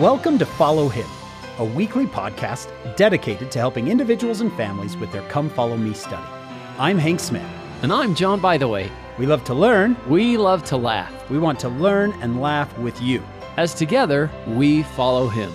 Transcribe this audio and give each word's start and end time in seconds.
Welcome 0.00 0.40
to 0.40 0.44
Follow 0.44 0.88
Him, 0.88 1.06
a 1.58 1.64
weekly 1.64 2.04
podcast 2.04 2.68
dedicated 2.96 3.52
to 3.52 3.60
helping 3.60 3.86
individuals 3.86 4.40
and 4.40 4.52
families 4.54 4.96
with 4.96 5.12
their 5.12 5.22
Come 5.28 5.48
Follow 5.48 5.76
Me 5.76 5.94
study. 5.94 6.26
I'm 6.80 6.98
Hank 6.98 7.20
Smith. 7.20 7.46
And 7.80 7.92
I'm 7.92 8.16
John, 8.16 8.40
by 8.40 8.58
the 8.58 8.66
way. 8.66 8.90
We 9.20 9.26
love 9.26 9.44
to 9.44 9.54
learn. 9.54 9.96
We 10.08 10.36
love 10.36 10.64
to 10.64 10.76
laugh. 10.76 11.30
We 11.30 11.38
want 11.38 11.60
to 11.60 11.68
learn 11.68 12.12
and 12.22 12.40
laugh 12.40 12.76
with 12.78 13.00
you. 13.00 13.22
As 13.56 13.72
together, 13.72 14.28
we 14.48 14.82
follow 14.82 15.28
him. 15.28 15.52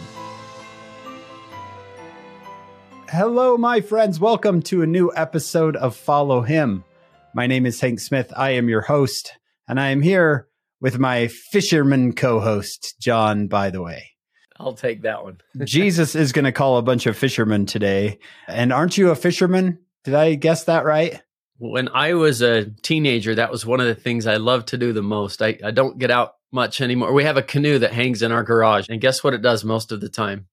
Hello, 3.09 3.57
my 3.57 3.81
friends. 3.81 4.21
Welcome 4.21 4.61
to 4.61 4.81
a 4.81 4.87
new 4.87 5.11
episode 5.17 5.75
of 5.75 5.97
Follow 5.97 6.43
Him. 6.43 6.85
My 7.33 7.45
name 7.45 7.65
is 7.65 7.81
Hank 7.81 7.99
Smith. 7.99 8.31
I 8.37 8.51
am 8.51 8.69
your 8.69 8.83
host, 8.83 9.33
and 9.67 9.81
I 9.81 9.89
am 9.89 10.01
here 10.01 10.47
with 10.79 10.97
my 10.97 11.27
fisherman 11.27 12.13
co 12.13 12.39
host, 12.39 12.95
John, 13.01 13.47
by 13.47 13.69
the 13.69 13.81
way. 13.81 14.11
I'll 14.59 14.73
take 14.73 15.03
that 15.03 15.23
one. 15.23 15.39
Jesus 15.63 16.15
is 16.15 16.31
going 16.31 16.45
to 16.45 16.51
call 16.51 16.77
a 16.77 16.81
bunch 16.81 17.05
of 17.05 17.17
fishermen 17.17 17.65
today. 17.65 18.19
And 18.47 18.73
aren't 18.73 18.97
you 18.97 19.09
a 19.09 19.15
fisherman? 19.15 19.79
Did 20.03 20.15
I 20.15 20.35
guess 20.35 20.65
that 20.65 20.85
right? 20.85 21.21
When 21.57 21.89
I 21.89 22.13
was 22.13 22.41
a 22.41 22.65
teenager, 22.81 23.35
that 23.35 23.51
was 23.51 23.65
one 23.65 23.79
of 23.79 23.87
the 23.87 23.95
things 23.95 24.27
I 24.27 24.37
loved 24.37 24.69
to 24.69 24.77
do 24.77 24.93
the 24.93 25.03
most. 25.03 25.41
I, 25.41 25.57
I 25.63 25.71
don't 25.71 25.97
get 25.97 26.11
out 26.11 26.35
much 26.51 26.81
anymore. 26.81 27.13
We 27.13 27.25
have 27.25 27.37
a 27.37 27.41
canoe 27.41 27.79
that 27.79 27.93
hangs 27.93 28.21
in 28.21 28.31
our 28.31 28.43
garage. 28.43 28.87
And 28.89 29.01
guess 29.01 29.23
what 29.23 29.33
it 29.33 29.41
does 29.41 29.63
most 29.63 29.91
of 29.91 30.01
the 30.01 30.09
time? 30.09 30.47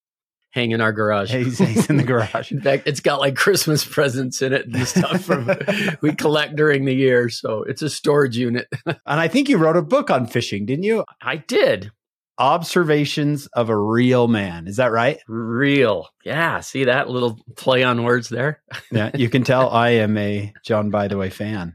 Hang 0.51 0.71
in 0.71 0.81
our 0.81 0.93
garage. 0.93 1.31
He's, 1.31 1.59
he's 1.59 1.91
in 1.91 1.97
the 1.97 2.03
garage. 2.05 2.51
in 2.51 2.61
fact, 2.61 2.87
it's 2.87 3.01
got 3.01 3.21
like 3.21 3.37
Christmas 3.37 3.85
presents 3.85 4.41
in 4.41 4.53
it 4.53 4.67
and 4.67 4.89
stuff 4.89 5.23
from 5.23 5.51
we 6.01 6.15
collect 6.15 6.57
during 6.57 6.87
the 6.87 6.95
year. 6.95 7.29
So 7.29 7.63
it's 7.63 7.83
a 7.83 7.91
storage 7.91 8.37
unit. 8.37 8.67
and 8.87 8.97
I 9.07 9.29
think 9.29 9.49
you 9.49 9.59
wrote 9.59 9.77
a 9.77 9.83
book 9.83 10.11
on 10.11 10.27
fishing, 10.27 10.65
didn't 10.65 10.85
you? 10.85 11.05
I 11.21 11.37
did. 11.37 11.93
Observations 12.39 13.47
of 13.49 13.71
a 13.71 13.77
Real 13.77 14.29
Man. 14.29 14.67
Is 14.67 14.77
that 14.77 14.93
right? 14.93 15.19
Real. 15.27 16.09
Yeah. 16.25 16.61
See 16.61 16.85
that 16.85 17.09
little 17.09 17.39
play 17.57 17.83
on 17.83 18.05
words 18.05 18.29
there? 18.29 18.61
yeah. 18.93 19.11
You 19.15 19.29
can 19.31 19.43
tell 19.43 19.71
I 19.71 19.91
am 19.91 20.17
a 20.19 20.53
John, 20.65 20.91
by 20.91 21.09
the 21.09 21.17
way, 21.17 21.31
fan. 21.31 21.75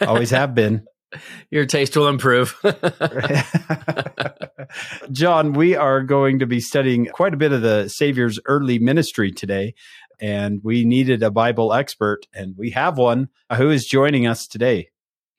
Always 0.00 0.30
have 0.30 0.54
been. 0.54 0.84
Your 1.50 1.66
taste 1.66 1.96
will 1.96 2.08
improve. 2.08 2.54
John, 5.12 5.52
we 5.52 5.74
are 5.74 6.02
going 6.02 6.38
to 6.40 6.46
be 6.46 6.60
studying 6.60 7.06
quite 7.06 7.34
a 7.34 7.38
bit 7.38 7.52
of 7.52 7.62
the 7.62 7.88
Savior's 7.88 8.38
early 8.46 8.78
ministry 8.78 9.32
today, 9.32 9.74
and 10.20 10.60
we 10.62 10.84
needed 10.84 11.22
a 11.22 11.30
Bible 11.30 11.72
expert, 11.72 12.26
and 12.34 12.54
we 12.58 12.70
have 12.70 12.98
one. 12.98 13.28
Who 13.56 13.70
is 13.70 13.86
joining 13.86 14.26
us 14.26 14.46
today? 14.46 14.90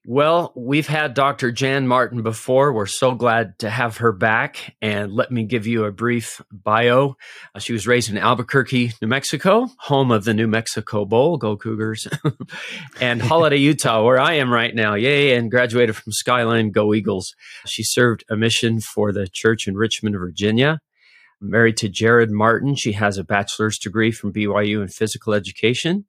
Well, 0.05 0.53
we've 0.55 0.87
had 0.87 1.13
Dr. 1.13 1.51
Jan 1.51 1.85
Martin 1.85 2.23
before. 2.23 2.71
We're 2.71 2.85
so 2.85 3.15
glad 3.15 3.59
to 3.59 3.69
have 3.69 3.97
her 3.97 4.13
back. 4.13 4.75
And 4.81 5.11
let 5.11 5.29
me 5.29 5.43
give 5.43 5.67
you 5.67 5.83
a 5.83 5.91
brief 5.91 6.41
bio. 6.51 7.15
Uh, 7.53 7.59
she 7.59 7.73
was 7.73 7.85
raised 7.85 8.09
in 8.09 8.17
Albuquerque, 8.17 8.93
New 9.01 9.09
Mexico, 9.09 9.67
home 9.77 10.11
of 10.11 10.23
the 10.23 10.33
New 10.33 10.47
Mexico 10.47 11.03
Bowl, 11.03 11.37
Go 11.37 11.57
Cougars, 11.57 12.07
and 13.01 13.21
Holladay, 13.21 13.59
Utah, 13.59 14.03
where 14.03 14.19
I 14.19 14.35
am 14.35 14.51
right 14.51 14.73
now. 14.73 14.95
Yay. 14.95 15.35
And 15.35 15.51
graduated 15.51 15.97
from 15.97 16.13
Skyline, 16.13 16.71
Go 16.71 16.93
Eagles. 16.93 17.35
She 17.65 17.83
served 17.83 18.23
a 18.29 18.37
mission 18.37 18.79
for 18.79 19.11
the 19.11 19.27
church 19.27 19.67
in 19.67 19.75
Richmond, 19.75 20.15
Virginia. 20.17 20.79
Married 21.41 21.77
to 21.77 21.89
Jared 21.89 22.31
Martin. 22.31 22.75
She 22.75 22.93
has 22.93 23.17
a 23.17 23.23
bachelor's 23.23 23.77
degree 23.77 24.11
from 24.11 24.31
BYU 24.31 24.81
in 24.81 24.87
physical 24.87 25.33
education 25.33 26.05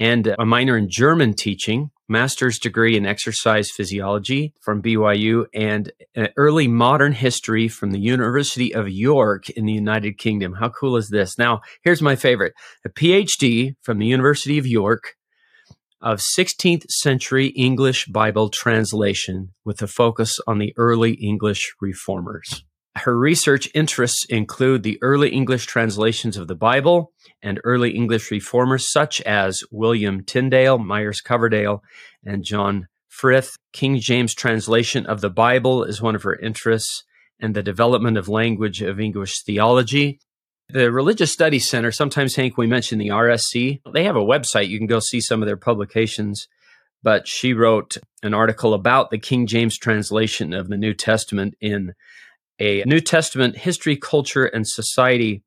and 0.00 0.34
a 0.38 0.46
minor 0.46 0.76
in 0.78 0.88
German 0.88 1.34
teaching, 1.34 1.90
master's 2.10 2.58
degree 2.58 2.96
in 2.96 3.06
exercise 3.06 3.70
physiology 3.70 4.52
from 4.60 4.82
BYU, 4.82 5.46
and 5.54 5.92
early 6.36 6.66
modern 6.66 7.12
history 7.12 7.68
from 7.68 7.92
the 7.92 8.00
University 8.00 8.74
of 8.74 8.88
York 8.88 9.48
in 9.50 9.64
the 9.64 9.72
United 9.72 10.18
Kingdom. 10.18 10.54
How 10.54 10.68
cool 10.68 10.96
is 10.96 11.08
this? 11.08 11.38
Now, 11.38 11.60
here's 11.82 12.02
my 12.02 12.16
favorite 12.16 12.52
a 12.84 12.88
PhD 12.90 13.76
from 13.82 13.98
the 13.98 14.06
University 14.06 14.58
of 14.58 14.66
York 14.66 15.14
of 16.02 16.20
16th 16.36 16.84
century 16.88 17.48
English 17.48 18.06
Bible 18.06 18.48
translation 18.48 19.52
with 19.64 19.80
a 19.80 19.86
focus 19.86 20.38
on 20.46 20.58
the 20.58 20.74
early 20.76 21.12
English 21.12 21.74
reformers. 21.80 22.64
Her 22.96 23.16
research 23.16 23.68
interests 23.72 24.26
include 24.28 24.82
the 24.82 24.98
early 25.00 25.30
English 25.30 25.66
translations 25.66 26.36
of 26.36 26.48
the 26.48 26.56
Bible 26.56 27.12
and 27.40 27.60
early 27.62 27.92
English 27.92 28.30
reformers 28.30 28.90
such 28.90 29.20
as 29.22 29.62
William 29.70 30.24
Tyndale, 30.24 30.78
Myles 30.78 31.20
Coverdale, 31.20 31.82
and 32.24 32.44
John 32.44 32.88
Frith. 33.08 33.56
King 33.72 34.00
James 34.00 34.34
translation 34.34 35.06
of 35.06 35.20
the 35.20 35.30
Bible 35.30 35.84
is 35.84 36.02
one 36.02 36.16
of 36.16 36.24
her 36.24 36.34
interests, 36.34 37.04
and 37.38 37.54
the 37.54 37.62
development 37.62 38.18
of 38.18 38.28
language 38.28 38.82
of 38.82 38.98
English 39.00 39.42
theology. 39.42 40.18
The 40.68 40.92
Religious 40.92 41.32
Studies 41.32 41.68
Center, 41.68 41.90
sometimes 41.92 42.36
Hank, 42.36 42.56
we 42.56 42.66
mention 42.66 42.98
the 42.98 43.08
RSC. 43.08 43.80
They 43.92 44.04
have 44.04 44.16
a 44.16 44.20
website. 44.20 44.68
You 44.68 44.78
can 44.78 44.86
go 44.86 45.00
see 45.00 45.20
some 45.20 45.42
of 45.42 45.46
their 45.46 45.56
publications. 45.56 46.48
But 47.02 47.26
she 47.26 47.54
wrote 47.54 47.96
an 48.22 48.34
article 48.34 48.74
about 48.74 49.10
the 49.10 49.18
King 49.18 49.46
James 49.46 49.78
translation 49.78 50.52
of 50.52 50.68
the 50.68 50.76
New 50.76 50.92
Testament 50.92 51.54
in 51.60 51.94
a 52.60 52.84
New 52.84 53.00
Testament 53.00 53.56
history, 53.56 53.96
culture, 53.96 54.44
and 54.44 54.68
society 54.68 55.42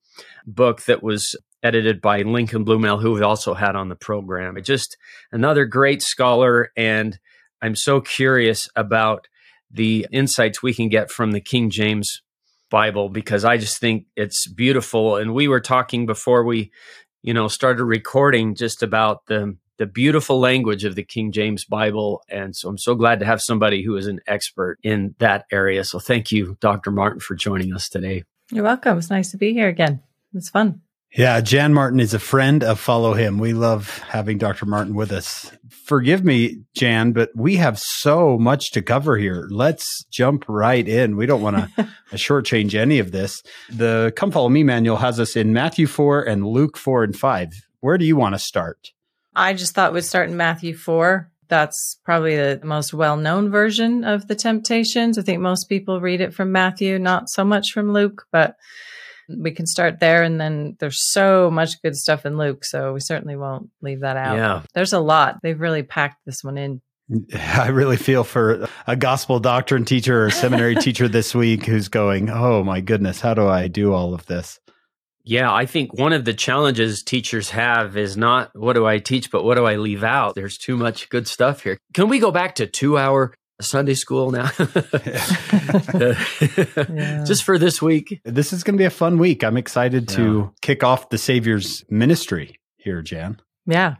book 0.45 0.83
that 0.83 1.03
was 1.03 1.35
edited 1.61 2.01
by 2.01 2.23
Lincoln 2.23 2.65
Blumell, 2.65 3.01
who 3.01 3.13
we 3.13 3.21
also 3.21 3.53
had 3.53 3.75
on 3.75 3.87
the 3.87 3.95
program. 3.95 4.57
It 4.57 4.65
Just 4.65 4.97
another 5.31 5.65
great 5.65 6.01
scholar, 6.01 6.71
and 6.75 7.17
I'm 7.61 7.75
so 7.75 8.01
curious 8.01 8.67
about 8.75 9.27
the 9.71 10.05
insights 10.11 10.61
we 10.61 10.73
can 10.73 10.89
get 10.89 11.09
from 11.09 11.31
the 11.31 11.39
King 11.39 11.69
James 11.69 12.21
Bible 12.69 13.09
because 13.09 13.45
I 13.45 13.57
just 13.57 13.79
think 13.79 14.05
it's 14.15 14.47
beautiful. 14.51 15.15
And 15.15 15.33
we 15.33 15.47
were 15.47 15.61
talking 15.61 16.05
before 16.05 16.43
we, 16.43 16.71
you 17.21 17.33
know, 17.33 17.47
started 17.47 17.83
recording 17.83 18.55
just 18.55 18.83
about 18.83 19.25
the 19.27 19.55
the 19.77 19.85
beautiful 19.85 20.39
language 20.39 20.83
of 20.83 20.95
the 20.95 21.03
King 21.03 21.31
James 21.31 21.65
Bible. 21.65 22.23
And 22.29 22.55
so 22.55 22.69
I'm 22.69 22.77
so 22.77 22.95
glad 22.95 23.19
to 23.19 23.25
have 23.25 23.41
somebody 23.41 23.83
who 23.83 23.95
is 23.95 24.07
an 24.07 24.19
expert 24.27 24.77
in 24.83 25.15
that 25.19 25.45
area. 25.51 25.83
So 25.83 25.99
thank 25.99 26.31
you, 26.31 26.57
Dr. 26.59 26.91
Martin, 26.91 27.19
for 27.19 27.35
joining 27.35 27.73
us 27.73 27.89
today. 27.89 28.23
You're 28.51 28.63
welcome. 28.63 28.97
It's 28.97 29.09
nice 29.09 29.31
to 29.31 29.37
be 29.37 29.53
here 29.53 29.67
again. 29.67 30.01
It's 30.33 30.49
fun. 30.49 30.81
Yeah, 31.15 31.41
Jan 31.41 31.75
Martin 31.75 31.99
is 31.99 32.15
a 32.15 32.19
friend 32.19 32.63
of 32.63 32.79
Follow 32.79 33.13
Him. 33.13 33.37
We 33.37 33.53
love 33.53 33.99
having 33.99 34.39
Dr. 34.39 34.65
Martin 34.65 34.95
with 34.95 35.11
us. 35.11 35.51
Forgive 35.69 36.23
me, 36.23 36.63
Jan, 36.75 37.11
but 37.11 37.29
we 37.35 37.57
have 37.57 37.77
so 37.77 38.39
much 38.39 38.71
to 38.71 38.81
cover 38.81 39.15
here. 39.15 39.47
Let's 39.51 40.05
jump 40.05 40.43
right 40.47 40.87
in. 40.87 41.15
We 41.15 41.27
don't 41.27 41.43
want 41.43 41.57
to 41.57 41.69
uh, 41.77 42.15
shortchange 42.15 42.73
any 42.73 42.97
of 42.97 43.11
this. 43.11 43.43
The 43.69 44.11
Come 44.15 44.31
Follow 44.31 44.49
Me 44.49 44.63
manual 44.63 44.97
has 44.97 45.19
us 45.19 45.35
in 45.35 45.53
Matthew 45.53 45.85
4 45.85 46.23
and 46.23 46.47
Luke 46.47 46.77
4 46.77 47.03
and 47.03 47.15
5. 47.15 47.51
Where 47.81 47.99
do 47.99 48.05
you 48.05 48.15
want 48.15 48.33
to 48.33 48.39
start? 48.39 48.89
I 49.35 49.53
just 49.53 49.73
thought 49.73 49.93
we'd 49.93 50.03
start 50.03 50.29
in 50.29 50.37
Matthew 50.37 50.75
4. 50.75 51.29
That's 51.49 51.99
probably 52.03 52.35
the 52.35 52.61
most 52.63 52.93
well 52.93 53.17
known 53.17 53.51
version 53.51 54.03
of 54.03 54.27
the 54.27 54.35
temptations. 54.35 55.17
I 55.17 55.21
think 55.21 55.41
most 55.41 55.65
people 55.65 56.01
read 56.01 56.21
it 56.21 56.33
from 56.33 56.51
Matthew, 56.51 56.97
not 56.99 57.29
so 57.29 57.43
much 57.43 57.71
from 57.71 57.93
Luke, 57.93 58.25
but 58.31 58.55
we 59.29 59.51
can 59.51 59.65
start 59.65 59.99
there. 59.99 60.23
And 60.23 60.39
then 60.39 60.75
there's 60.79 61.11
so 61.11 61.51
much 61.51 61.81
good 61.81 61.95
stuff 61.95 62.25
in 62.25 62.37
Luke. 62.37 62.65
So 62.65 62.93
we 62.93 62.99
certainly 62.99 63.35
won't 63.35 63.69
leave 63.81 64.01
that 64.01 64.17
out. 64.17 64.37
Yeah. 64.37 64.61
There's 64.73 64.93
a 64.93 64.99
lot. 64.99 65.39
They've 65.41 65.59
really 65.59 65.83
packed 65.83 66.25
this 66.25 66.43
one 66.43 66.57
in. 66.57 66.81
I 67.35 67.67
really 67.67 67.97
feel 67.97 68.23
for 68.23 68.67
a 68.87 68.95
gospel 68.95 69.39
doctrine 69.39 69.85
teacher 69.85 70.25
or 70.25 70.31
seminary 70.31 70.75
teacher 70.75 71.07
this 71.07 71.35
week 71.35 71.65
who's 71.65 71.89
going, 71.89 72.29
Oh 72.29 72.63
my 72.63 72.81
goodness, 72.81 73.19
how 73.19 73.33
do 73.33 73.47
I 73.47 73.67
do 73.67 73.93
all 73.93 74.13
of 74.13 74.25
this? 74.25 74.59
Yeah, 75.25 75.53
I 75.53 75.65
think 75.65 75.93
one 75.93 76.11
of 76.11 76.25
the 76.25 76.33
challenges 76.33 77.01
teachers 77.01 77.49
have 77.51 77.95
is 77.95 78.17
not 78.17 78.51
what 78.53 78.73
do 78.73 78.85
I 78.85 78.99
teach, 78.99 79.31
but 79.31 79.43
what 79.43 79.55
do 79.55 79.65
I 79.65 79.77
leave 79.77 80.03
out? 80.03 80.35
There's 80.35 80.57
too 80.57 80.75
much 80.75 81.09
good 81.09 81.27
stuff 81.27 81.63
here. 81.63 81.77
Can 81.93 82.09
we 82.09 82.19
go 82.19 82.31
back 82.31 82.55
to 82.55 82.67
two 82.67 82.97
hour 82.97 83.33
Sunday 83.61 83.93
school 83.93 84.31
now? 84.31 84.51
yeah. 86.93 87.23
Just 87.25 87.43
for 87.43 87.57
this 87.57 87.81
week. 87.81 88.19
This 88.25 88.51
is 88.51 88.63
going 88.63 88.75
to 88.75 88.81
be 88.81 88.85
a 88.85 88.89
fun 88.89 89.17
week. 89.17 89.43
I'm 89.43 89.57
excited 89.57 90.09
yeah. 90.11 90.17
to 90.17 90.53
kick 90.61 90.83
off 90.83 91.09
the 91.09 91.17
Savior's 91.17 91.85
ministry 91.89 92.59
here, 92.77 93.01
Jan. 93.01 93.39
Yeah. 93.65 93.95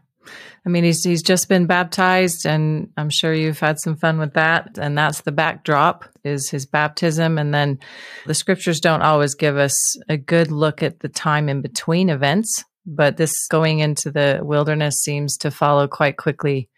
I 0.65 0.69
mean, 0.69 0.83
he's 0.83 1.03
he's 1.03 1.23
just 1.23 1.49
been 1.49 1.65
baptized, 1.65 2.45
and 2.45 2.89
I'm 2.97 3.09
sure 3.09 3.33
you've 3.33 3.59
had 3.59 3.79
some 3.79 3.95
fun 3.95 4.19
with 4.19 4.33
that. 4.33 4.77
And 4.77 4.97
that's 4.97 5.21
the 5.21 5.31
backdrop 5.31 6.05
is 6.23 6.49
his 6.49 6.65
baptism, 6.65 7.37
and 7.37 7.53
then 7.53 7.79
the 8.25 8.33
scriptures 8.33 8.79
don't 8.79 9.01
always 9.01 9.35
give 9.35 9.57
us 9.57 9.75
a 10.07 10.17
good 10.17 10.51
look 10.51 10.81
at 10.81 10.99
the 10.99 11.09
time 11.09 11.49
in 11.49 11.61
between 11.61 12.09
events. 12.09 12.63
But 12.85 13.17
this 13.17 13.33
going 13.47 13.79
into 13.79 14.11
the 14.11 14.39
wilderness 14.41 14.95
seems 14.97 15.37
to 15.37 15.51
follow 15.51 15.87
quite 15.87 16.17
quickly 16.17 16.69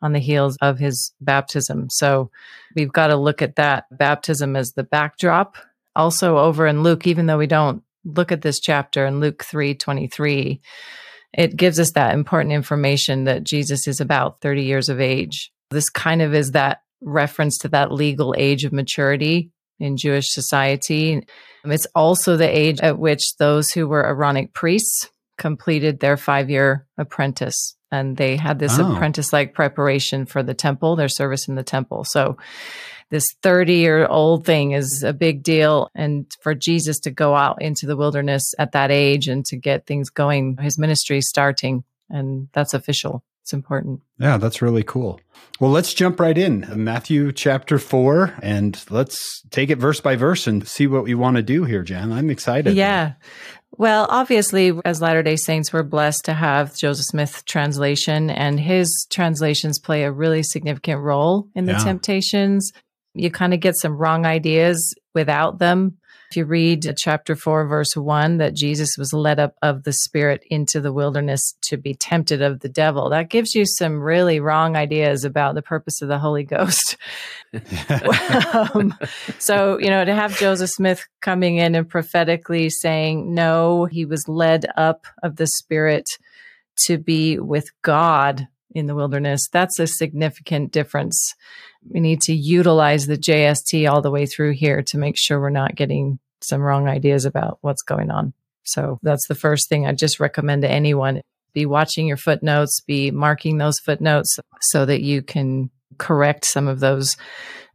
on 0.00 0.12
the 0.12 0.18
heels 0.18 0.56
of 0.60 0.78
his 0.78 1.12
baptism. 1.20 1.88
So 1.90 2.30
we've 2.74 2.92
got 2.92 3.08
to 3.08 3.16
look 3.16 3.42
at 3.42 3.56
that 3.56 3.84
baptism 3.96 4.56
as 4.56 4.72
the 4.72 4.82
backdrop. 4.82 5.56
Also, 5.94 6.38
over 6.38 6.66
in 6.66 6.82
Luke, 6.82 7.06
even 7.06 7.26
though 7.26 7.38
we 7.38 7.46
don't 7.46 7.84
look 8.04 8.32
at 8.32 8.42
this 8.42 8.58
chapter 8.58 9.06
in 9.06 9.20
Luke 9.20 9.44
three 9.44 9.74
twenty 9.76 10.08
three 10.08 10.60
it 11.32 11.56
gives 11.56 11.80
us 11.80 11.92
that 11.92 12.14
important 12.14 12.52
information 12.52 13.24
that 13.24 13.44
Jesus 13.44 13.88
is 13.88 14.00
about 14.00 14.40
30 14.40 14.62
years 14.64 14.88
of 14.88 15.00
age. 15.00 15.50
This 15.70 15.88
kind 15.88 16.20
of 16.22 16.34
is 16.34 16.52
that 16.52 16.82
reference 17.00 17.58
to 17.58 17.68
that 17.68 17.92
legal 17.92 18.34
age 18.36 18.64
of 18.64 18.72
maturity 18.72 19.50
in 19.80 19.96
Jewish 19.96 20.30
society. 20.30 21.26
It's 21.64 21.86
also 21.94 22.36
the 22.36 22.48
age 22.48 22.80
at 22.80 22.98
which 22.98 23.36
those 23.38 23.70
who 23.70 23.88
were 23.88 24.04
Aaronic 24.04 24.52
priests 24.52 25.08
completed 25.38 26.00
their 26.00 26.16
five 26.16 26.50
year 26.50 26.86
apprentice. 26.98 27.76
And 27.92 28.16
they 28.16 28.36
had 28.36 28.58
this 28.58 28.78
oh. 28.78 28.92
apprentice 28.92 29.32
like 29.32 29.54
preparation 29.54 30.26
for 30.26 30.42
the 30.42 30.54
temple, 30.54 30.96
their 30.96 31.08
service 31.08 31.46
in 31.46 31.54
the 31.54 31.62
temple. 31.62 32.04
So 32.04 32.38
this 33.10 33.26
30 33.42 33.74
year 33.74 34.06
old 34.06 34.46
thing 34.46 34.72
is 34.72 35.02
a 35.02 35.12
big 35.12 35.42
deal. 35.42 35.90
And 35.94 36.26
for 36.40 36.54
Jesus 36.54 36.98
to 37.00 37.10
go 37.10 37.36
out 37.36 37.60
into 37.60 37.86
the 37.86 37.96
wilderness 37.96 38.54
at 38.58 38.72
that 38.72 38.90
age 38.90 39.28
and 39.28 39.44
to 39.46 39.56
get 39.56 39.86
things 39.86 40.08
going, 40.08 40.56
his 40.56 40.78
ministry 40.78 41.20
starting, 41.20 41.84
and 42.08 42.48
that's 42.54 42.74
official. 42.74 43.22
It's 43.42 43.52
important. 43.52 44.00
Yeah, 44.18 44.38
that's 44.38 44.62
really 44.62 44.84
cool. 44.84 45.20
Well, 45.60 45.70
let's 45.70 45.92
jump 45.92 46.20
right 46.20 46.38
in. 46.38 46.66
Matthew 46.74 47.32
chapter 47.32 47.78
4, 47.78 48.34
and 48.40 48.82
let's 48.88 49.42
take 49.50 49.68
it 49.68 49.78
verse 49.78 50.00
by 50.00 50.14
verse 50.14 50.46
and 50.46 50.66
see 50.66 50.86
what 50.86 51.04
we 51.04 51.14
want 51.14 51.36
to 51.36 51.42
do 51.42 51.64
here, 51.64 51.82
Jan. 51.82 52.12
I'm 52.12 52.30
excited. 52.30 52.74
Yeah. 52.76 53.14
Well, 53.78 54.06
obviously, 54.10 54.72
as 54.84 55.00
Latter 55.00 55.22
day 55.22 55.36
Saints, 55.36 55.72
we're 55.72 55.82
blessed 55.82 56.26
to 56.26 56.34
have 56.34 56.76
Joseph 56.76 57.06
Smith 57.06 57.44
translation, 57.46 58.28
and 58.28 58.60
his 58.60 59.06
translations 59.10 59.78
play 59.78 60.04
a 60.04 60.12
really 60.12 60.42
significant 60.42 61.00
role 61.00 61.48
in 61.54 61.64
the 61.64 61.72
yeah. 61.72 61.78
temptations. 61.78 62.72
You 63.14 63.30
kind 63.30 63.54
of 63.54 63.60
get 63.60 63.76
some 63.76 63.96
wrong 63.96 64.26
ideas 64.26 64.94
without 65.14 65.58
them. 65.58 65.98
If 66.30 66.36
you 66.38 66.46
read 66.46 66.94
chapter 66.96 67.36
4, 67.36 67.66
verse 67.66 67.94
1, 67.94 68.38
that 68.38 68.56
Jesus 68.56 68.96
was 68.96 69.12
led 69.12 69.38
up 69.38 69.54
of 69.60 69.82
the 69.82 69.92
Spirit 69.92 70.42
into 70.48 70.80
the 70.80 70.90
wilderness 70.90 71.54
to 71.64 71.76
be 71.76 71.92
tempted 71.92 72.40
of 72.40 72.60
the 72.60 72.70
devil, 72.70 73.10
that 73.10 73.28
gives 73.28 73.54
you 73.54 73.66
some 73.66 74.00
really 74.00 74.40
wrong 74.40 74.74
ideas 74.74 75.26
about 75.26 75.54
the 75.54 75.60
purpose 75.60 76.00
of 76.00 76.08
the 76.08 76.18
Holy 76.18 76.42
Ghost. 76.42 76.96
um, 78.54 78.94
so, 79.38 79.78
you 79.78 79.90
know, 79.90 80.06
to 80.06 80.14
have 80.14 80.38
Joseph 80.38 80.70
Smith 80.70 81.06
coming 81.20 81.58
in 81.58 81.74
and 81.74 81.86
prophetically 81.86 82.70
saying, 82.70 83.34
no, 83.34 83.84
he 83.84 84.06
was 84.06 84.26
led 84.26 84.64
up 84.78 85.06
of 85.22 85.36
the 85.36 85.46
Spirit 85.46 86.06
to 86.86 86.96
be 86.96 87.38
with 87.38 87.66
God 87.82 88.48
in 88.74 88.86
the 88.86 88.94
wilderness, 88.94 89.48
that's 89.52 89.78
a 89.78 89.86
significant 89.86 90.72
difference. 90.72 91.34
We 91.88 92.00
need 92.00 92.20
to 92.22 92.34
utilize 92.34 93.06
the 93.06 93.18
JST 93.18 93.90
all 93.90 94.02
the 94.02 94.10
way 94.10 94.26
through 94.26 94.52
here 94.52 94.82
to 94.88 94.98
make 94.98 95.16
sure 95.16 95.40
we're 95.40 95.50
not 95.50 95.74
getting 95.74 96.18
some 96.40 96.60
wrong 96.60 96.88
ideas 96.88 97.24
about 97.24 97.58
what's 97.60 97.82
going 97.82 98.10
on. 98.10 98.32
So 98.64 98.98
that's 99.02 99.26
the 99.28 99.34
first 99.34 99.68
thing 99.68 99.86
I 99.86 99.92
just 99.92 100.20
recommend 100.20 100.62
to 100.62 100.70
anyone. 100.70 101.22
Be 101.52 101.66
watching 101.66 102.06
your 102.06 102.16
footnotes, 102.16 102.80
be 102.80 103.10
marking 103.10 103.58
those 103.58 103.78
footnotes 103.78 104.38
so 104.60 104.86
that 104.86 105.02
you 105.02 105.22
can 105.22 105.70
correct 105.98 106.46
some 106.46 106.68
of 106.68 106.80
those 106.80 107.16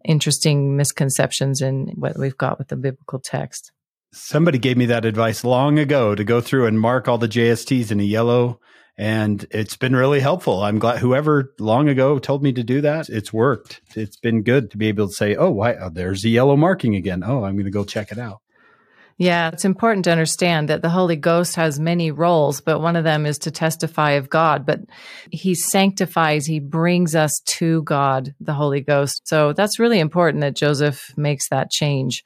interesting 0.04 0.76
misconceptions 0.76 1.62
in 1.62 1.94
what 1.96 2.18
we've 2.18 2.38
got 2.38 2.58
with 2.58 2.70
the 2.70 2.76
biblical 2.76 3.20
text. 3.20 3.72
Somebody 4.14 4.58
gave 4.58 4.78
me 4.78 4.86
that 4.88 5.06
advice 5.06 5.44
long 5.44 5.78
ago 5.78 6.16
to 6.16 6.24
go 6.24 6.42
through 6.42 6.66
and 6.66 6.80
mark 6.80 7.08
all 7.08 7.18
the 7.18 7.28
JSTs 7.28 7.92
in 7.92 8.00
a 8.00 8.04
yellow 8.04 8.60
and 8.98 9.46
it's 9.52 9.78
been 9.78 9.96
really 9.96 10.20
helpful. 10.20 10.64
I'm 10.64 10.80
glad 10.80 11.00
whoever 11.00 11.54
long 11.60 11.88
ago 11.88 12.18
told 12.18 12.42
me 12.42 12.52
to 12.54 12.64
do 12.64 12.82
that, 12.82 13.10
it's 13.10 13.32
worked. 13.32 13.82
It's 13.96 14.18
been 14.18 14.42
good 14.42 14.72
to 14.72 14.78
be 14.78 14.88
able 14.88 15.08
to 15.08 15.14
say, 15.14 15.36
"Oh, 15.36 15.52
why 15.52 15.76
oh, 15.76 15.90
there's 15.90 16.24
the 16.24 16.30
yellow 16.32 16.56
marking 16.56 16.96
again. 16.96 17.24
Oh, 17.24 17.44
I'm 17.44 17.54
going 17.54 17.66
to 17.66 17.72
go 17.72 17.84
check 17.84 18.12
it 18.12 18.18
out." 18.18 18.42
Yeah, 19.20 19.50
it's 19.52 19.66
important 19.66 20.06
to 20.06 20.12
understand 20.12 20.70
that 20.70 20.84
the 20.84 20.90
Holy 20.90 21.16
Ghost 21.16 21.56
has 21.56 21.80
many 21.80 22.12
roles, 22.12 22.62
but 22.62 22.82
one 22.82 22.96
of 22.96 23.04
them 23.04 23.26
is 23.26 23.40
to 23.40 23.52
testify 23.52 24.12
of 24.12 24.30
God. 24.30 24.66
But 24.66 24.82
He 25.32 25.56
sanctifies, 25.56 26.46
He 26.46 26.60
brings 26.60 27.16
us 27.16 27.40
to 27.46 27.82
God, 27.84 28.36
the 28.40 28.54
Holy 28.54 28.82
Ghost. 28.82 29.28
So 29.28 29.54
that's 29.54 29.80
really 29.80 30.00
important 30.00 30.42
that 30.42 30.56
Joseph 30.56 31.14
makes 31.18 31.50
that 31.50 31.72
change, 31.72 32.24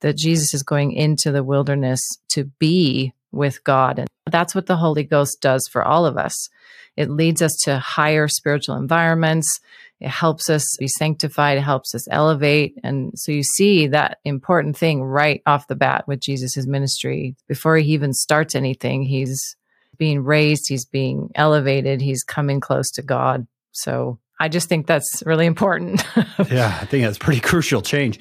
that 0.00 0.18
Jesus 0.18 0.52
is 0.52 0.62
going 0.62 0.92
into 0.92 1.32
the 1.32 1.44
wilderness 1.44 2.02
to 2.32 2.44
be 2.44 3.14
with 3.34 3.62
God. 3.64 3.98
And 3.98 4.08
that's 4.26 4.54
what 4.54 4.66
the 4.66 4.76
Holy 4.76 5.04
Ghost 5.04 5.40
does 5.40 5.68
for 5.70 5.84
all 5.84 6.06
of 6.06 6.16
us. 6.16 6.48
It 6.96 7.10
leads 7.10 7.42
us 7.42 7.54
to 7.64 7.78
higher 7.78 8.28
spiritual 8.28 8.76
environments. 8.76 9.60
It 10.00 10.08
helps 10.08 10.50
us 10.50 10.64
be 10.78 10.88
sanctified. 10.88 11.58
It 11.58 11.62
helps 11.62 11.94
us 11.94 12.06
elevate. 12.10 12.78
And 12.82 13.12
so 13.16 13.32
you 13.32 13.42
see 13.42 13.86
that 13.88 14.18
important 14.24 14.76
thing 14.76 15.02
right 15.02 15.42
off 15.46 15.66
the 15.66 15.76
bat 15.76 16.06
with 16.06 16.20
Jesus' 16.20 16.66
ministry. 16.66 17.36
Before 17.48 17.76
he 17.76 17.92
even 17.92 18.12
starts 18.12 18.54
anything, 18.54 19.02
he's 19.02 19.56
being 19.96 20.24
raised, 20.24 20.68
he's 20.68 20.84
being 20.84 21.30
elevated, 21.34 22.00
he's 22.00 22.24
coming 22.24 22.60
close 22.60 22.90
to 22.92 23.02
God. 23.02 23.46
So 23.72 24.18
I 24.40 24.48
just 24.48 24.68
think 24.68 24.86
that's 24.86 25.22
really 25.24 25.46
important. 25.46 26.04
yeah, 26.50 26.78
I 26.80 26.86
think 26.86 27.04
that's 27.04 27.18
pretty 27.18 27.40
crucial 27.40 27.82
change. 27.82 28.18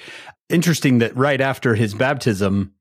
Interesting 0.49 0.99
that 0.99 1.15
right 1.15 1.41
after 1.41 1.75
his 1.75 1.93
baptism, 1.93 2.73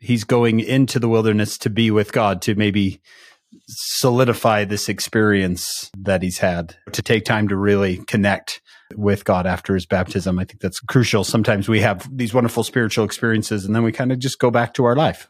he's 0.00 0.24
going 0.24 0.60
into 0.60 0.98
the 0.98 1.08
wilderness 1.08 1.58
to 1.58 1.70
be 1.70 1.90
with 1.90 2.12
God, 2.12 2.42
to 2.42 2.54
maybe 2.54 3.00
solidify 3.66 4.64
this 4.64 4.88
experience 4.88 5.90
that 5.98 6.22
he's 6.22 6.38
had, 6.38 6.76
to 6.92 7.02
take 7.02 7.24
time 7.24 7.48
to 7.48 7.56
really 7.56 7.98
connect 8.06 8.60
with 8.96 9.24
God 9.24 9.46
after 9.46 9.74
his 9.74 9.86
baptism. 9.86 10.38
I 10.38 10.44
think 10.44 10.60
that's 10.60 10.80
crucial. 10.80 11.24
Sometimes 11.24 11.68
we 11.68 11.80
have 11.80 12.08
these 12.14 12.32
wonderful 12.32 12.62
spiritual 12.62 13.04
experiences 13.04 13.64
and 13.64 13.74
then 13.74 13.82
we 13.82 13.92
kind 13.92 14.12
of 14.12 14.18
just 14.18 14.38
go 14.38 14.50
back 14.50 14.74
to 14.74 14.84
our 14.84 14.96
life. 14.96 15.28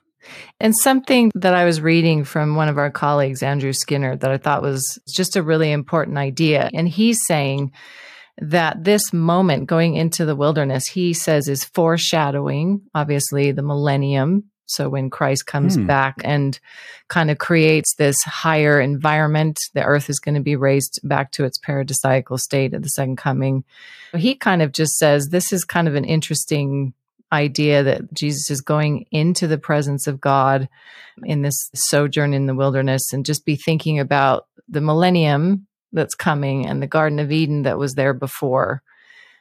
And 0.61 0.77
something 0.77 1.31
that 1.35 1.55
I 1.55 1.65
was 1.65 1.81
reading 1.81 2.25
from 2.25 2.57
one 2.57 2.69
of 2.69 2.77
our 2.77 2.91
colleagues, 2.91 3.43
Andrew 3.43 3.73
Skinner, 3.73 4.17
that 4.17 4.31
I 4.31 4.37
thought 4.37 4.63
was 4.63 4.99
just 5.09 5.37
a 5.37 5.43
really 5.43 5.71
important 5.71 6.19
idea. 6.19 6.71
And 6.75 6.89
he's 6.89 7.19
saying 7.27 7.73
that 8.39 8.85
this 8.85 9.13
moment 9.13 9.69
going 9.69 9.95
into 9.95 10.25
the 10.25 10.37
wilderness, 10.37 10.87
he 10.87 11.13
says, 11.13 11.49
is 11.49 11.65
foreshadowing, 11.65 12.83
obviously, 12.95 13.53
the 13.53 13.63
millennium 13.63 14.45
so 14.69 14.89
when 14.89 15.11
Christ 15.11 15.47
comes 15.47 15.77
hmm. 15.77 15.87
back 15.87 16.17
and 16.25 16.59
kind 17.09 17.31
of 17.31 17.39
creates 17.39 17.95
this 17.95 18.23
higher 18.23 18.81
environment, 18.81 19.59
the 19.75 19.83
earth 19.83 20.11
is 20.11 20.21
going 20.21 20.35
to 20.35 20.43
be 20.43 20.57
raised 20.57 21.01
back 21.03 21.33
to 21.33 21.45
its 21.45 21.59
paradisiacal 21.59 22.39
state 22.39 22.75
at 22.75 22.83
the 22.83 22.89
second 22.89 23.17
coming. 23.17 23.65
He 24.15 24.35
kind 24.35 24.63
of 24.63 24.73
just 24.73 24.97
says 24.99 25.29
this 25.29 25.53
is 25.53 25.65
kind 25.65 25.89
of 25.89 25.95
an 25.95 26.05
interesting 26.05 26.93
idea 27.33 27.83
that 27.83 28.13
Jesus 28.13 28.51
is 28.51 28.61
going 28.61 29.07
into 29.11 29.47
the 29.47 29.59
presence 29.59 30.07
of 30.07 30.21
God 30.21 30.69
in 31.25 31.43
this 31.43 31.71
sojourn 31.75 32.35
in 32.35 32.47
the 32.47 32.55
wilderness 32.55 33.13
and 33.13 33.25
just 33.25 33.45
be 33.45 33.57
thinking 33.57 33.99
about 33.99 34.47
the 34.69 34.81
millennium 34.81 35.67
that's 35.93 36.15
coming 36.15 36.67
and 36.67 36.83
the 36.83 36.87
Garden 36.87 37.19
of 37.19 37.33
Eden 37.33 37.63
that 37.63 37.79
was 37.79 37.95
there 37.95 38.15
before. 38.15 38.83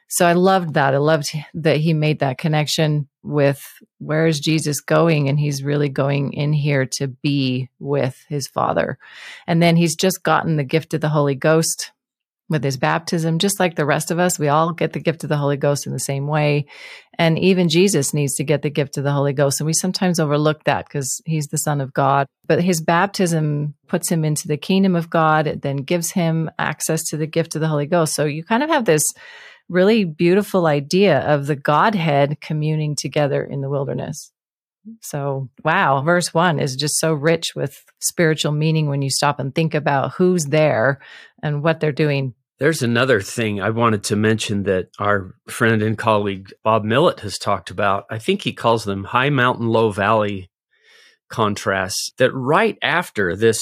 So 0.08 0.26
I 0.26 0.32
loved 0.32 0.74
that. 0.74 0.94
I 0.94 0.98
loved 0.98 1.34
that 1.54 1.78
he 1.78 1.92
made 1.92 2.20
that 2.20 2.38
connection 2.38 3.08
with 3.28 3.62
where 3.98 4.26
is 4.26 4.40
Jesus 4.40 4.80
going? 4.80 5.28
And 5.28 5.38
he's 5.38 5.62
really 5.62 5.90
going 5.90 6.32
in 6.32 6.52
here 6.52 6.86
to 6.98 7.08
be 7.08 7.68
with 7.78 8.24
his 8.28 8.48
father. 8.48 8.98
And 9.46 9.62
then 9.62 9.76
he's 9.76 9.94
just 9.94 10.22
gotten 10.22 10.56
the 10.56 10.64
gift 10.64 10.94
of 10.94 11.02
the 11.02 11.10
Holy 11.10 11.34
Ghost 11.34 11.92
with 12.48 12.64
his 12.64 12.78
baptism, 12.78 13.38
just 13.38 13.60
like 13.60 13.76
the 13.76 13.84
rest 13.84 14.10
of 14.10 14.18
us. 14.18 14.38
We 14.38 14.48
all 14.48 14.72
get 14.72 14.94
the 14.94 15.00
gift 15.00 15.22
of 15.22 15.28
the 15.28 15.36
Holy 15.36 15.58
Ghost 15.58 15.86
in 15.86 15.92
the 15.92 15.98
same 15.98 16.26
way. 16.26 16.64
And 17.18 17.38
even 17.38 17.68
Jesus 17.68 18.14
needs 18.14 18.36
to 18.36 18.44
get 18.44 18.62
the 18.62 18.70
gift 18.70 18.96
of 18.96 19.04
the 19.04 19.12
Holy 19.12 19.34
Ghost. 19.34 19.60
And 19.60 19.66
we 19.66 19.74
sometimes 19.74 20.18
overlook 20.18 20.64
that 20.64 20.86
because 20.86 21.20
he's 21.26 21.48
the 21.48 21.58
Son 21.58 21.82
of 21.82 21.92
God. 21.92 22.26
But 22.46 22.62
his 22.62 22.80
baptism 22.80 23.74
puts 23.88 24.10
him 24.10 24.24
into 24.24 24.48
the 24.48 24.56
kingdom 24.56 24.96
of 24.96 25.10
God. 25.10 25.46
It 25.46 25.60
then 25.60 25.76
gives 25.76 26.12
him 26.12 26.50
access 26.58 27.04
to 27.08 27.18
the 27.18 27.26
gift 27.26 27.54
of 27.54 27.60
the 27.60 27.68
Holy 27.68 27.86
Ghost. 27.86 28.14
So 28.14 28.24
you 28.24 28.42
kind 28.42 28.62
of 28.62 28.70
have 28.70 28.86
this 28.86 29.04
really 29.68 30.04
beautiful 30.04 30.66
idea 30.66 31.20
of 31.20 31.46
the 31.46 31.56
Godhead 31.56 32.40
communing 32.40 32.96
together 32.96 33.44
in 33.44 33.60
the 33.60 33.68
wilderness. 33.68 34.32
So, 35.02 35.50
wow, 35.64 36.02
verse 36.02 36.32
one 36.32 36.58
is 36.58 36.76
just 36.76 36.98
so 36.98 37.12
rich 37.12 37.52
with 37.54 37.84
spiritual 38.00 38.52
meaning 38.52 38.88
when 38.88 39.02
you 39.02 39.10
stop 39.10 39.38
and 39.38 39.54
think 39.54 39.74
about 39.74 40.12
who's 40.12 40.46
there 40.46 41.00
and 41.42 41.62
what 41.62 41.80
they're 41.80 41.92
doing. 41.92 42.34
There's 42.58 42.82
another 42.82 43.20
thing 43.20 43.60
I 43.60 43.70
wanted 43.70 44.02
to 44.04 44.16
mention 44.16 44.64
that 44.64 44.88
our 44.98 45.34
friend 45.48 45.82
and 45.82 45.96
colleague 45.96 46.52
Bob 46.64 46.84
Millet 46.84 47.20
has 47.20 47.38
talked 47.38 47.70
about. 47.70 48.04
I 48.10 48.18
think 48.18 48.42
he 48.42 48.52
calls 48.52 48.84
them 48.84 49.04
high 49.04 49.30
mountain, 49.30 49.68
low 49.68 49.90
valley 49.90 50.50
contrasts. 51.28 52.10
That 52.18 52.32
right 52.32 52.76
after 52.82 53.36
this 53.36 53.60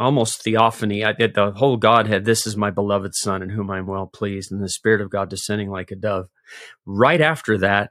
almost 0.00 0.42
theophany. 0.42 1.04
I 1.04 1.12
did 1.12 1.34
the 1.34 1.52
whole 1.52 1.76
Godhead. 1.76 2.24
This 2.24 2.46
is 2.46 2.56
my 2.56 2.70
beloved 2.70 3.14
Son, 3.14 3.42
in 3.42 3.50
whom 3.50 3.70
I'm 3.70 3.86
well 3.86 4.06
pleased, 4.06 4.50
and 4.50 4.62
the 4.62 4.68
Spirit 4.68 5.02
of 5.02 5.10
God 5.10 5.28
descending 5.28 5.70
like 5.70 5.90
a 5.90 5.96
dove. 5.96 6.28
Right 6.86 7.20
after 7.20 7.58
that, 7.58 7.90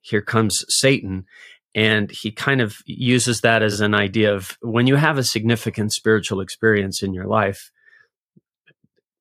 here 0.00 0.22
comes 0.22 0.64
Satan, 0.68 1.26
and 1.74 2.10
he 2.10 2.30
kind 2.30 2.60
of 2.60 2.76
uses 2.86 3.40
that 3.40 3.62
as 3.62 3.80
an 3.80 3.94
idea 3.94 4.32
of 4.34 4.56
when 4.62 4.86
you 4.86 4.96
have 4.96 5.18
a 5.18 5.24
significant 5.24 5.92
spiritual 5.92 6.40
experience 6.40 7.02
in 7.02 7.12
your 7.12 7.26
life. 7.26 7.72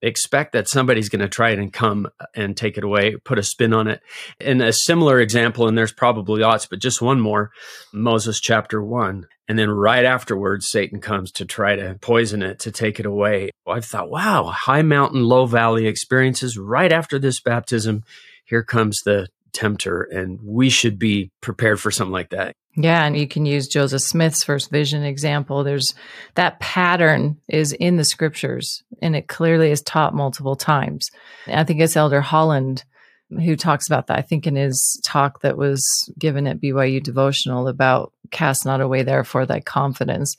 Expect 0.01 0.53
that 0.53 0.67
somebody's 0.67 1.09
going 1.09 1.21
to 1.21 1.29
try 1.29 1.51
it 1.51 1.59
and 1.59 1.71
come 1.71 2.07
and 2.35 2.57
take 2.57 2.77
it 2.77 2.83
away, 2.83 3.15
put 3.17 3.39
a 3.39 3.43
spin 3.43 3.73
on 3.73 3.87
it. 3.87 4.01
And 4.39 4.61
a 4.61 4.73
similar 4.73 5.19
example, 5.19 5.67
and 5.67 5.77
there's 5.77 5.93
probably 5.93 6.41
lots, 6.41 6.65
but 6.65 6.79
just 6.79 7.01
one 7.01 7.19
more 7.19 7.51
Moses 7.93 8.39
chapter 8.39 8.83
one 8.83 9.27
and 9.51 9.59
then 9.59 9.69
right 9.69 10.05
afterwards, 10.05 10.69
Satan 10.69 11.01
comes 11.01 11.29
to 11.33 11.45
try 11.45 11.75
to 11.75 11.95
poison 11.99 12.41
it, 12.41 12.59
to 12.59 12.71
take 12.71 13.01
it 13.01 13.05
away. 13.05 13.49
I've 13.67 13.83
thought, 13.83 14.09
wow, 14.09 14.45
high 14.45 14.81
mountain, 14.81 15.25
low 15.25 15.45
valley 15.45 15.87
experiences. 15.87 16.57
Right 16.57 16.89
after 16.89 17.19
this 17.19 17.41
baptism, 17.41 18.05
here 18.45 18.63
comes 18.63 19.01
the 19.03 19.27
tempter. 19.51 20.03
And 20.03 20.39
we 20.41 20.69
should 20.69 20.97
be 20.97 21.31
prepared 21.41 21.81
for 21.81 21.91
something 21.91 22.13
like 22.13 22.29
that. 22.29 22.55
Yeah, 22.75 23.03
and 23.03 23.17
you 23.17 23.27
can 23.27 23.45
use 23.45 23.67
Joseph 23.67 24.01
Smith's 24.01 24.43
first 24.43 24.71
vision 24.71 25.03
example. 25.03 25.63
There's 25.63 25.93
that 26.35 26.59
pattern 26.59 27.37
is 27.49 27.73
in 27.73 27.97
the 27.97 28.05
scriptures 28.05 28.83
and 29.01 29.15
it 29.15 29.27
clearly 29.27 29.71
is 29.71 29.81
taught 29.81 30.13
multiple 30.13 30.55
times. 30.55 31.09
I 31.47 31.65
think 31.65 31.81
it's 31.81 31.97
Elder 31.97 32.21
Holland 32.21 32.85
who 33.29 33.55
talks 33.55 33.87
about 33.87 34.07
that. 34.07 34.17
I 34.17 34.21
think 34.21 34.47
in 34.47 34.55
his 34.55 35.01
talk 35.03 35.41
that 35.41 35.57
was 35.57 35.83
given 36.17 36.47
at 36.47 36.61
BYU 36.61 37.01
devotional 37.01 37.67
about 37.67 38.13
cast 38.29 38.65
not 38.65 38.81
away 38.81 39.03
therefore 39.03 39.45
thy 39.45 39.59
confidence. 39.59 40.35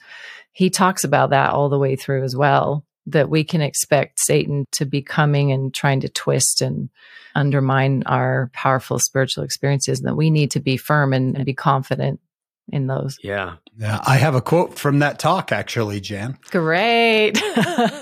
He 0.53 0.71
talks 0.71 1.05
about 1.05 1.31
that 1.31 1.51
all 1.51 1.69
the 1.69 1.79
way 1.79 1.97
through 1.97 2.25
as 2.25 2.37
well 2.37 2.85
that 3.07 3.29
we 3.29 3.45
can 3.45 3.61
expect 3.61 4.21
Satan 4.21 4.67
to 4.73 4.85
be 4.85 5.03
coming 5.03 5.53
and 5.53 5.75
trying 5.75 6.01
to 6.01 6.09
twist 6.09 6.63
and 6.63 6.89
undermine 7.35 8.03
our 8.07 8.51
powerful 8.53 8.99
spiritual 8.99 9.45
experiences, 9.45 10.01
and 10.01 10.09
that 10.09 10.17
we 10.17 10.31
need 10.31 10.51
to 10.53 10.61
be 10.61 10.77
firm 10.77 11.13
and, 11.13 11.37
and 11.37 11.45
be 11.45 11.55
confident 11.55 12.21
in 12.69 12.87
those. 12.87 13.19
Yeah. 13.23 13.57
Yeah. 13.77 14.01
I 14.07 14.17
have 14.17 14.35
a 14.35 14.41
quote 14.41 14.79
from 14.79 15.01
that 15.01 15.19
talk, 15.19 15.53
actually, 15.53 16.01
Jan. 16.01 16.39
Great. 16.51 17.41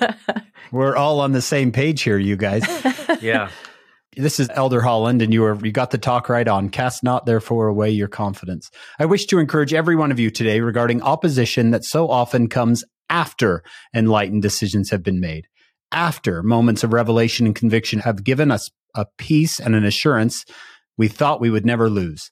We're 0.73 0.97
all 0.97 1.21
on 1.21 1.33
the 1.33 1.43
same 1.43 1.73
page 1.73 2.03
here, 2.03 2.19
you 2.19 2.37
guys. 2.37 2.65
yeah. 3.21 3.51
This 4.17 4.41
is 4.41 4.51
Elder 4.55 4.81
Holland, 4.81 5.23
and 5.23 5.33
you 5.33 5.45
are 5.45 5.55
you 5.65 5.71
got 5.71 5.93
the 5.93 5.99
talk 5.99 6.29
right 6.29 6.47
on. 6.47 6.69
Cast 6.69 7.05
not 7.05 7.27
therefore 7.27 7.69
away 7.69 7.91
your 7.91 8.09
confidence. 8.09 8.69
I 8.99 9.07
wish 9.07 9.27
to 9.27 9.39
encourage 9.39 9.73
every 9.73 9.95
one 9.95 10.11
of 10.11 10.19
you 10.19 10.31
today 10.31 10.61
regarding 10.61 11.01
opposition 11.01 11.71
that 11.71 11.85
so 11.85 12.09
often 12.09 12.49
comes 12.49 12.85
after 13.11 13.63
enlightened 13.95 14.41
decisions 14.41 14.91
have 14.91 15.03
been 15.03 15.21
made, 15.21 15.47
after 15.93 16.43
moments 16.43 16.83
of 16.83 16.95
revelation 16.95 17.45
and 17.45 17.55
conviction 17.55 17.99
have 17.99 18.25
given 18.25 18.51
us 18.51 18.71
a 18.95 19.07
peace 19.19 19.61
and 19.61 19.75
an 19.75 19.85
assurance 19.85 20.45
we 20.97 21.09
thought 21.09 21.41
we 21.41 21.51
would 21.51 21.67
never 21.67 21.91
lose. 21.91 22.31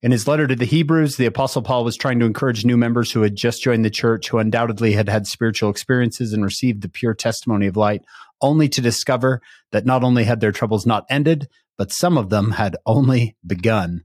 In 0.00 0.12
his 0.12 0.28
letter 0.28 0.46
to 0.46 0.54
the 0.54 0.64
Hebrews, 0.64 1.16
the 1.16 1.26
Apostle 1.26 1.62
Paul 1.62 1.82
was 1.82 1.96
trying 1.96 2.20
to 2.20 2.26
encourage 2.26 2.64
new 2.64 2.76
members 2.76 3.10
who 3.10 3.22
had 3.22 3.34
just 3.34 3.62
joined 3.62 3.84
the 3.84 3.90
church, 3.90 4.28
who 4.28 4.38
undoubtedly 4.38 4.92
had 4.92 5.08
had 5.08 5.26
spiritual 5.26 5.70
experiences 5.70 6.32
and 6.32 6.44
received 6.44 6.82
the 6.82 6.88
pure 6.88 7.14
testimony 7.14 7.66
of 7.66 7.76
light, 7.76 8.02
only 8.40 8.68
to 8.68 8.80
discover 8.80 9.40
that 9.72 9.86
not 9.86 10.04
only 10.04 10.22
had 10.22 10.40
their 10.40 10.52
troubles 10.52 10.86
not 10.86 11.04
ended, 11.10 11.48
but 11.76 11.90
some 11.90 12.16
of 12.16 12.30
them 12.30 12.52
had 12.52 12.76
only 12.86 13.36
begun. 13.44 14.02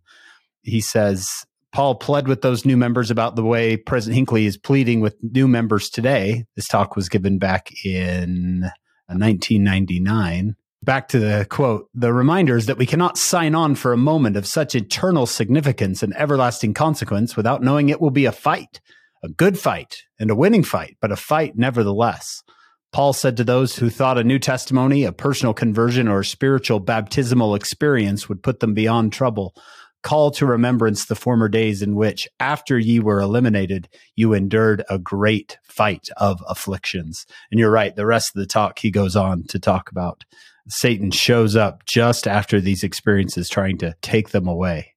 He 0.64 0.82
says, 0.82 1.28
Paul 1.74 1.96
pled 1.96 2.28
with 2.28 2.42
those 2.42 2.66
new 2.66 2.78
members 2.78 3.10
about 3.10 3.36
the 3.36 3.44
way 3.44 3.78
President 3.78 4.16
Hinckley 4.16 4.46
is 4.46 4.58
pleading 4.58 5.02
with 5.02 5.18
new 5.24 5.48
members 5.48 5.90
today. 5.90 6.46
This 6.56 6.68
talk 6.68 6.96
was 6.96 7.10
given 7.10 7.40
back 7.40 7.72
in 7.84 8.64
uh, 8.64 9.18
1999. 9.18 10.56
Back 10.84 11.08
to 11.10 11.20
the 11.20 11.48
quote, 11.50 11.90
the 11.96 12.14
reminder 12.14 12.58
is 12.58 12.68
that 12.68 12.78
we 12.78 12.86
cannot 12.86 13.18
sign 13.18 13.56
on 13.56 13.74
for 13.74 13.92
a 13.92 13.98
moment 13.98 14.38
of 14.38 14.46
such 14.46 14.76
eternal 14.76 15.26
significance 15.26 16.04
and 16.04 16.16
everlasting 16.16 16.76
consequence 16.76 17.36
without 17.36 17.64
knowing 17.64 17.90
it 17.90 18.00
will 18.00 18.12
be 18.12 18.26
a 18.26 18.32
fight, 18.32 18.80
a 19.24 19.30
good 19.30 19.58
fight 19.58 20.04
and 20.20 20.30
a 20.30 20.36
winning 20.36 20.64
fight, 20.64 20.98
but 21.02 21.12
a 21.12 21.16
fight 21.16 21.54
nevertheless. 21.56 22.44
Paul 22.92 23.14
said 23.14 23.36
to 23.38 23.44
those 23.44 23.76
who 23.78 23.90
thought 23.90 24.20
a 24.20 24.24
new 24.24 24.38
testimony, 24.38 25.04
a 25.04 25.12
personal 25.12 25.56
conversion, 25.56 26.08
or 26.08 26.20
a 26.20 26.26
spiritual 26.26 26.80
baptismal 26.80 27.56
experience 27.56 28.30
would 28.30 28.44
put 28.44 28.60
them 28.60 28.76
beyond 28.76 29.12
trouble, 29.12 29.56
call 30.04 30.32
to 30.32 30.46
remembrance 30.46 31.06
the 31.06 31.16
former 31.16 31.50
days 31.50 31.82
in 31.82 31.96
which, 31.96 32.28
after 32.40 32.78
ye 32.78 33.00
were 33.00 33.20
eliminated, 33.20 33.90
you 34.16 34.34
endured 34.34 34.84
a 34.90 35.00
great 35.00 35.58
fight 35.64 36.10
of 36.18 36.44
afflictions. 36.48 37.26
And 37.50 37.60
you're 37.60 37.72
right. 37.72 37.96
The 37.96 38.06
rest 38.06 38.36
of 38.36 38.40
the 38.40 38.46
talk, 38.46 38.80
he 38.80 38.92
goes 38.92 39.16
on 39.16 39.44
to 39.50 39.60
talk 39.60 39.90
about 39.90 40.24
Satan 40.68 41.12
shows 41.12 41.56
up 41.56 41.86
just 41.86 42.28
after 42.28 42.62
these 42.62 42.84
experiences, 42.84 43.50
trying 43.50 43.78
to 43.80 43.96
take 44.02 44.30
them 44.30 44.48
away. 44.48 44.93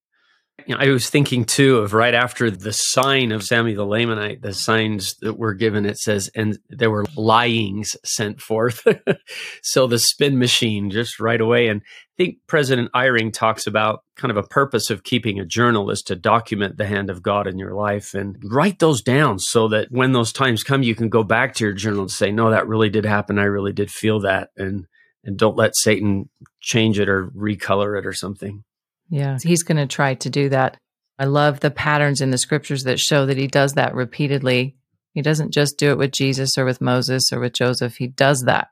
You 0.64 0.74
know, 0.74 0.80
I 0.80 0.88
was 0.88 1.10
thinking 1.10 1.44
too 1.44 1.78
of 1.78 1.92
right 1.92 2.14
after 2.14 2.50
the 2.50 2.72
sign 2.72 3.30
of 3.30 3.44
Sammy 3.44 3.74
the 3.74 3.84
Lamanite, 3.84 4.40
the 4.40 4.54
signs 4.54 5.14
that 5.20 5.38
were 5.38 5.52
given, 5.52 5.84
it 5.84 5.98
says, 5.98 6.30
and 6.34 6.58
there 6.70 6.90
were 6.90 7.04
lyings 7.14 7.94
sent 8.04 8.40
forth. 8.40 8.86
so 9.62 9.86
the 9.86 9.98
spin 9.98 10.38
machine 10.38 10.90
just 10.90 11.20
right 11.20 11.40
away. 11.40 11.68
And 11.68 11.82
I 11.82 12.14
think 12.16 12.38
President 12.46 12.90
Eyring 12.92 13.32
talks 13.32 13.66
about 13.66 14.02
kind 14.16 14.30
of 14.30 14.38
a 14.38 14.48
purpose 14.48 14.88
of 14.90 15.04
keeping 15.04 15.38
a 15.38 15.44
journal 15.44 15.90
is 15.90 16.02
to 16.02 16.16
document 16.16 16.78
the 16.78 16.86
hand 16.86 17.10
of 17.10 17.22
God 17.22 17.46
in 17.46 17.58
your 17.58 17.74
life 17.74 18.14
and 18.14 18.36
write 18.42 18.78
those 18.78 19.02
down 19.02 19.38
so 19.38 19.68
that 19.68 19.88
when 19.90 20.12
those 20.12 20.32
times 20.32 20.64
come, 20.64 20.82
you 20.82 20.94
can 20.94 21.10
go 21.10 21.22
back 21.22 21.54
to 21.54 21.64
your 21.64 21.74
journal 21.74 22.00
and 22.00 22.10
say, 22.10 22.32
no, 22.32 22.50
that 22.50 22.66
really 22.66 22.88
did 22.88 23.04
happen. 23.04 23.38
I 23.38 23.44
really 23.44 23.72
did 23.72 23.90
feel 23.90 24.20
that. 24.20 24.50
And 24.56 24.86
and 25.26 25.36
don't 25.36 25.56
let 25.56 25.76
Satan 25.76 26.30
change 26.60 26.98
it 27.00 27.08
or 27.08 27.26
recolor 27.28 27.98
it 27.98 28.06
or 28.06 28.12
something. 28.12 28.62
Yeah, 29.08 29.38
he's 29.42 29.62
going 29.62 29.76
to 29.76 29.86
try 29.86 30.14
to 30.14 30.30
do 30.30 30.48
that. 30.48 30.76
I 31.18 31.24
love 31.24 31.60
the 31.60 31.70
patterns 31.70 32.20
in 32.20 32.30
the 32.30 32.38
scriptures 32.38 32.84
that 32.84 32.98
show 32.98 33.26
that 33.26 33.38
he 33.38 33.46
does 33.46 33.74
that 33.74 33.94
repeatedly. 33.94 34.76
He 35.14 35.22
doesn't 35.22 35.54
just 35.54 35.78
do 35.78 35.90
it 35.90 35.98
with 35.98 36.12
Jesus 36.12 36.58
or 36.58 36.64
with 36.64 36.80
Moses 36.80 37.32
or 37.32 37.40
with 37.40 37.54
Joseph, 37.54 37.96
he 37.96 38.08
does 38.08 38.42
that. 38.42 38.68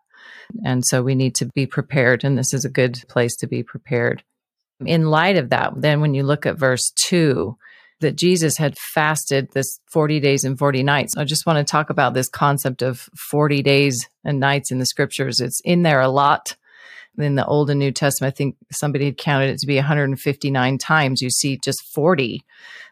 And 0.64 0.85
so 0.85 1.03
we 1.03 1.14
need 1.14 1.35
to 1.37 1.47
be 1.47 1.67
prepared, 1.67 2.23
and 2.23 2.37
this 2.37 2.53
is 2.53 2.67
a 2.67 2.71
good 2.71 3.03
place 3.09 3.35
to 3.37 3.47
be 3.47 3.62
prepared. 3.62 4.23
In 4.85 5.07
light 5.07 5.38
of 5.38 5.50
that, 5.50 5.73
then 5.76 6.03
when 6.03 6.12
you 6.12 6.23
look 6.23 6.45
at 6.45 6.59
verse 6.59 6.93
2, 6.97 7.57
that 8.00 8.17
Jesus 8.17 8.59
had 8.59 8.76
fasted 8.76 9.53
this 9.53 9.81
40 9.91 10.21
days 10.21 10.45
and 10.45 10.59
40 10.59 10.83
nights. 10.83 11.17
I 11.17 11.25
just 11.25 11.47
want 11.47 11.57
to 11.67 11.71
talk 11.71 11.88
about 11.88 12.12
this 12.12 12.29
concept 12.29 12.83
of 12.83 13.09
40 13.17 13.62
days 13.62 14.09
and 14.25 14.38
nights 14.38 14.71
in 14.71 14.79
the 14.79 14.87
scriptures. 14.87 15.41
It's 15.41 15.61
in 15.64 15.83
there 15.83 16.00
a 16.00 16.09
lot 16.09 16.57
in 17.18 17.35
the 17.35 17.47
Old 17.47 17.71
and 17.71 17.78
New 17.78 17.92
Testament. 17.92 18.33
I 18.33 18.37
think 18.37 18.56
somebody 18.73 19.06
had 19.06 19.18
counted 19.18 19.50
it 19.50 19.59
to 19.59 19.66
be 19.66 19.76
159 19.76 20.78
times. 20.78 21.23
You 21.23 21.30
see 21.30 21.59
just 21.59 21.83
40. 21.92 22.42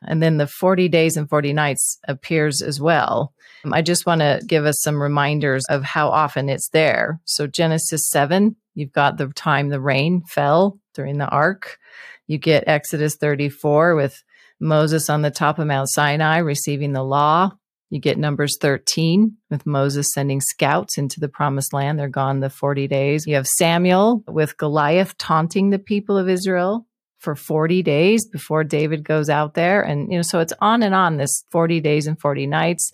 And 0.03 0.23
then 0.23 0.37
the 0.37 0.47
40 0.47 0.89
days 0.89 1.17
and 1.17 1.29
40 1.29 1.53
nights 1.53 1.99
appears 2.09 2.63
as 2.63 2.81
well. 2.81 3.33
I 3.71 3.83
just 3.83 4.07
want 4.07 4.21
to 4.21 4.43
give 4.47 4.65
us 4.65 4.81
some 4.83 5.01
reminders 5.01 5.65
of 5.69 5.85
how 5.85 6.09
often 6.09 6.49
it's 6.49 6.69
there. 6.71 7.21
So, 7.25 7.47
Genesis 7.47 8.09
7, 8.09 8.57
you've 8.75 8.93
got 8.93 9.19
the 9.19 9.29
time 9.29 9.69
the 9.69 9.81
rain 9.81 10.23
fell 10.27 10.81
during 10.95 11.19
the 11.19 11.29
ark. 11.29 11.79
You 12.27 12.39
get 12.39 12.65
Exodus 12.67 13.17
34 13.17 13.95
with 13.95 14.23
Moses 14.59 15.09
on 15.09 15.23
the 15.23 15.31
top 15.31 15.59
of 15.59 15.67
Mount 15.67 15.91
Sinai 15.91 16.39
receiving 16.39 16.93
the 16.93 17.05
law. 17.05 17.53
You 17.93 18.01
get 18.01 18.17
Numbers 18.17 18.57
13 18.59 19.37
with 19.51 19.67
Moses 19.67 20.15
sending 20.15 20.41
scouts 20.41 20.97
into 20.97 21.21
the 21.21 21.29
promised 21.29 21.75
land. 21.75 21.99
They're 21.99 22.09
gone 22.09 22.41
the 22.41 22.49
40 22.49 22.89
days. 22.89 23.27
You 23.27 23.35
have 23.35 23.47
Samuel 23.47 24.25
with 24.27 24.57
Goliath 24.57 25.19
taunting 25.19 25.69
the 25.69 25.79
people 25.79 26.17
of 26.17 26.27
Israel 26.27 26.87
for 27.19 27.37
40 27.37 27.83
days 27.83 28.27
before 28.27 28.65
David 28.65 29.05
goes 29.05 29.29
out 29.29 29.53
there. 29.53 29.83
And, 29.83 30.11
you 30.11 30.17
know, 30.17 30.23
so 30.23 30.41
it's 30.41 30.55
on 30.59 30.83
and 30.83 30.95
on 30.95 31.19
this 31.19 31.45
40 31.51 31.81
days 31.81 32.07
and 32.07 32.19
40 32.19 32.47
nights. 32.47 32.93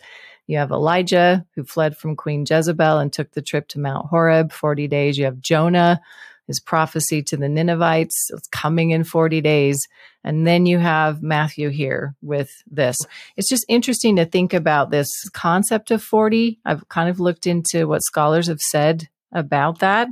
You 0.49 0.59
have 0.59 0.73
Elijah 0.73 1.47
who 1.55 1.63
fled 1.63 1.97
from 1.97 2.17
Queen 2.17 2.45
Jezebel 2.45 2.99
and 2.99 3.13
took 3.13 3.31
the 3.35 3.43
trip 3.43 3.69
to 3.69 3.79
Mount 3.79 4.09
Horeb, 4.09 4.51
40 4.51 4.89
days. 4.89 5.17
You 5.17 5.27
have 5.27 5.39
Jonah 5.39 6.01
his 6.49 6.59
prophecy 6.59 7.23
to 7.23 7.37
the 7.37 7.49
Ninevites. 7.49 8.31
It's 8.31 8.49
coming 8.49 8.91
in 8.91 9.05
40 9.05 9.41
days. 9.41 9.79
And 10.25 10.47
then 10.47 10.67
you 10.67 10.79
have 10.79 11.23
Matthew 11.23 11.69
here 11.69 12.17
with 12.21 12.51
this. 12.69 12.97
It's 13.37 13.49
just 13.49 13.65
interesting 13.69 14.17
to 14.17 14.25
think 14.25 14.53
about 14.53 14.91
this 14.91 15.09
concept 15.33 15.93
of 15.93 16.03
40. 16.03 16.59
I've 16.65 16.89
kind 16.89 17.09
of 17.09 17.21
looked 17.21 17.47
into 17.47 17.87
what 17.87 18.03
scholars 18.03 18.49
have 18.49 18.61
said 18.61 19.09
about 19.31 19.79
that. 19.79 20.09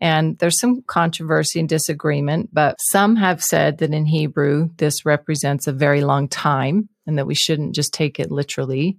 And 0.00 0.38
there's 0.38 0.60
some 0.60 0.82
controversy 0.82 1.60
and 1.60 1.68
disagreement, 1.68 2.50
but 2.52 2.76
some 2.90 3.16
have 3.16 3.42
said 3.42 3.78
that 3.78 3.92
in 3.92 4.06
Hebrew, 4.06 4.70
this 4.76 5.04
represents 5.04 5.66
a 5.66 5.72
very 5.72 6.02
long 6.02 6.28
time 6.28 6.88
and 7.06 7.18
that 7.18 7.26
we 7.26 7.34
shouldn't 7.34 7.74
just 7.74 7.92
take 7.92 8.20
it 8.20 8.30
literally 8.30 8.98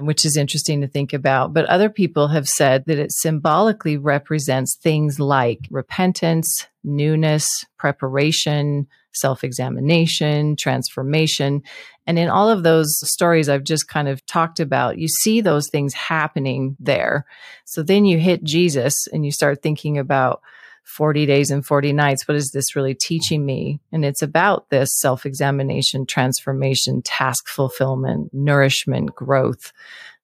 which 0.00 0.24
is 0.24 0.36
interesting 0.36 0.80
to 0.80 0.88
think 0.88 1.12
about. 1.12 1.52
But 1.52 1.66
other 1.66 1.90
people 1.90 2.28
have 2.28 2.48
said 2.48 2.84
that 2.86 2.98
it 2.98 3.12
symbolically 3.12 3.96
represents 3.96 4.76
things 4.76 5.20
like 5.20 5.60
repentance, 5.70 6.66
newness, 6.84 7.46
preparation, 7.78 8.86
self 9.12 9.44
examination, 9.44 10.56
transformation. 10.56 11.62
And 12.06 12.18
in 12.18 12.28
all 12.28 12.48
of 12.48 12.62
those 12.62 12.88
stories 13.08 13.48
I've 13.48 13.64
just 13.64 13.88
kind 13.88 14.08
of 14.08 14.24
talked 14.26 14.60
about, 14.60 14.98
you 14.98 15.08
see 15.08 15.40
those 15.40 15.68
things 15.68 15.94
happening 15.94 16.76
there. 16.80 17.26
So 17.64 17.82
then 17.82 18.04
you 18.04 18.18
hit 18.18 18.44
Jesus 18.44 18.94
and 19.12 19.24
you 19.24 19.32
start 19.32 19.62
thinking 19.62 19.98
about 19.98 20.42
40 20.90 21.24
days 21.24 21.50
and 21.50 21.64
40 21.64 21.92
nights. 21.92 22.26
What 22.26 22.36
is 22.36 22.50
this 22.50 22.74
really 22.74 22.94
teaching 22.94 23.46
me? 23.46 23.80
And 23.92 24.04
it's 24.04 24.22
about 24.22 24.68
this 24.70 24.90
self 24.98 25.24
examination, 25.24 26.04
transformation, 26.04 27.00
task 27.02 27.48
fulfillment, 27.48 28.30
nourishment, 28.32 29.14
growth, 29.14 29.72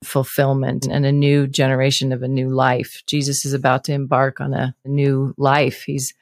fulfillment, 0.02 0.87
and 0.90 1.06
a 1.06 1.12
new 1.12 1.46
generation 1.46 2.12
of 2.12 2.23
a 2.23 2.28
new 2.28 2.50
life. 2.50 3.02
Jesus 3.06 3.44
is 3.44 3.52
about 3.52 3.85
to 3.85 3.92
embark 3.92 4.40
on 4.40 4.52
a 4.54 4.75
new 4.85 5.35
life. 5.38 5.82
He's 5.82 6.12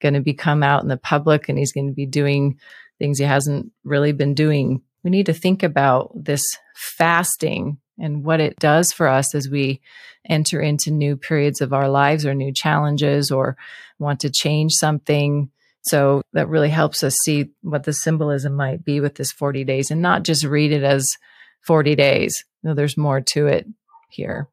going 0.00 0.14
to 0.14 0.20
be 0.20 0.34
come 0.34 0.62
out 0.62 0.82
in 0.82 0.88
the 0.88 0.96
public 0.96 1.48
and 1.48 1.56
he's 1.56 1.72
going 1.72 1.86
to 1.86 1.94
be 1.94 2.06
doing 2.06 2.58
things 2.98 3.18
he 3.18 3.24
hasn't 3.24 3.70
really 3.84 4.12
been 4.12 4.34
doing. 4.34 4.82
We 5.04 5.10
need 5.10 5.26
to 5.26 5.34
think 5.34 5.62
about 5.62 6.10
this 6.14 6.44
fasting 6.74 7.78
and 8.02 8.24
what 8.24 8.40
it 8.40 8.58
does 8.58 8.92
for 8.92 9.06
us 9.08 9.34
as 9.34 9.48
we 9.48 9.80
enter 10.28 10.60
into 10.60 10.90
new 10.90 11.16
periods 11.16 11.60
of 11.60 11.72
our 11.72 11.88
lives 11.88 12.26
or 12.26 12.34
new 12.34 12.52
challenges 12.52 13.30
or 13.30 13.56
want 13.98 14.20
to 14.20 14.30
change 14.30 14.72
something. 14.72 15.50
So 15.84 16.22
that 16.32 16.48
really 16.48 16.68
helps 16.68 17.02
us 17.02 17.16
see 17.24 17.50
what 17.62 17.84
the 17.84 17.92
symbolism 17.92 18.54
might 18.54 18.84
be 18.84 19.00
with 19.00 19.14
this 19.14 19.32
40 19.32 19.64
days 19.64 19.90
and 19.90 20.02
not 20.02 20.24
just 20.24 20.44
read 20.44 20.72
it 20.72 20.82
as 20.82 21.08
40 21.62 21.94
days. 21.94 22.44
No, 22.62 22.74
there's 22.74 22.96
more 22.96 23.20
to 23.32 23.46
it 23.46 23.66
here. 24.10 24.48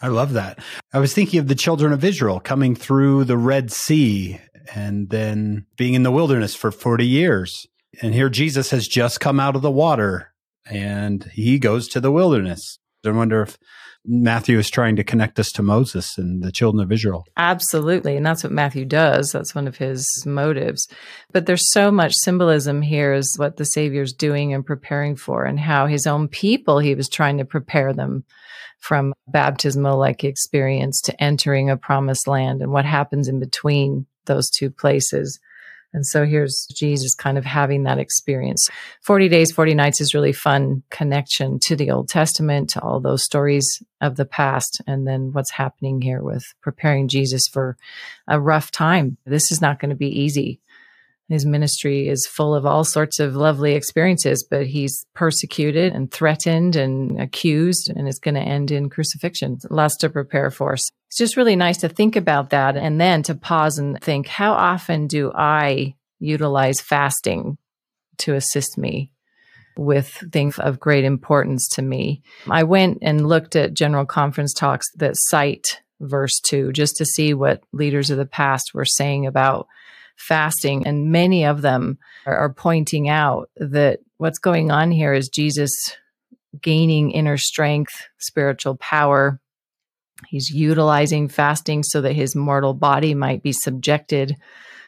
I 0.00 0.08
love 0.08 0.32
that. 0.32 0.58
I 0.92 0.98
was 0.98 1.14
thinking 1.14 1.40
of 1.40 1.48
the 1.48 1.54
children 1.54 1.92
of 1.92 2.04
Israel 2.04 2.40
coming 2.40 2.74
through 2.74 3.24
the 3.24 3.36
Red 3.36 3.72
Sea 3.72 4.40
and 4.74 5.10
then 5.10 5.66
being 5.76 5.94
in 5.94 6.02
the 6.02 6.10
wilderness 6.10 6.54
for 6.54 6.70
40 6.70 7.06
years. 7.06 7.66
And 8.02 8.14
here 8.14 8.28
Jesus 8.28 8.70
has 8.70 8.88
just 8.88 9.20
come 9.20 9.38
out 9.38 9.56
of 9.56 9.62
the 9.62 9.70
water 9.70 10.32
and 10.66 11.24
he 11.32 11.58
goes 11.58 11.88
to 11.88 12.00
the 12.00 12.10
wilderness. 12.10 12.78
I 13.06 13.10
wonder 13.10 13.42
if 13.42 13.58
Matthew 14.06 14.58
is 14.58 14.68
trying 14.68 14.96
to 14.96 15.04
connect 15.04 15.40
us 15.40 15.50
to 15.52 15.62
Moses 15.62 16.18
and 16.18 16.42
the 16.42 16.52
children 16.52 16.82
of 16.82 16.92
Israel. 16.92 17.26
Absolutely. 17.36 18.16
And 18.16 18.26
that's 18.26 18.44
what 18.44 18.52
Matthew 18.52 18.84
does. 18.84 19.32
That's 19.32 19.54
one 19.54 19.66
of 19.66 19.78
his 19.78 20.06
motives. 20.26 20.86
But 21.32 21.46
there's 21.46 21.72
so 21.72 21.90
much 21.90 22.14
symbolism 22.14 22.82
here 22.82 23.14
is 23.14 23.34
what 23.38 23.56
the 23.56 23.64
Savior's 23.64 24.12
doing 24.12 24.52
and 24.52 24.64
preparing 24.64 25.16
for, 25.16 25.44
and 25.44 25.58
how 25.58 25.86
his 25.86 26.06
own 26.06 26.28
people, 26.28 26.78
he 26.78 26.94
was 26.94 27.08
trying 27.08 27.38
to 27.38 27.44
prepare 27.46 27.94
them 27.94 28.24
from 28.78 29.14
baptismal 29.26 29.98
like 29.98 30.24
experience 30.24 31.00
to 31.00 31.22
entering 31.22 31.70
a 31.70 31.76
promised 31.76 32.28
land 32.28 32.60
and 32.60 32.70
what 32.70 32.84
happens 32.84 33.28
in 33.28 33.40
between 33.40 34.04
those 34.26 34.50
two 34.50 34.70
places. 34.70 35.40
And 35.94 36.04
so 36.04 36.26
here's 36.26 36.66
Jesus 36.74 37.14
kind 37.14 37.38
of 37.38 37.44
having 37.44 37.84
that 37.84 37.98
experience. 37.98 38.68
40 39.02 39.28
days, 39.28 39.52
40 39.52 39.74
nights 39.74 40.00
is 40.00 40.12
really 40.12 40.32
fun 40.32 40.82
connection 40.90 41.58
to 41.62 41.76
the 41.76 41.90
Old 41.90 42.08
Testament, 42.08 42.68
to 42.70 42.82
all 42.82 43.00
those 43.00 43.24
stories 43.24 43.82
of 44.00 44.16
the 44.16 44.26
past, 44.26 44.82
and 44.86 45.06
then 45.06 45.32
what's 45.32 45.52
happening 45.52 46.02
here 46.02 46.22
with 46.22 46.44
preparing 46.60 47.08
Jesus 47.08 47.46
for 47.46 47.76
a 48.28 48.40
rough 48.40 48.70
time. 48.70 49.16
This 49.24 49.52
is 49.52 49.60
not 49.60 49.78
going 49.78 49.90
to 49.90 49.96
be 49.96 50.08
easy. 50.08 50.60
His 51.28 51.46
ministry 51.46 52.08
is 52.08 52.26
full 52.26 52.54
of 52.54 52.66
all 52.66 52.84
sorts 52.84 53.18
of 53.18 53.34
lovely 53.34 53.74
experiences, 53.74 54.46
but 54.48 54.66
he's 54.66 55.06
persecuted 55.14 55.94
and 55.94 56.10
threatened 56.10 56.76
and 56.76 57.18
accused, 57.18 57.90
and 57.94 58.06
it's 58.06 58.18
going 58.18 58.34
to 58.34 58.40
end 58.40 58.70
in 58.70 58.90
crucifixion. 58.90 59.58
Lots 59.70 59.96
to 59.98 60.10
prepare 60.10 60.50
for. 60.50 60.76
So 60.76 60.90
it's 61.08 61.18
just 61.18 61.36
really 61.36 61.56
nice 61.56 61.78
to 61.78 61.88
think 61.88 62.16
about 62.16 62.50
that 62.50 62.76
and 62.76 63.00
then 63.00 63.22
to 63.22 63.34
pause 63.34 63.78
and 63.78 63.98
think 64.02 64.26
how 64.26 64.52
often 64.52 65.06
do 65.06 65.32
I 65.34 65.94
utilize 66.18 66.80
fasting 66.80 67.56
to 68.18 68.34
assist 68.34 68.76
me 68.76 69.10
with 69.76 70.08
things 70.30 70.58
of 70.58 70.78
great 70.78 71.04
importance 71.04 71.68
to 71.70 71.82
me? 71.82 72.22
I 72.50 72.64
went 72.64 72.98
and 73.00 73.26
looked 73.26 73.56
at 73.56 73.72
general 73.72 74.04
conference 74.04 74.52
talks 74.52 74.86
that 74.96 75.14
cite 75.16 75.80
verse 76.00 76.38
2 76.40 76.72
just 76.72 76.96
to 76.96 77.06
see 77.06 77.32
what 77.32 77.62
leaders 77.72 78.10
of 78.10 78.18
the 78.18 78.26
past 78.26 78.72
were 78.74 78.84
saying 78.84 79.26
about 79.26 79.66
fasting. 80.16 80.86
And 80.86 81.10
many 81.10 81.44
of 81.44 81.62
them 81.62 81.98
are, 82.26 82.36
are 82.36 82.52
pointing 82.52 83.08
out 83.08 83.50
that 83.56 84.00
what's 84.16 84.38
going 84.38 84.70
on 84.70 84.90
here 84.90 85.12
is 85.12 85.28
Jesus 85.28 85.72
gaining 86.60 87.10
inner 87.10 87.36
strength, 87.36 88.06
spiritual 88.18 88.76
power. 88.76 89.40
He's 90.28 90.50
utilizing 90.50 91.28
fasting 91.28 91.82
so 91.82 92.00
that 92.00 92.12
his 92.14 92.36
mortal 92.36 92.74
body 92.74 93.14
might 93.14 93.42
be 93.42 93.52
subjected 93.52 94.36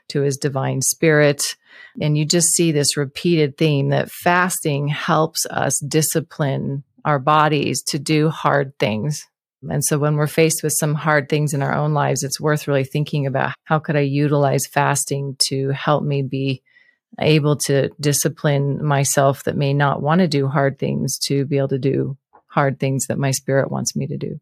to 0.08 0.22
his 0.22 0.36
divine 0.36 0.80
spirit. 0.82 1.42
And 2.00 2.16
you 2.16 2.24
just 2.24 2.48
see 2.54 2.72
this 2.72 2.96
repeated 2.96 3.56
theme 3.56 3.88
that 3.88 4.10
fasting 4.10 4.88
helps 4.88 5.44
us 5.46 5.78
discipline 5.80 6.84
our 7.04 7.18
bodies 7.18 7.82
to 7.88 7.98
do 7.98 8.28
hard 8.28 8.78
things 8.78 9.26
and 9.62 9.84
so 9.84 9.98
when 9.98 10.16
we're 10.16 10.26
faced 10.26 10.62
with 10.62 10.72
some 10.72 10.94
hard 10.94 11.28
things 11.28 11.54
in 11.54 11.62
our 11.62 11.74
own 11.74 11.94
lives, 11.94 12.22
it's 12.22 12.40
worth 12.40 12.68
really 12.68 12.84
thinking 12.84 13.26
about 13.26 13.54
how 13.64 13.78
could 13.78 13.96
I 13.96 14.00
utilize 14.00 14.66
fasting 14.66 15.36
to 15.48 15.70
help 15.70 16.04
me 16.04 16.22
be 16.22 16.62
able 17.18 17.56
to 17.56 17.90
discipline 18.00 18.84
myself 18.84 19.44
that 19.44 19.56
may 19.56 19.72
not 19.72 20.02
want 20.02 20.20
to 20.20 20.28
do 20.28 20.48
hard 20.48 20.78
things 20.78 21.18
to 21.26 21.44
be 21.46 21.56
able 21.58 21.68
to 21.68 21.78
do 21.78 22.16
hard 22.48 22.78
things 22.78 23.06
that 23.06 23.18
my 23.18 23.30
spirit 23.30 23.70
wants 23.70 23.96
me 23.96 24.06
to 24.06 24.16
do. 24.16 24.40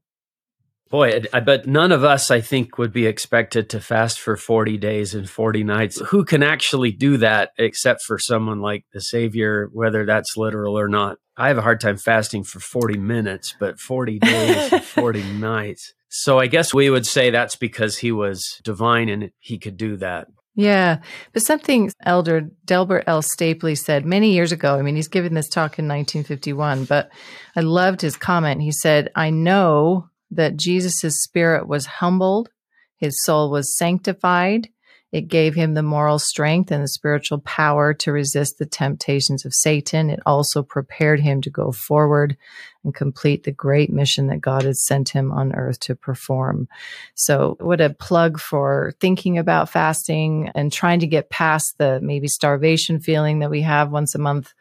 Boy, 0.90 1.22
I 1.32 1.40
bet 1.40 1.66
none 1.66 1.90
of 1.90 2.04
us, 2.04 2.30
I 2.30 2.40
think, 2.40 2.78
would 2.78 2.92
be 2.92 3.06
expected 3.06 3.70
to 3.70 3.80
fast 3.80 4.20
for 4.20 4.36
40 4.36 4.76
days 4.76 5.14
and 5.14 5.28
40 5.28 5.64
nights. 5.64 6.00
Who 6.10 6.24
can 6.24 6.42
actually 6.42 6.92
do 6.92 7.16
that 7.16 7.50
except 7.58 8.02
for 8.06 8.18
someone 8.18 8.60
like 8.60 8.84
the 8.92 9.00
Savior, 9.00 9.68
whether 9.72 10.06
that's 10.06 10.36
literal 10.36 10.78
or 10.78 10.88
not? 10.88 11.16
I 11.36 11.48
have 11.48 11.58
a 11.58 11.62
hard 11.62 11.80
time 11.80 11.96
fasting 11.96 12.44
for 12.44 12.60
40 12.60 12.98
minutes, 12.98 13.54
but 13.58 13.80
40 13.80 14.18
days 14.20 14.72
and 14.72 14.84
40 14.84 15.22
nights. 15.34 15.94
So 16.08 16.38
I 16.38 16.46
guess 16.46 16.72
we 16.72 16.90
would 16.90 17.06
say 17.06 17.30
that's 17.30 17.56
because 17.56 17.98
he 17.98 18.12
was 18.12 18.60
divine 18.62 19.08
and 19.08 19.30
he 19.40 19.58
could 19.58 19.76
do 19.76 19.96
that. 19.96 20.28
Yeah. 20.54 20.98
But 21.32 21.42
something 21.42 21.90
Elder 22.04 22.42
Delbert 22.64 23.04
L. 23.08 23.22
Stapley 23.22 23.76
said 23.76 24.06
many 24.06 24.32
years 24.32 24.52
ago. 24.52 24.78
I 24.78 24.82
mean, 24.82 24.94
he's 24.94 25.08
given 25.08 25.34
this 25.34 25.48
talk 25.48 25.78
in 25.78 25.88
1951, 25.88 26.84
but 26.84 27.10
I 27.56 27.60
loved 27.60 28.00
his 28.00 28.16
comment. 28.16 28.62
He 28.62 28.70
said, 28.70 29.10
I 29.16 29.30
know 29.30 30.10
that 30.30 30.56
Jesus' 30.56 31.22
spirit 31.22 31.66
was 31.66 31.86
humbled, 31.86 32.50
his 32.96 33.22
soul 33.24 33.50
was 33.50 33.76
sanctified, 33.76 34.68
it 35.14 35.28
gave 35.28 35.54
him 35.54 35.74
the 35.74 35.82
moral 35.84 36.18
strength 36.18 36.72
and 36.72 36.82
the 36.82 36.88
spiritual 36.88 37.38
power 37.38 37.94
to 37.94 38.10
resist 38.10 38.58
the 38.58 38.66
temptations 38.66 39.44
of 39.44 39.54
Satan. 39.54 40.10
It 40.10 40.18
also 40.26 40.60
prepared 40.64 41.20
him 41.20 41.40
to 41.42 41.50
go 41.50 41.70
forward 41.70 42.36
and 42.82 42.92
complete 42.92 43.44
the 43.44 43.52
great 43.52 43.92
mission 43.92 44.26
that 44.26 44.40
God 44.40 44.64
had 44.64 44.76
sent 44.76 45.10
him 45.10 45.30
on 45.30 45.54
earth 45.54 45.78
to 45.80 45.94
perform. 45.94 46.66
So, 47.14 47.56
what 47.60 47.80
a 47.80 47.90
plug 47.90 48.40
for 48.40 48.92
thinking 48.98 49.38
about 49.38 49.68
fasting 49.68 50.50
and 50.56 50.72
trying 50.72 50.98
to 50.98 51.06
get 51.06 51.30
past 51.30 51.76
the 51.78 52.00
maybe 52.00 52.26
starvation 52.26 52.98
feeling 52.98 53.38
that 53.38 53.50
we 53.50 53.62
have 53.62 53.92
once 53.92 54.16
a 54.16 54.18
month 54.18 54.52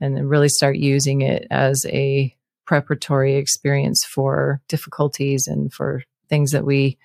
and 0.00 0.30
really 0.30 0.48
start 0.48 0.76
using 0.76 1.20
it 1.20 1.46
as 1.50 1.84
a 1.84 2.34
preparatory 2.64 3.36
experience 3.36 4.04
for 4.04 4.62
difficulties 4.68 5.46
and 5.46 5.70
for 5.70 6.02
things 6.30 6.52
that 6.52 6.64
we 6.64 6.96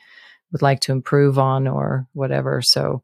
would 0.54 0.62
like 0.62 0.80
to 0.82 0.94
improve 0.94 1.38
on 1.38 1.68
or 1.68 2.08
whatever. 2.14 2.62
So, 2.62 3.04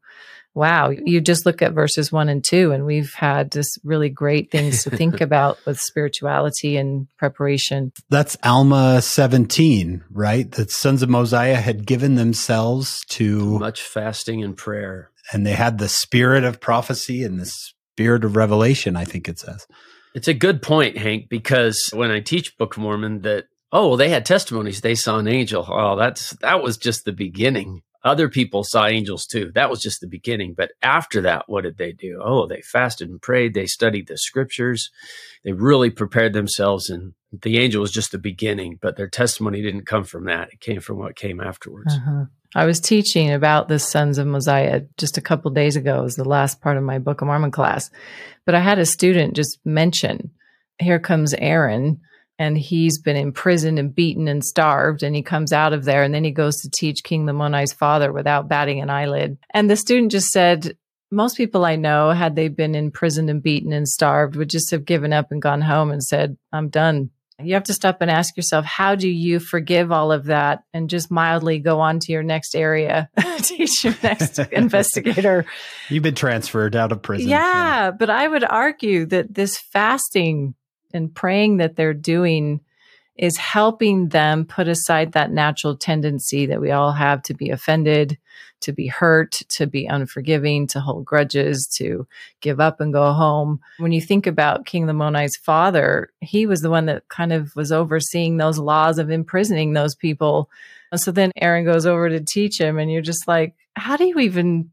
wow, 0.54 0.90
you 0.90 1.20
just 1.20 1.44
look 1.44 1.60
at 1.60 1.74
verses 1.74 2.10
one 2.10 2.30
and 2.30 2.42
two, 2.42 2.72
and 2.72 2.86
we've 2.86 3.12
had 3.12 3.52
just 3.52 3.78
really 3.84 4.08
great 4.08 4.50
things 4.50 4.84
to 4.84 4.90
think 4.90 5.20
about 5.20 5.58
with 5.66 5.78
spirituality 5.78 6.78
and 6.78 7.08
preparation. 7.18 7.92
That's 8.08 8.36
Alma 8.42 9.02
17, 9.02 10.04
right? 10.10 10.50
The 10.50 10.68
sons 10.68 11.02
of 11.02 11.10
Mosiah 11.10 11.56
had 11.56 11.86
given 11.86 12.14
themselves 12.14 13.04
to 13.10 13.58
much 13.58 13.82
fasting 13.82 14.42
and 14.42 14.56
prayer. 14.56 15.10
And 15.32 15.46
they 15.46 15.52
had 15.52 15.78
the 15.78 15.88
spirit 15.88 16.44
of 16.44 16.60
prophecy 16.60 17.22
and 17.22 17.38
the 17.38 17.46
spirit 17.46 18.24
of 18.24 18.34
revelation, 18.34 18.96
I 18.96 19.04
think 19.04 19.28
it 19.28 19.38
says. 19.38 19.66
It's 20.14 20.26
a 20.26 20.34
good 20.34 20.60
point, 20.60 20.98
Hank, 20.98 21.28
because 21.28 21.90
when 21.92 22.10
I 22.10 22.18
teach 22.18 22.58
Book 22.58 22.76
of 22.76 22.82
Mormon, 22.82 23.22
that 23.22 23.44
Oh, 23.72 23.88
well, 23.88 23.96
they 23.96 24.08
had 24.08 24.26
testimonies. 24.26 24.80
They 24.80 24.94
saw 24.94 25.18
an 25.18 25.28
angel. 25.28 25.66
Oh, 25.68 25.96
that's 25.96 26.30
that 26.40 26.62
was 26.62 26.76
just 26.76 27.04
the 27.04 27.12
beginning. 27.12 27.82
Other 28.02 28.28
people 28.28 28.64
saw 28.64 28.86
angels 28.86 29.26
too. 29.26 29.52
That 29.54 29.68
was 29.68 29.82
just 29.82 30.00
the 30.00 30.08
beginning. 30.08 30.54
But 30.56 30.72
after 30.82 31.20
that, 31.22 31.44
what 31.48 31.64
did 31.64 31.76
they 31.76 31.92
do? 31.92 32.20
Oh, 32.24 32.46
they 32.46 32.62
fasted 32.62 33.10
and 33.10 33.20
prayed. 33.20 33.52
They 33.52 33.66
studied 33.66 34.08
the 34.08 34.16
scriptures. 34.16 34.90
They 35.44 35.52
really 35.52 35.90
prepared 35.90 36.32
themselves. 36.32 36.88
And 36.88 37.12
the 37.30 37.58
angel 37.58 37.82
was 37.82 37.92
just 37.92 38.10
the 38.10 38.18
beginning, 38.18 38.78
but 38.80 38.96
their 38.96 39.08
testimony 39.08 39.60
didn't 39.60 39.86
come 39.86 40.04
from 40.04 40.24
that. 40.24 40.48
It 40.52 40.60
came 40.60 40.80
from 40.80 40.98
what 40.98 41.14
came 41.14 41.40
afterwards. 41.40 41.94
Uh-huh. 41.94 42.24
I 42.54 42.64
was 42.64 42.80
teaching 42.80 43.30
about 43.30 43.68
the 43.68 43.78
sons 43.78 44.18
of 44.18 44.26
Mosiah 44.26 44.82
just 44.96 45.18
a 45.18 45.22
couple 45.22 45.50
days 45.52 45.76
ago. 45.76 46.00
It 46.00 46.04
was 46.04 46.16
the 46.16 46.24
last 46.24 46.60
part 46.60 46.78
of 46.78 46.82
my 46.82 46.98
Book 46.98 47.20
of 47.20 47.26
Mormon 47.26 47.52
class. 47.52 47.90
But 48.46 48.54
I 48.54 48.60
had 48.60 48.78
a 48.78 48.86
student 48.86 49.36
just 49.36 49.58
mention, 49.64 50.30
here 50.78 50.98
comes 50.98 51.34
Aaron 51.34 52.00
and 52.40 52.56
he's 52.56 52.98
been 52.98 53.16
imprisoned 53.16 53.78
and 53.78 53.94
beaten 53.94 54.26
and 54.26 54.42
starved 54.42 55.02
and 55.02 55.14
he 55.14 55.22
comes 55.22 55.52
out 55.52 55.74
of 55.74 55.84
there 55.84 56.02
and 56.02 56.14
then 56.14 56.24
he 56.24 56.30
goes 56.30 56.56
to 56.56 56.70
teach 56.70 57.04
king 57.04 57.26
lamoni's 57.26 57.74
father 57.74 58.12
without 58.12 58.48
batting 58.48 58.80
an 58.80 58.88
eyelid. 58.88 59.36
And 59.52 59.68
the 59.68 59.76
student 59.76 60.10
just 60.10 60.28
said 60.28 60.76
most 61.10 61.36
people 61.36 61.64
i 61.64 61.76
know 61.76 62.10
had 62.10 62.36
they 62.36 62.48
been 62.48 62.74
imprisoned 62.74 63.28
and 63.28 63.42
beaten 63.42 63.72
and 63.72 63.86
starved 63.86 64.36
would 64.36 64.48
just 64.48 64.70
have 64.70 64.84
given 64.84 65.12
up 65.12 65.30
and 65.30 65.42
gone 65.42 65.60
home 65.60 65.90
and 65.90 66.02
said 66.02 66.36
i'm 66.52 66.68
done 66.68 67.10
you 67.42 67.54
have 67.54 67.64
to 67.64 67.74
stop 67.74 68.00
and 68.00 68.10
ask 68.10 68.36
yourself 68.36 68.64
how 68.64 68.94
do 68.94 69.08
you 69.08 69.40
forgive 69.40 69.90
all 69.90 70.12
of 70.12 70.26
that 70.26 70.62
and 70.72 70.88
just 70.88 71.10
mildly 71.10 71.58
go 71.58 71.80
on 71.80 71.98
to 71.98 72.12
your 72.12 72.22
next 72.22 72.54
area 72.54 73.10
teach 73.38 73.82
your 73.82 73.94
next 74.02 74.38
investigator? 74.52 75.46
You've 75.88 76.02
been 76.02 76.14
transferred 76.14 76.76
out 76.76 76.92
of 76.92 77.02
prison 77.02 77.28
yeah, 77.28 77.38
yeah 77.38 77.90
but 77.90 78.08
i 78.08 78.28
would 78.28 78.44
argue 78.44 79.06
that 79.06 79.34
this 79.34 79.58
fasting 79.58 80.54
and 80.94 81.14
praying 81.14 81.58
that 81.58 81.76
they're 81.76 81.94
doing 81.94 82.60
is 83.16 83.36
helping 83.36 84.08
them 84.08 84.44
put 84.46 84.68
aside 84.68 85.12
that 85.12 85.30
natural 85.30 85.76
tendency 85.76 86.46
that 86.46 86.60
we 86.60 86.70
all 86.70 86.92
have 86.92 87.22
to 87.22 87.34
be 87.34 87.50
offended, 87.50 88.16
to 88.60 88.72
be 88.72 88.86
hurt, 88.86 89.32
to 89.48 89.66
be 89.66 89.86
unforgiving, 89.86 90.66
to 90.66 90.80
hold 90.80 91.04
grudges, 91.04 91.68
to 91.76 92.06
give 92.40 92.60
up 92.60 92.80
and 92.80 92.92
go 92.92 93.12
home. 93.12 93.60
When 93.78 93.92
you 93.92 94.00
think 94.00 94.26
about 94.26 94.64
King 94.64 94.86
Lamoni's 94.86 95.36
father, 95.36 96.10
he 96.20 96.46
was 96.46 96.60
the 96.60 96.70
one 96.70 96.86
that 96.86 97.08
kind 97.08 97.32
of 97.32 97.54
was 97.54 97.72
overseeing 97.72 98.36
those 98.38 98.58
laws 98.58 98.98
of 98.98 99.10
imprisoning 99.10 99.74
those 99.74 99.94
people. 99.94 100.48
So 100.94 101.10
then 101.12 101.30
Aaron 101.36 101.64
goes 101.64 101.84
over 101.84 102.08
to 102.08 102.20
teach 102.20 102.58
him, 102.58 102.78
and 102.78 102.90
you're 102.90 103.02
just 103.02 103.28
like, 103.28 103.54
how 103.76 103.96
do 103.96 104.06
you 104.06 104.18
even 104.18 104.70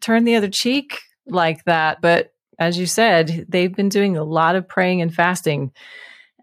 turn 0.00 0.24
the 0.24 0.36
other 0.36 0.48
cheek 0.48 1.00
like 1.26 1.64
that. 1.64 2.00
But 2.00 2.32
as 2.58 2.78
you 2.78 2.86
said, 2.86 3.46
they've 3.48 3.74
been 3.74 3.88
doing 3.88 4.16
a 4.16 4.24
lot 4.24 4.56
of 4.56 4.68
praying 4.68 5.02
and 5.02 5.14
fasting. 5.14 5.72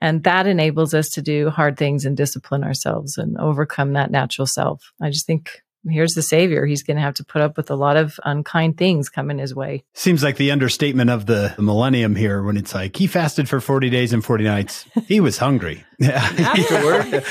And 0.01 0.23
that 0.23 0.47
enables 0.47 0.93
us 0.93 1.10
to 1.12 1.21
do 1.21 1.49
hard 1.49 1.78
things 1.78 2.06
and 2.06 2.15
discipline 2.17 2.63
ourselves 2.63 3.17
and 3.17 3.38
overcome 3.38 3.93
that 3.93 4.12
natural 4.12 4.45
self. 4.45 4.91
I 5.01 5.10
just 5.10 5.25
think 5.25 5.62
here's 5.89 6.13
the 6.13 6.21
savior. 6.21 6.65
He's 6.65 6.84
going 6.84 6.97
to 6.97 7.04
have 7.04 7.13
to 7.15 7.23
put 7.23 7.41
up 7.41 7.58
with 7.58 7.69
a 7.69 7.75
lot 7.75 7.97
of 7.97 8.19
unkind 8.23 8.78
things 8.78 9.10
coming 9.10 9.38
his 9.38 9.54
way. 9.54 9.84
Seems 9.93 10.23
like 10.23 10.38
the 10.38 10.51
understatement 10.51 11.10
of 11.10 11.25
the 11.25 11.54
millennium 11.58 12.15
here 12.15 12.43
when 12.43 12.58
it's 12.58 12.73
like 12.73 12.95
he 12.95 13.08
fasted 13.08 13.47
for 13.47 13.60
40 13.60 13.89
days 13.89 14.13
and 14.13 14.23
40 14.23 14.43
nights. 14.43 14.86
He 15.08 15.19
was 15.19 15.38
hungry. 15.38 15.84
Yeah. 15.99 16.15
Afterward. 16.38 17.23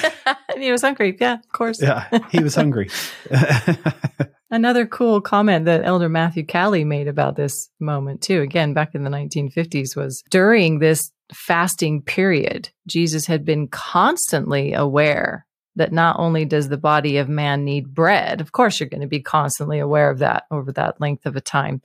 he 0.59 0.71
was 0.71 0.83
hungry. 0.83 1.17
Yeah, 1.21 1.35
of 1.35 1.49
course. 1.53 1.83
Yeah, 1.83 2.09
he 2.31 2.43
was 2.43 2.55
hungry. 2.55 2.91
Another 4.55 4.87
cool 4.87 5.21
comment 5.21 5.65
that 5.65 5.85
Elder 5.85 6.09
Matthew 6.09 6.47
Cowley 6.47 6.85
made 6.85 7.09
about 7.09 7.35
this 7.35 7.71
moment, 7.81 8.23
too, 8.23 8.41
again, 8.41 8.73
back 8.73 8.95
in 8.95 9.03
the 9.03 9.11
1950s, 9.11 9.97
was 9.97 10.23
during 10.31 10.79
this 10.79 11.11
fasting 11.33 12.01
period, 12.01 12.71
Jesus 12.87 13.27
had 13.27 13.45
been 13.45 13.67
constantly 13.67 14.73
aware 14.73 15.45
that 15.75 15.93
not 15.93 16.21
only 16.21 16.45
does 16.45 16.69
the 16.69 16.77
body 16.77 17.17
of 17.17 17.29
man 17.29 17.65
need 17.65 17.93
bread, 17.93 18.41
of 18.41 18.53
course, 18.53 18.79
you're 18.79 18.89
going 18.89 19.01
to 19.01 19.09
be 19.09 19.21
constantly 19.21 19.81
aware 19.81 20.09
of 20.09 20.21
that 20.21 20.45
over 20.53 20.71
that 20.71 21.01
length 21.01 21.27
of 21.27 21.35
a 21.35 21.41
time, 21.41 21.83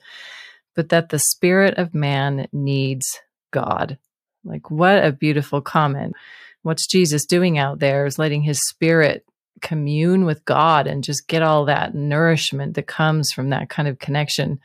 but 0.76 0.90
that 0.90 1.08
the 1.08 1.18
spirit 1.18 1.76
of 1.76 1.92
man 1.92 2.46
needs 2.52 3.18
God. 3.50 3.98
Like, 4.44 4.70
what 4.70 5.04
a 5.04 5.10
beautiful 5.10 5.60
comment. 5.60 6.14
What's 6.62 6.86
Jesus 6.86 7.26
doing 7.26 7.58
out 7.58 7.80
there 7.80 8.06
is 8.06 8.16
letting 8.16 8.42
his 8.42 8.60
spirit 8.68 9.24
commune 9.60 10.24
with 10.24 10.44
God 10.44 10.86
and 10.86 11.04
just 11.04 11.28
get 11.28 11.42
all 11.42 11.66
that 11.66 11.94
nourishment 11.94 12.74
that 12.74 12.86
comes 12.86 13.32
from 13.32 13.50
that 13.50 13.68
kind 13.68 13.88
of 13.88 13.98
connection 13.98 14.58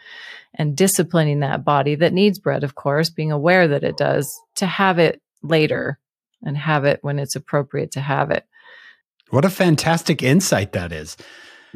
and 0.54 0.76
disciplining 0.76 1.42
that 1.42 1.66
body 1.66 1.96
that 1.96 2.14
needs 2.14 2.40
bread, 2.40 2.64
of 2.64 2.76
course, 2.76 3.10
being 3.10 3.32
aware 3.32 3.68
that 3.68 3.84
it 3.84 3.98
does, 3.98 4.34
to 4.56 4.66
have 4.66 5.00
it 5.00 5.22
later 5.44 6.00
and 6.44 6.58
have 6.58 6.86
it 6.86 7.00
when 7.02 7.20
it's 7.20 7.36
appropriate 7.36 7.92
to 7.92 8.02
have 8.02 8.32
it. 8.32 8.46
What 9.30 9.46
a 9.46 9.50
fantastic 9.50 10.24
insight 10.24 10.74
that 10.74 10.92
is. 10.92 11.18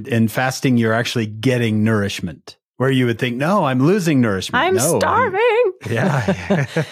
In 0.06 0.28
fasting, 0.28 0.78
you're 0.78 0.93
actually 0.93 1.26
getting 1.26 1.84
nourishment 1.84 2.58
where 2.78 2.91
you 2.91 3.06
would 3.06 3.19
think, 3.19 3.36
no, 3.36 3.65
I'm 3.65 3.86
losing 3.86 4.22
nourishment. 4.22 4.63
I'm 4.63 4.76
no, 4.76 5.00
starving. 5.00 5.74
I'm, 5.84 5.91
yeah. 5.91 6.65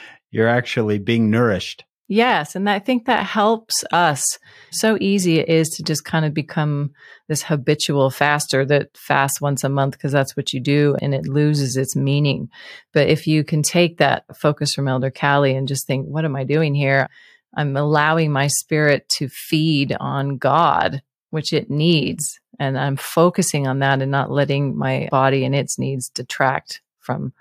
you're 0.32 0.48
actually 0.48 0.98
being 0.98 1.30
nourished. 1.30 1.84
Yes. 2.08 2.54
And 2.54 2.70
I 2.70 2.78
think 2.78 3.06
that 3.06 3.26
helps 3.26 3.82
us. 3.92 4.24
So 4.70 4.96
easy 5.00 5.40
it 5.40 5.48
is 5.48 5.68
to 5.70 5.82
just 5.82 6.04
kind 6.04 6.24
of 6.24 6.32
become 6.32 6.92
this 7.28 7.42
habitual 7.42 8.10
faster 8.10 8.64
that 8.64 8.96
fasts 8.96 9.40
once 9.40 9.64
a 9.64 9.68
month 9.68 9.94
because 9.94 10.12
that's 10.12 10.36
what 10.36 10.52
you 10.52 10.60
do 10.60 10.96
and 11.02 11.12
it 11.12 11.26
loses 11.26 11.76
its 11.76 11.96
meaning. 11.96 12.48
But 12.92 13.08
if 13.08 13.26
you 13.26 13.42
can 13.42 13.62
take 13.62 13.98
that 13.98 14.24
focus 14.36 14.72
from 14.72 14.86
Elder 14.86 15.10
Cowley 15.10 15.56
and 15.56 15.66
just 15.66 15.86
think, 15.86 16.06
what 16.06 16.24
am 16.24 16.36
I 16.36 16.44
doing 16.44 16.74
here? 16.76 17.08
I'm 17.56 17.76
allowing 17.76 18.30
my 18.30 18.46
spirit 18.46 19.08
to 19.16 19.28
feed 19.28 19.96
on 19.98 20.36
God, 20.36 21.02
which 21.30 21.52
it 21.52 21.70
needs. 21.70 22.38
And 22.60 22.78
I'm 22.78 22.96
focusing 22.96 23.66
on 23.66 23.80
that 23.80 24.00
and 24.00 24.12
not 24.12 24.30
letting 24.30 24.76
my 24.76 25.08
body 25.10 25.44
and 25.44 25.54
its 25.54 25.76
needs 25.76 26.08
detract 26.08 26.80
from 27.00 27.32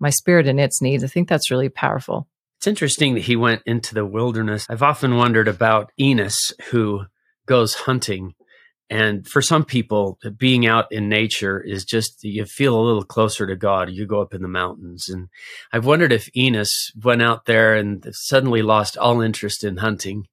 my 0.00 0.10
spirit 0.10 0.48
and 0.48 0.58
its 0.58 0.82
needs. 0.82 1.04
I 1.04 1.06
think 1.06 1.28
that's 1.28 1.50
really 1.50 1.68
powerful. 1.68 2.26
It's 2.58 2.66
interesting 2.66 3.14
that 3.14 3.22
he 3.22 3.36
went 3.36 3.62
into 3.66 3.94
the 3.94 4.04
wilderness. 4.04 4.66
I've 4.68 4.82
often 4.82 5.16
wondered 5.16 5.46
about 5.46 5.92
Enos, 5.98 6.52
who 6.70 7.04
goes 7.46 7.74
hunting. 7.74 8.34
And 8.90 9.28
for 9.28 9.40
some 9.40 9.64
people, 9.64 10.18
being 10.36 10.66
out 10.66 10.86
in 10.90 11.08
nature 11.08 11.60
is 11.60 11.84
just, 11.84 12.24
you 12.24 12.44
feel 12.46 12.76
a 12.76 12.82
little 12.82 13.04
closer 13.04 13.46
to 13.46 13.54
God. 13.54 13.90
You 13.90 14.06
go 14.06 14.20
up 14.20 14.34
in 14.34 14.42
the 14.42 14.48
mountains. 14.48 15.08
And 15.08 15.28
I've 15.72 15.86
wondered 15.86 16.12
if 16.12 16.28
Enos 16.36 16.90
went 17.00 17.22
out 17.22 17.44
there 17.44 17.74
and 17.76 18.04
suddenly 18.10 18.62
lost 18.62 18.98
all 18.98 19.20
interest 19.20 19.62
in 19.62 19.76
hunting 19.76 20.24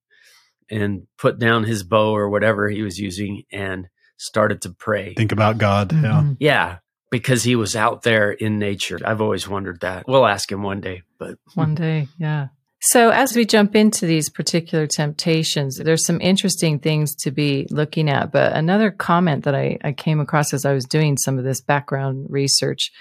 and 0.67 1.03
put 1.19 1.37
down 1.37 1.65
his 1.65 1.83
bow 1.83 2.15
or 2.15 2.27
whatever 2.27 2.69
he 2.69 2.81
was 2.81 2.97
using 2.97 3.43
and 3.51 3.87
started 4.17 4.63
to 4.63 4.71
pray. 4.71 5.13
Think 5.13 5.31
about 5.31 5.59
God. 5.59 5.89
Mm-hmm. 5.89 6.03
Yeah. 6.03 6.33
Yeah 6.39 6.77
because 7.15 7.43
he 7.43 7.55
was 7.55 7.75
out 7.75 8.03
there 8.03 8.31
in 8.31 8.59
nature. 8.59 8.99
I've 9.03 9.21
always 9.21 9.47
wondered 9.47 9.81
that. 9.81 10.07
We'll 10.07 10.25
ask 10.25 10.51
him 10.51 10.63
one 10.63 10.81
day, 10.81 11.03
but 11.17 11.37
one 11.53 11.75
day, 11.75 12.07
yeah. 12.17 12.47
So, 12.81 13.09
as 13.09 13.35
we 13.35 13.45
jump 13.45 13.75
into 13.75 14.05
these 14.05 14.29
particular 14.29 14.85
temptations, 14.85 15.77
there's 15.77 16.05
some 16.05 16.21
interesting 16.21 16.77
things 16.77 17.15
to 17.23 17.31
be 17.31 17.67
looking 17.71 18.09
at. 18.09 18.31
But 18.31 18.53
another 18.53 18.91
comment 18.91 19.45
that 19.45 19.55
I, 19.55 19.79
I 19.83 19.93
came 19.93 20.19
across 20.19 20.53
as 20.53 20.65
I 20.65 20.73
was 20.73 20.85
doing 20.85 21.17
some 21.17 21.39
of 21.39 21.45
this 21.45 21.61
background 21.61 22.27
research 22.29 22.91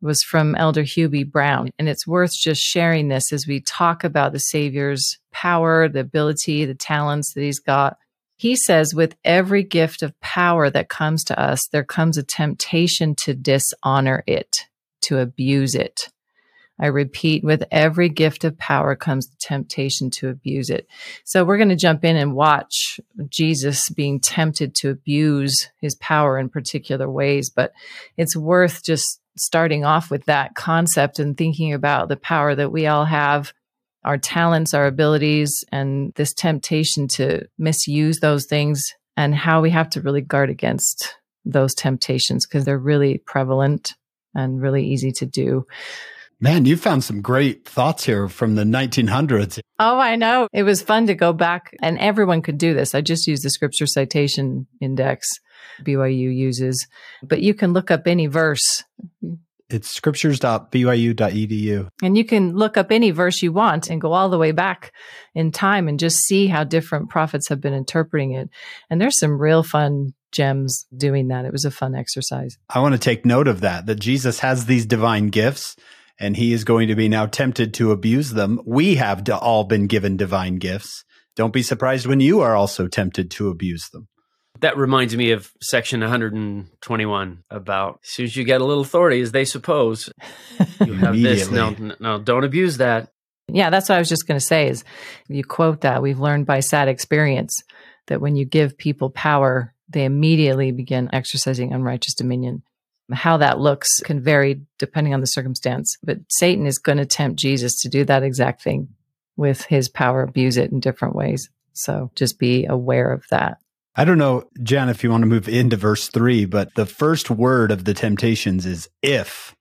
was 0.00 0.22
from 0.22 0.54
Elder 0.54 0.82
Hugh 0.82 1.08
B. 1.08 1.24
Brown. 1.24 1.70
And 1.78 1.88
it's 1.88 2.06
worth 2.06 2.32
just 2.32 2.60
sharing 2.62 3.08
this 3.08 3.32
as 3.32 3.46
we 3.46 3.60
talk 3.60 4.04
about 4.04 4.32
the 4.32 4.38
Savior's 4.38 5.18
power, 5.32 5.88
the 5.88 6.00
ability, 6.00 6.64
the 6.64 6.74
talents 6.74 7.34
that 7.34 7.42
he's 7.42 7.58
got. 7.58 7.98
He 8.36 8.54
says, 8.54 8.94
with 8.94 9.16
every 9.24 9.62
gift 9.62 10.02
of 10.02 10.18
power 10.20 10.68
that 10.70 10.88
comes 10.88 11.24
to 11.24 11.40
us, 11.40 11.66
there 11.68 11.84
comes 11.84 12.18
a 12.18 12.22
temptation 12.22 13.14
to 13.16 13.34
dishonor 13.34 14.22
it, 14.26 14.66
to 15.02 15.18
abuse 15.18 15.74
it. 15.74 16.10
I 16.78 16.86
repeat, 16.86 17.42
with 17.42 17.64
every 17.70 18.10
gift 18.10 18.44
of 18.44 18.58
power 18.58 18.94
comes 18.94 19.28
the 19.28 19.36
temptation 19.40 20.10
to 20.10 20.28
abuse 20.28 20.68
it. 20.68 20.86
So 21.24 21.42
we're 21.42 21.56
going 21.56 21.70
to 21.70 21.76
jump 21.76 22.04
in 22.04 22.16
and 22.16 22.34
watch 22.34 23.00
Jesus 23.30 23.88
being 23.88 24.20
tempted 24.20 24.74
to 24.76 24.90
abuse 24.90 25.70
his 25.80 25.94
power 25.94 26.38
in 26.38 26.50
particular 26.50 27.10
ways, 27.10 27.48
but 27.48 27.72
it's 28.18 28.36
worth 28.36 28.84
just 28.84 29.20
starting 29.38 29.84
off 29.86 30.10
with 30.10 30.26
that 30.26 30.54
concept 30.54 31.18
and 31.18 31.36
thinking 31.36 31.72
about 31.72 32.08
the 32.08 32.16
power 32.16 32.54
that 32.54 32.72
we 32.72 32.86
all 32.86 33.06
have 33.06 33.54
our 34.06 34.16
talents, 34.16 34.72
our 34.72 34.86
abilities, 34.86 35.64
and 35.72 36.12
this 36.14 36.32
temptation 36.32 37.08
to 37.08 37.46
misuse 37.58 38.20
those 38.20 38.46
things, 38.46 38.82
and 39.16 39.34
how 39.34 39.60
we 39.60 39.70
have 39.70 39.90
to 39.90 40.00
really 40.00 40.20
guard 40.20 40.48
against 40.48 41.16
those 41.44 41.74
temptations 41.74 42.46
because 42.46 42.64
they're 42.64 42.78
really 42.78 43.18
prevalent 43.18 43.94
and 44.34 44.62
really 44.62 44.86
easy 44.86 45.12
to 45.12 45.26
do. 45.26 45.66
Man, 46.38 46.66
you 46.66 46.76
found 46.76 47.02
some 47.02 47.22
great 47.22 47.66
thoughts 47.66 48.04
here 48.04 48.28
from 48.28 48.56
the 48.56 48.64
1900s. 48.64 49.58
Oh, 49.78 49.98
I 49.98 50.16
know. 50.16 50.48
It 50.52 50.64
was 50.64 50.82
fun 50.82 51.06
to 51.06 51.14
go 51.14 51.32
back, 51.32 51.74
and 51.80 51.98
everyone 51.98 52.42
could 52.42 52.58
do 52.58 52.74
this. 52.74 52.94
I 52.94 53.00
just 53.00 53.26
used 53.26 53.42
the 53.42 53.50
scripture 53.50 53.86
citation 53.86 54.66
index 54.80 55.26
BYU 55.82 56.34
uses, 56.34 56.86
but 57.22 57.40
you 57.40 57.54
can 57.54 57.72
look 57.72 57.90
up 57.90 58.06
any 58.06 58.26
verse 58.26 58.84
it's 59.68 59.90
scriptures.byu.edu. 59.90 61.88
And 62.02 62.16
you 62.16 62.24
can 62.24 62.54
look 62.54 62.76
up 62.76 62.92
any 62.92 63.10
verse 63.10 63.42
you 63.42 63.52
want 63.52 63.90
and 63.90 64.00
go 64.00 64.12
all 64.12 64.28
the 64.28 64.38
way 64.38 64.52
back 64.52 64.92
in 65.34 65.50
time 65.50 65.88
and 65.88 65.98
just 65.98 66.18
see 66.18 66.46
how 66.46 66.64
different 66.64 67.10
prophets 67.10 67.48
have 67.48 67.60
been 67.60 67.74
interpreting 67.74 68.32
it. 68.32 68.48
And 68.90 69.00
there's 69.00 69.18
some 69.18 69.40
real 69.40 69.62
fun 69.62 70.14
gems 70.32 70.86
doing 70.96 71.28
that. 71.28 71.44
It 71.44 71.52
was 71.52 71.64
a 71.64 71.70
fun 71.70 71.94
exercise. 71.94 72.56
I 72.68 72.80
want 72.80 72.94
to 72.94 72.98
take 72.98 73.24
note 73.26 73.48
of 73.48 73.60
that, 73.62 73.86
that 73.86 74.00
Jesus 74.00 74.40
has 74.40 74.66
these 74.66 74.86
divine 74.86 75.28
gifts 75.28 75.76
and 76.18 76.36
he 76.36 76.52
is 76.52 76.64
going 76.64 76.88
to 76.88 76.94
be 76.94 77.08
now 77.08 77.26
tempted 77.26 77.74
to 77.74 77.90
abuse 77.90 78.30
them. 78.30 78.60
We 78.64 78.94
have 78.96 79.28
all 79.30 79.64
been 79.64 79.86
given 79.86 80.16
divine 80.16 80.56
gifts. 80.56 81.04
Don't 81.34 81.52
be 81.52 81.62
surprised 81.62 82.06
when 82.06 82.20
you 82.20 82.40
are 82.40 82.56
also 82.56 82.88
tempted 82.88 83.30
to 83.32 83.48
abuse 83.48 83.88
them. 83.90 84.08
That 84.60 84.76
reminds 84.76 85.16
me 85.16 85.32
of 85.32 85.50
section 85.60 86.00
121 86.00 87.44
about 87.50 88.00
as 88.02 88.10
soon 88.10 88.26
as 88.26 88.36
you 88.36 88.44
get 88.44 88.60
a 88.60 88.64
little 88.64 88.82
authority, 88.82 89.20
as 89.20 89.32
they 89.32 89.44
suppose, 89.44 90.10
you 90.84 90.92
have 90.94 91.14
this. 91.20 91.50
No, 91.50 91.74
no, 92.00 92.18
don't 92.18 92.44
abuse 92.44 92.78
that. 92.78 93.12
Yeah, 93.48 93.70
that's 93.70 93.88
what 93.88 93.96
I 93.96 93.98
was 93.98 94.08
just 94.08 94.26
going 94.26 94.38
to 94.38 94.44
say 94.44 94.68
is 94.68 94.84
you 95.28 95.44
quote 95.44 95.82
that 95.82 96.02
we've 96.02 96.18
learned 96.18 96.46
by 96.46 96.60
sad 96.60 96.88
experience 96.88 97.62
that 98.06 98.20
when 98.20 98.36
you 98.36 98.44
give 98.44 98.78
people 98.78 99.10
power, 99.10 99.72
they 99.88 100.04
immediately 100.04 100.72
begin 100.72 101.10
exercising 101.12 101.72
unrighteous 101.72 102.14
dominion. 102.14 102.62
How 103.12 103.36
that 103.36 103.60
looks 103.60 104.00
can 104.00 104.20
vary 104.20 104.62
depending 104.78 105.14
on 105.14 105.20
the 105.20 105.28
circumstance, 105.28 105.96
but 106.02 106.18
Satan 106.28 106.66
is 106.66 106.78
going 106.78 106.98
to 106.98 107.06
tempt 107.06 107.38
Jesus 107.38 107.80
to 107.82 107.88
do 107.88 108.04
that 108.04 108.24
exact 108.24 108.62
thing 108.62 108.88
with 109.36 109.64
his 109.66 109.88
power, 109.88 110.22
abuse 110.22 110.56
it 110.56 110.72
in 110.72 110.80
different 110.80 111.14
ways. 111.14 111.48
So 111.72 112.10
just 112.16 112.38
be 112.38 112.66
aware 112.66 113.12
of 113.12 113.24
that. 113.30 113.58
I 113.96 114.04
don't 114.04 114.18
know, 114.18 114.44
Jen, 114.62 114.88
if 114.88 115.02
you 115.02 115.10
want 115.10 115.22
to 115.22 115.26
move 115.26 115.48
into 115.48 115.76
verse 115.76 116.08
three, 116.08 116.44
but 116.44 116.74
the 116.74 116.86
first 116.86 117.30
word 117.30 117.70
of 117.70 117.84
the 117.84 117.94
temptations 117.94 118.66
is 118.66 118.88
if. 119.02 119.56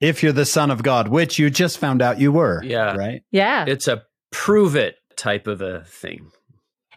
If 0.00 0.22
you're 0.22 0.32
the 0.32 0.44
son 0.44 0.70
of 0.70 0.84
God, 0.84 1.08
which 1.08 1.40
you 1.40 1.50
just 1.50 1.78
found 1.78 2.00
out 2.00 2.20
you 2.20 2.30
were. 2.30 2.62
Yeah. 2.62 2.94
Right? 2.94 3.22
Yeah. 3.32 3.64
It's 3.66 3.88
a 3.88 4.04
prove 4.30 4.76
it 4.76 4.94
type 5.16 5.48
of 5.48 5.60
a 5.60 5.82
thing. 5.84 6.30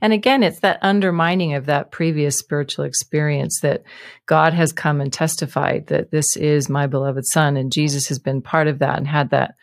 And 0.03 0.13
again, 0.13 0.41
it's 0.43 0.59
that 0.59 0.79
undermining 0.81 1.53
of 1.53 1.67
that 1.67 1.91
previous 1.91 2.37
spiritual 2.37 2.85
experience 2.85 3.59
that 3.61 3.83
God 4.25 4.53
has 4.53 4.71
come 4.71 4.99
and 4.99 5.13
testified 5.13 5.87
that 5.87 6.09
this 6.11 6.35
is 6.35 6.69
my 6.69 6.87
beloved 6.87 7.23
son 7.25 7.55
and 7.55 7.71
Jesus 7.71 8.07
has 8.07 8.17
been 8.17 8.41
part 8.41 8.67
of 8.67 8.79
that 8.79 8.97
and 8.97 9.07
had 9.07 9.29
that 9.29 9.53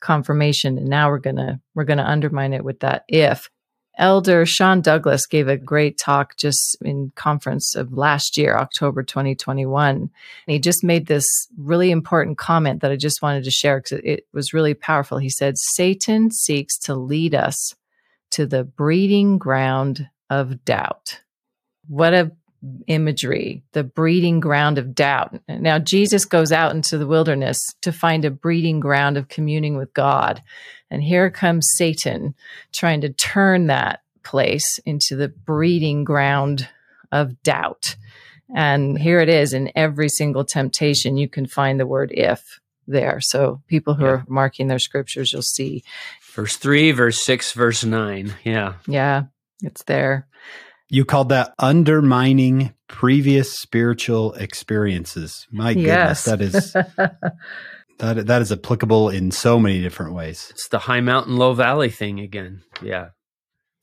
confirmation. 0.00 0.78
And 0.78 0.88
now 0.88 1.08
we're 1.08 1.18
going 1.18 1.36
to, 1.36 1.60
we're 1.74 1.84
going 1.84 1.98
to 1.98 2.08
undermine 2.08 2.52
it 2.52 2.64
with 2.64 2.80
that 2.80 3.02
if 3.08 3.48
Elder 3.98 4.46
Sean 4.46 4.80
Douglas 4.80 5.26
gave 5.26 5.48
a 5.48 5.56
great 5.56 5.98
talk 5.98 6.36
just 6.36 6.76
in 6.82 7.12
conference 7.16 7.74
of 7.74 7.92
last 7.92 8.36
year, 8.38 8.56
October 8.56 9.02
2021. 9.02 9.96
And 9.96 10.10
he 10.46 10.60
just 10.60 10.84
made 10.84 11.06
this 11.06 11.26
really 11.58 11.90
important 11.90 12.38
comment 12.38 12.80
that 12.80 12.92
I 12.92 12.96
just 12.96 13.22
wanted 13.22 13.42
to 13.44 13.50
share 13.50 13.80
because 13.80 14.00
it 14.04 14.26
was 14.32 14.54
really 14.54 14.74
powerful. 14.74 15.18
He 15.18 15.28
said, 15.28 15.58
Satan 15.58 16.30
seeks 16.30 16.78
to 16.80 16.94
lead 16.94 17.34
us 17.34 17.74
to 18.30 18.46
the 18.46 18.62
breeding 18.62 19.36
ground 19.36 20.08
of 20.30 20.64
doubt. 20.64 21.20
What 21.88 22.14
a 22.14 22.30
imagery, 22.86 23.62
the 23.72 23.84
breeding 23.84 24.40
ground 24.40 24.78
of 24.78 24.94
doubt. 24.94 25.40
Now, 25.48 25.78
Jesus 25.78 26.24
goes 26.24 26.52
out 26.52 26.74
into 26.74 26.98
the 26.98 27.06
wilderness 27.06 27.58
to 27.82 27.92
find 27.92 28.24
a 28.24 28.30
breeding 28.30 28.80
ground 28.80 29.16
of 29.16 29.28
communing 29.28 29.76
with 29.76 29.92
God. 29.94 30.42
And 30.90 31.02
here 31.02 31.30
comes 31.30 31.68
Satan 31.76 32.34
trying 32.72 33.00
to 33.02 33.10
turn 33.10 33.66
that 33.66 34.02
place 34.24 34.78
into 34.84 35.16
the 35.16 35.28
breeding 35.28 36.04
ground 36.04 36.68
of 37.12 37.42
doubt. 37.42 37.96
And 38.54 38.98
here 38.98 39.20
it 39.20 39.28
is 39.28 39.52
in 39.52 39.70
every 39.74 40.08
single 40.08 40.44
temptation, 40.44 41.16
you 41.16 41.28
can 41.28 41.46
find 41.46 41.78
the 41.78 41.86
word 41.86 42.10
if 42.12 42.60
there. 42.86 43.20
So 43.20 43.60
people 43.68 43.94
who 43.94 44.04
yeah. 44.04 44.10
are 44.10 44.24
marking 44.26 44.68
their 44.68 44.78
scriptures, 44.78 45.32
you'll 45.32 45.42
see. 45.42 45.84
Verse 46.32 46.56
3, 46.56 46.92
verse 46.92 47.22
6, 47.24 47.52
verse 47.52 47.84
9. 47.84 48.34
Yeah. 48.44 48.74
Yeah, 48.86 49.24
it's 49.62 49.82
there. 49.84 50.26
You 50.88 51.04
called 51.04 51.28
that 51.30 51.54
undermining 51.58 52.74
previous 52.88 53.58
spiritual 53.58 54.32
experiences. 54.34 55.46
My 55.50 55.74
goodness, 55.74 56.24
that 56.24 56.40
is 56.40 56.72
that 57.98 58.26
that 58.26 58.42
is 58.42 58.52
applicable 58.52 59.10
in 59.10 59.30
so 59.30 59.58
many 59.58 59.80
different 59.80 60.14
ways. 60.14 60.48
It's 60.50 60.68
the 60.68 60.78
high 60.78 61.00
mountain, 61.00 61.36
low 61.36 61.52
valley 61.52 61.90
thing 61.90 62.20
again. 62.20 62.62
Yeah. 62.82 63.08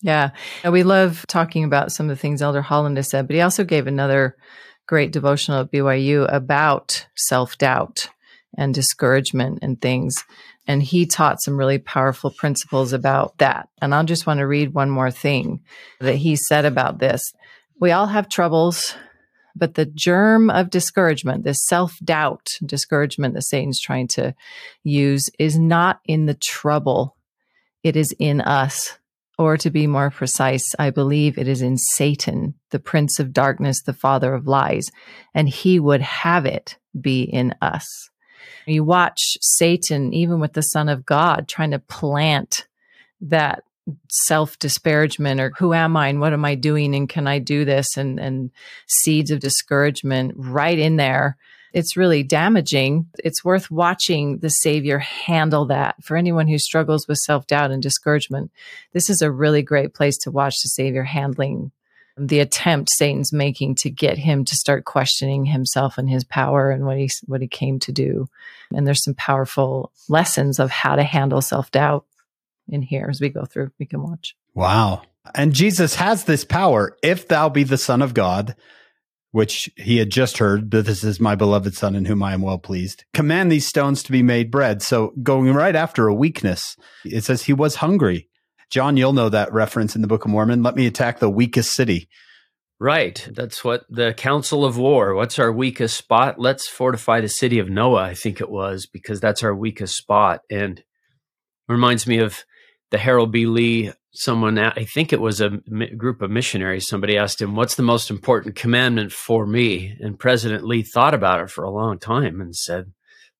Yeah. 0.02 0.32
And 0.64 0.74
we 0.74 0.84
love 0.84 1.26
talking 1.28 1.64
about 1.64 1.92
some 1.92 2.10
of 2.10 2.16
the 2.16 2.22
things 2.22 2.42
Elder 2.42 2.62
Holland 2.62 2.98
has 2.98 3.10
said, 3.10 3.28
but 3.28 3.36
he 3.36 3.42
also 3.42 3.64
gave 3.64 3.88
another 3.88 4.36
great 4.88 5.12
devotional 5.12 5.62
at 5.62 5.72
BYU 5.72 6.32
about 6.32 7.08
self 7.16 7.58
doubt 7.58 8.10
and 8.58 8.74
discouragement 8.74 9.60
and 9.62 9.82
things. 9.82 10.24
And 10.68 10.82
he 10.82 11.06
taught 11.06 11.42
some 11.42 11.58
really 11.58 11.78
powerful 11.78 12.32
principles 12.32 12.92
about 12.92 13.38
that. 13.38 13.70
And 13.82 13.94
I'll 13.94 14.04
just 14.04 14.26
want 14.26 14.40
to 14.40 14.48
read 14.48 14.74
one 14.74 14.90
more 14.90 15.12
thing 15.12 15.62
that 16.00 16.16
he 16.16 16.36
said 16.36 16.66
about 16.66 17.00
this. 17.00 17.22
We 17.80 17.92
all 17.92 18.08
have 18.08 18.30
troubles, 18.30 18.96
but 19.56 19.76
the 19.76 19.86
germ 19.86 20.50
of 20.50 20.70
discouragement, 20.70 21.44
this 21.44 21.66
self 21.66 21.98
doubt, 22.04 22.48
discouragement 22.66 23.36
that 23.36 23.44
Satan's 23.44 23.80
trying 23.80 24.08
to 24.10 24.34
use, 24.84 25.30
is 25.40 25.58
not 25.58 26.00
in 26.06 26.26
the 26.26 26.34
trouble, 26.34 27.16
it 27.84 27.96
is 27.96 28.14
in 28.18 28.42
us. 28.42 28.98
Or 29.38 29.58
to 29.58 29.70
be 29.70 29.86
more 29.86 30.12
precise, 30.12 30.64
I 30.80 30.92
believe 30.92 31.38
it 31.38 31.50
is 31.50 31.62
in 31.62 31.78
Satan, 31.78 32.54
the 32.72 32.80
prince 32.80 33.20
of 33.20 33.34
darkness, 33.34 33.82
the 33.82 33.94
father 33.94 34.34
of 34.34 34.48
lies, 34.48 34.90
and 35.34 35.50
he 35.50 35.78
would 35.78 36.02
have 36.02 36.46
it 36.46 36.78
be 37.00 37.24
in 37.24 37.54
us. 37.62 37.86
You 38.66 38.84
watch 38.84 39.38
Satan, 39.42 40.14
even 40.14 40.40
with 40.40 40.54
the 40.54 40.62
Son 40.62 40.90
of 40.90 41.06
God, 41.06 41.48
trying 41.48 41.72
to 41.72 41.80
plant 41.80 42.68
that 43.22 43.64
self 44.10 44.58
disparagement 44.60 45.40
or 45.40 45.52
who 45.58 45.74
am 45.74 45.96
I 45.96 46.08
and 46.08 46.20
what 46.20 46.34
am 46.34 46.46
I 46.46 46.56
doing 46.56 46.96
and 46.96 47.08
can 47.08 47.28
I 47.28 47.40
do 47.40 47.66
this 47.66 47.98
and 47.98 48.20
and 48.20 48.52
seeds 48.88 49.32
of 49.32 49.40
discouragement 49.40 50.34
right 50.38 50.78
in 50.78 50.96
there. 50.96 51.38
It's 51.74 51.98
really 51.98 52.24
damaging. 52.24 53.08
It's 53.20 53.44
worth 53.44 53.70
watching 53.70 54.38
the 54.40 54.50
Savior 54.50 54.98
handle 54.98 55.66
that. 55.66 56.02
For 56.02 56.16
anyone 56.16 56.48
who 56.48 56.58
struggles 56.58 57.08
with 57.08 57.18
self 57.18 57.48
doubt 57.48 57.72
and 57.72 57.84
discouragement, 57.84 58.52
this 58.94 59.10
is 59.10 59.22
a 59.22 59.32
really 59.32 59.62
great 59.62 59.94
place 59.94 60.18
to 60.20 60.32
watch 60.32 60.56
the 60.64 60.70
Savior 60.70 61.04
handling 61.04 61.72
the 62.18 62.40
attempt 62.40 62.90
Satan's 62.92 63.34
making 63.34 63.76
to 63.76 63.90
get 63.90 64.18
him 64.18 64.46
to 64.46 64.56
start 64.56 64.86
questioning 64.86 65.46
himself 65.46 65.98
and 65.98 66.10
his 66.10 66.24
power 66.24 66.72
and 66.72 66.86
what 66.86 66.98
he 66.98 67.10
what 67.26 67.42
he 67.42 67.48
came 67.48 67.80
to 67.80 67.92
do. 67.92 68.28
And 68.74 68.88
there's 68.88 69.04
some 69.04 69.16
powerful 69.16 69.92
lessons 70.08 70.60
of 70.60 70.72
how 70.72 70.96
to 70.96 71.04
handle 71.04 71.42
self-doubt 71.42 72.06
in 72.70 72.82
here 72.82 73.08
as 73.10 73.20
we 73.20 73.30
go 73.30 73.46
through. 73.46 73.72
We 73.80 73.86
can 73.86 74.02
watch. 74.02 74.36
Wow. 74.54 75.04
And 75.34 75.54
Jesus 75.54 75.96
has 75.96 76.24
this 76.24 76.46
power. 76.46 76.96
If 77.04 77.28
thou 77.28 77.50
be 77.50 77.64
the 77.64 77.78
son 77.78 78.02
of 78.02 78.14
God, 78.14 78.56
which 79.32 79.70
he 79.76 79.98
had 79.98 80.10
just 80.10 80.38
heard, 80.38 80.72
that 80.72 80.86
this 80.86 81.04
is 81.04 81.20
my 81.20 81.36
beloved 81.36 81.76
son 81.76 81.96
in 81.96 82.06
whom 82.06 82.24
I 82.24 82.34
am 82.34 82.42
well 82.42 82.58
pleased. 82.58 83.04
Command 83.14 83.52
these 83.52 83.68
stones 83.68 84.02
to 84.04 84.12
be 84.14 84.24
made 84.24 84.50
bread. 84.50 84.82
So 84.82 85.14
going 85.22 85.54
right 85.54 85.76
after 85.76 86.08
a 86.08 86.14
weakness, 86.14 86.78
it 87.04 87.26
says 87.26 87.44
he 87.44 87.54
was 87.54 87.76
hungry. 87.76 88.30
John, 88.72 88.98
you'll 88.98 89.14
know 89.14 89.30
that 89.30 89.54
reference 89.54 89.96
in 89.96 90.02
the 90.02 90.08
Book 90.08 90.26
of 90.26 90.32
Mormon. 90.32 90.64
Let 90.64 90.76
me 90.76 90.88
attack 90.88 91.20
the 91.20 91.30
weakest 91.30 91.74
city. 91.74 92.10
Right. 92.80 93.26
That's 93.32 93.64
what 93.64 93.86
the 93.90 94.14
Council 94.14 94.66
of 94.66 94.78
War. 94.78 95.16
What's 95.16 95.40
our 95.40 95.52
weakest 95.52 95.96
spot? 95.96 96.40
Let's 96.40 96.68
fortify 96.68 97.22
the 97.22 97.30
city 97.30 97.60
of 97.60 97.70
Noah, 97.70 98.04
I 98.04 98.14
think 98.16 98.42
it 98.42 98.50
was, 98.50 98.86
because 98.86 99.22
that's 99.22 99.44
our 99.44 99.56
weakest 99.56 99.96
spot. 99.96 100.42
And 100.52 100.84
reminds 101.70 102.06
me 102.06 102.18
of 102.18 102.44
the 102.92 102.98
Harold 102.98 103.32
B. 103.32 103.46
Lee. 103.46 103.94
Someone, 104.18 104.58
I 104.58 104.86
think 104.86 105.12
it 105.12 105.20
was 105.20 105.42
a 105.42 105.50
group 105.98 106.22
of 106.22 106.32
missionaries, 106.32 106.88
somebody 106.88 107.18
asked 107.18 107.42
him, 107.42 107.54
What's 107.54 107.76
the 107.76 107.84
most 107.84 108.10
important 108.10 108.56
commandment 108.56 109.12
for 109.12 109.46
me? 109.46 109.98
And 110.00 110.18
President 110.18 110.64
Lee 110.64 110.84
thought 110.84 111.14
about 111.14 111.42
it 111.42 111.50
for 111.50 111.66
a 111.66 111.70
long 111.70 112.00
time 112.00 112.40
and 112.40 112.56
said, 112.56 112.94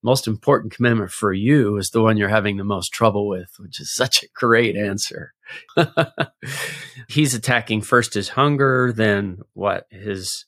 most 0.06 0.28
important 0.28 0.72
commandment 0.72 1.10
for 1.10 1.32
you 1.32 1.76
is 1.78 1.90
the 1.90 2.00
one 2.00 2.16
you're 2.16 2.28
having 2.28 2.56
the 2.56 2.64
most 2.64 2.92
trouble 2.92 3.26
with, 3.26 3.50
which 3.58 3.80
is 3.80 3.92
such 3.92 4.22
a 4.22 4.28
great 4.36 4.76
answer. 4.76 5.34
He's 7.08 7.34
attacking 7.34 7.82
first 7.82 8.14
his 8.14 8.28
hunger, 8.28 8.92
then 8.92 9.38
what? 9.54 9.86
His 9.90 10.44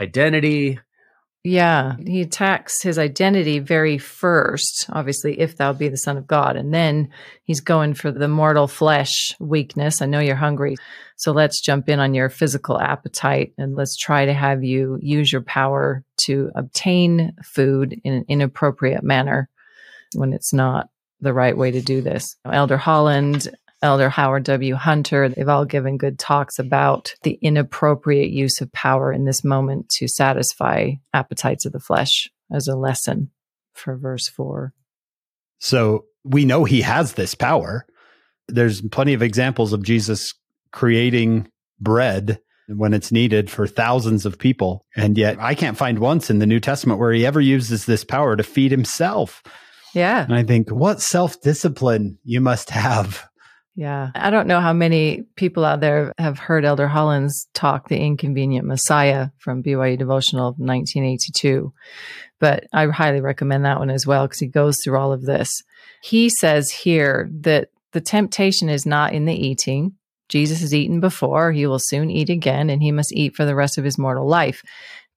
identity, 0.00 0.80
yeah, 1.46 1.94
he 2.04 2.22
attacks 2.22 2.82
his 2.82 2.98
identity 2.98 3.60
very 3.60 3.98
first, 3.98 4.86
obviously, 4.90 5.38
if 5.38 5.56
thou 5.56 5.72
be 5.72 5.88
the 5.88 5.96
Son 5.96 6.16
of 6.16 6.26
God. 6.26 6.56
And 6.56 6.74
then 6.74 7.08
he's 7.44 7.60
going 7.60 7.94
for 7.94 8.10
the 8.10 8.26
mortal 8.26 8.66
flesh 8.66 9.32
weakness. 9.38 10.02
I 10.02 10.06
know 10.06 10.18
you're 10.18 10.34
hungry. 10.34 10.74
So 11.14 11.30
let's 11.30 11.60
jump 11.60 11.88
in 11.88 12.00
on 12.00 12.14
your 12.14 12.30
physical 12.30 12.80
appetite 12.80 13.52
and 13.58 13.76
let's 13.76 13.96
try 13.96 14.26
to 14.26 14.34
have 14.34 14.64
you 14.64 14.98
use 15.00 15.32
your 15.32 15.42
power 15.42 16.02
to 16.22 16.50
obtain 16.56 17.32
food 17.44 17.96
in 18.02 18.12
an 18.12 18.24
inappropriate 18.26 19.04
manner 19.04 19.48
when 20.16 20.32
it's 20.32 20.52
not 20.52 20.88
the 21.20 21.32
right 21.32 21.56
way 21.56 21.70
to 21.70 21.80
do 21.80 22.00
this. 22.00 22.34
Elder 22.44 22.76
Holland 22.76 23.54
Elder 23.86 24.08
Howard 24.08 24.42
W. 24.42 24.74
Hunter. 24.74 25.28
They've 25.28 25.48
all 25.48 25.64
given 25.64 25.96
good 25.96 26.18
talks 26.18 26.58
about 26.58 27.14
the 27.22 27.38
inappropriate 27.40 28.30
use 28.30 28.60
of 28.60 28.72
power 28.72 29.12
in 29.12 29.26
this 29.26 29.44
moment 29.44 29.88
to 29.90 30.08
satisfy 30.08 30.90
appetites 31.14 31.64
of 31.64 31.72
the 31.72 31.78
flesh 31.78 32.28
as 32.52 32.66
a 32.66 32.74
lesson 32.74 33.30
for 33.74 33.96
verse 33.96 34.28
4. 34.28 34.72
So 35.60 36.06
we 36.24 36.44
know 36.44 36.64
he 36.64 36.82
has 36.82 37.12
this 37.12 37.36
power. 37.36 37.86
There's 38.48 38.82
plenty 38.82 39.14
of 39.14 39.22
examples 39.22 39.72
of 39.72 39.84
Jesus 39.84 40.34
creating 40.72 41.48
bread 41.78 42.40
when 42.66 42.92
it's 42.92 43.12
needed 43.12 43.48
for 43.48 43.68
thousands 43.68 44.26
of 44.26 44.36
people. 44.36 44.84
And 44.96 45.16
yet 45.16 45.38
I 45.38 45.54
can't 45.54 45.78
find 45.78 46.00
once 46.00 46.28
in 46.28 46.40
the 46.40 46.46
New 46.46 46.58
Testament 46.58 46.98
where 46.98 47.12
he 47.12 47.24
ever 47.24 47.40
uses 47.40 47.86
this 47.86 48.02
power 48.02 48.34
to 48.34 48.42
feed 48.42 48.72
himself. 48.72 49.44
Yeah. 49.94 50.24
And 50.24 50.34
I 50.34 50.42
think, 50.42 50.70
what 50.70 51.00
self 51.00 51.40
discipline 51.40 52.18
you 52.24 52.40
must 52.40 52.70
have 52.70 53.28
yeah. 53.76 54.10
I 54.14 54.30
don't 54.30 54.46
know 54.46 54.60
how 54.60 54.72
many 54.72 55.24
people 55.36 55.62
out 55.62 55.80
there 55.80 56.10
have 56.16 56.38
heard 56.38 56.64
Elder 56.64 56.88
Holland's 56.88 57.46
talk, 57.52 57.88
The 57.88 57.98
Inconvenient 57.98 58.66
Messiah 58.66 59.28
from 59.36 59.62
BYU 59.62 59.98
Devotional 59.98 60.54
1982. 60.56 61.74
But 62.40 62.64
I 62.72 62.86
highly 62.86 63.20
recommend 63.20 63.66
that 63.66 63.78
one 63.78 63.90
as 63.90 64.06
well 64.06 64.26
because 64.26 64.40
he 64.40 64.46
goes 64.46 64.76
through 64.82 64.98
all 64.98 65.12
of 65.12 65.26
this. 65.26 65.50
He 66.02 66.30
says 66.30 66.70
here 66.70 67.28
that 67.42 67.68
the 67.92 68.00
temptation 68.00 68.70
is 68.70 68.86
not 68.86 69.12
in 69.12 69.26
the 69.26 69.34
eating. 69.34 69.92
Jesus 70.30 70.60
has 70.60 70.74
eaten 70.74 70.98
before, 70.98 71.52
he 71.52 71.66
will 71.66 71.78
soon 71.78 72.10
eat 72.10 72.30
again, 72.30 72.70
and 72.70 72.82
he 72.82 72.92
must 72.92 73.12
eat 73.12 73.36
for 73.36 73.44
the 73.44 73.54
rest 73.54 73.76
of 73.76 73.84
his 73.84 73.98
mortal 73.98 74.26
life. 74.26 74.62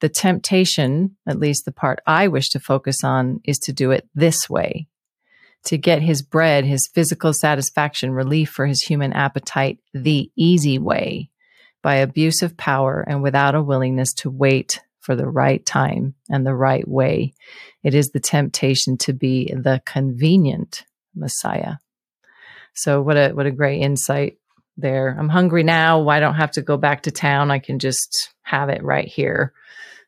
The 0.02 0.10
temptation, 0.10 1.16
at 1.28 1.40
least 1.40 1.64
the 1.64 1.72
part 1.72 2.00
I 2.06 2.28
wish 2.28 2.50
to 2.50 2.60
focus 2.60 3.04
on, 3.06 3.40
is 3.46 3.58
to 3.60 3.74
do 3.74 3.92
it 3.92 4.08
this 4.14 4.50
way 4.50 4.88
to 5.66 5.78
get 5.78 6.02
his 6.02 6.22
bread, 6.22 6.66
his 6.66 6.90
physical 6.94 7.34
satisfaction, 7.34 8.12
relief 8.12 8.50
for 8.50 8.66
his 8.66 8.82
human 8.82 9.14
appetite 9.14 9.80
the 9.94 10.32
easy 10.36 10.80
way 10.80 11.30
by 11.82 11.96
abuse 11.96 12.42
of 12.42 12.58
power 12.58 13.04
and 13.08 13.22
without 13.24 13.56
a 13.56 13.64
willingness 13.64 14.14
to 14.14 14.30
wait 14.30 14.82
for 15.00 15.16
the 15.16 15.28
right 15.28 15.66
time 15.66 16.14
and 16.30 16.46
the 16.46 16.56
right 16.56 16.88
way. 16.88 17.34
It 17.84 17.94
is 17.94 18.10
the 18.10 18.20
temptation 18.20 18.98
to 19.00 19.14
be 19.14 19.54
the 19.54 19.82
convenient 19.86 20.84
Messiah. 21.16 21.76
So 22.74 23.02
what 23.02 23.18
a 23.18 23.32
what 23.32 23.46
a 23.46 23.52
great 23.52 23.82
insight 23.82 24.38
there. 24.78 25.16
I'm 25.18 25.30
hungry 25.30 25.64
now. 25.64 26.08
I 26.08 26.20
don't 26.20 26.36
have 26.36 26.52
to 26.52 26.62
go 26.62 26.78
back 26.78 27.04
to 27.04 27.12
town? 27.12 27.52
I 27.52 27.60
can 27.60 27.80
just 27.80 28.30
have 28.44 28.70
it 28.70 28.84
right 28.84 29.08
here. 29.08 29.54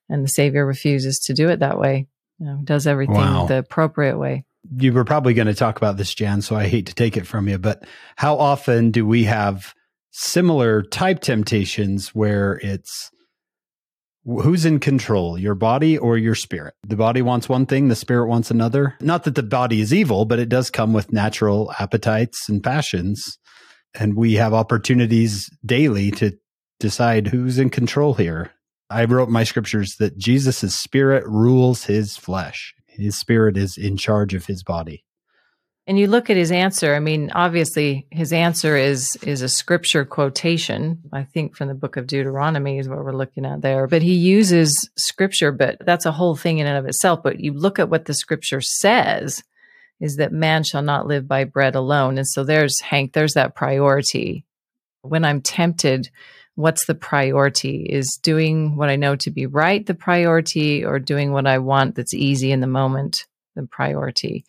And 0.10 0.24
the 0.24 0.30
Savior 0.30 0.66
refuses 0.66 1.20
to 1.26 1.34
do 1.34 1.50
it 1.50 1.60
that 1.60 1.80
way. 1.80 2.08
You 2.40 2.46
know, 2.46 2.60
does 2.64 2.88
everything 2.88 3.16
wow. 3.16 3.46
the 3.46 3.58
appropriate 3.58 4.18
way 4.18 4.46
you 4.78 4.94
were 4.94 5.06
probably 5.06 5.34
going 5.34 5.48
to 5.48 5.54
talk 5.54 5.78
about 5.78 5.98
this, 5.98 6.14
Jan, 6.14 6.42
so 6.42 6.56
I 6.56 6.68
hate 6.68 6.88
to 6.88 6.96
take 6.96 7.18
it 7.18 7.28
from 7.28 7.48
you, 7.48 7.58
but 7.58 7.84
how 8.16 8.38
often 8.38 8.92
do 8.92 9.06
we 9.06 9.24
have 9.26 9.74
similar 10.12 10.84
type 10.84 11.22
temptations 11.22 12.10
where 12.10 12.60
it's 12.62 13.12
who's 14.24 14.66
in 14.66 14.80
control, 14.80 15.38
your 15.38 15.56
body 15.56 15.98
or 15.98 16.18
your 16.18 16.36
spirit? 16.36 16.76
The 16.84 16.96
body 16.96 17.22
wants 17.22 17.50
one 17.50 17.66
thing, 17.66 17.88
the 17.88 17.96
spirit 17.96 18.28
wants 18.28 18.52
another. 18.52 18.96
Not 19.02 19.24
that 19.24 19.36
the 19.36 19.44
body 19.44 19.82
is 19.82 19.94
evil, 19.94 20.26
but 20.26 20.40
it 20.40 20.50
does 20.50 20.70
come 20.70 20.94
with 20.94 21.12
natural 21.12 21.72
appetites 21.80 22.48
and 22.48 22.64
passions. 22.64 23.40
And 23.94 24.16
we 24.16 24.36
have 24.36 24.54
opportunities 24.54 25.50
daily 25.66 26.12
to 26.12 26.38
decide 26.80 27.28
who's 27.28 27.58
in 27.58 27.70
control 27.70 28.14
here. 28.14 28.52
I 28.90 29.06
wrote 29.06 29.30
my 29.30 29.44
scriptures 29.44 29.96
that 30.00 30.18
Jesus' 30.18 30.76
spirit 30.76 31.26
rules 31.26 31.86
his 31.86 32.18
flesh. 32.18 32.74
His 32.92 33.20
spirit 33.20 33.58
is 33.58 33.78
in 33.78 33.98
charge 33.98 34.34
of 34.34 34.46
his 34.46 34.64
body. 34.64 35.04
And 35.88 35.98
you 35.98 36.08
look 36.08 36.30
at 36.30 36.38
his 36.38 36.52
answer. 36.52 36.94
I 36.94 37.00
mean, 37.00 37.32
obviously, 37.34 38.06
his 38.12 38.32
answer 38.32 38.78
is 38.78 39.10
is 39.24 39.42
a 39.42 39.50
scripture 39.50 40.06
quotation. 40.06 41.02
I 41.12 41.24
think 41.24 41.56
from 41.56 41.70
the 41.70 41.74
book 41.74 41.98
of 41.98 42.06
Deuteronomy 42.06 42.78
is 42.78 42.88
what 42.88 43.00
we're 43.00 43.12
looking 43.12 43.46
at 43.46 43.62
there. 43.62 43.88
But 43.88 44.04
he 44.04 44.14
uses 44.14 44.90
scripture, 44.96 45.52
but 45.52 45.78
that's 45.84 46.06
a 46.06 46.12
whole 46.12 46.36
thing 46.36 46.60
in 46.60 46.68
and 46.68 46.78
of 46.78 46.86
itself. 46.86 47.24
But 47.24 47.40
you 47.40 47.54
look 47.54 47.80
at 47.80 47.90
what 47.90 48.06
the 48.06 48.14
scripture 48.14 48.62
says 48.62 49.44
is 50.00 50.18
that 50.18 50.32
man 50.32 50.64
shall 50.64 50.84
not 50.84 51.08
live 51.08 51.28
by 51.28 51.46
bread 51.46 51.76
alone. 51.76 52.18
And 52.18 52.28
so 52.28 52.44
there's 52.44 52.80
Hank. 52.82 53.14
There's 53.14 53.34
that 53.34 53.56
priority. 53.56 54.46
When 55.02 55.26
I'm 55.26 55.42
tempted, 55.42 56.10
what's 56.56 56.86
the 56.86 56.96
priority? 56.96 57.88
Is 57.90 58.20
doing 58.22 58.76
what 58.76 58.90
I 58.90 58.96
know 58.96 59.16
to 59.18 59.32
be 59.32 59.46
right 59.46 59.86
the 59.86 59.94
priority, 59.94 60.84
or 60.84 61.00
doing 61.00 61.32
what 61.32 61.48
I 61.48 61.58
want 61.58 61.96
that's 61.96 62.14
easy 62.14 62.52
in 62.52 62.60
the 62.60 62.68
moment 62.68 63.26
the 63.56 63.64
priority? 63.64 64.46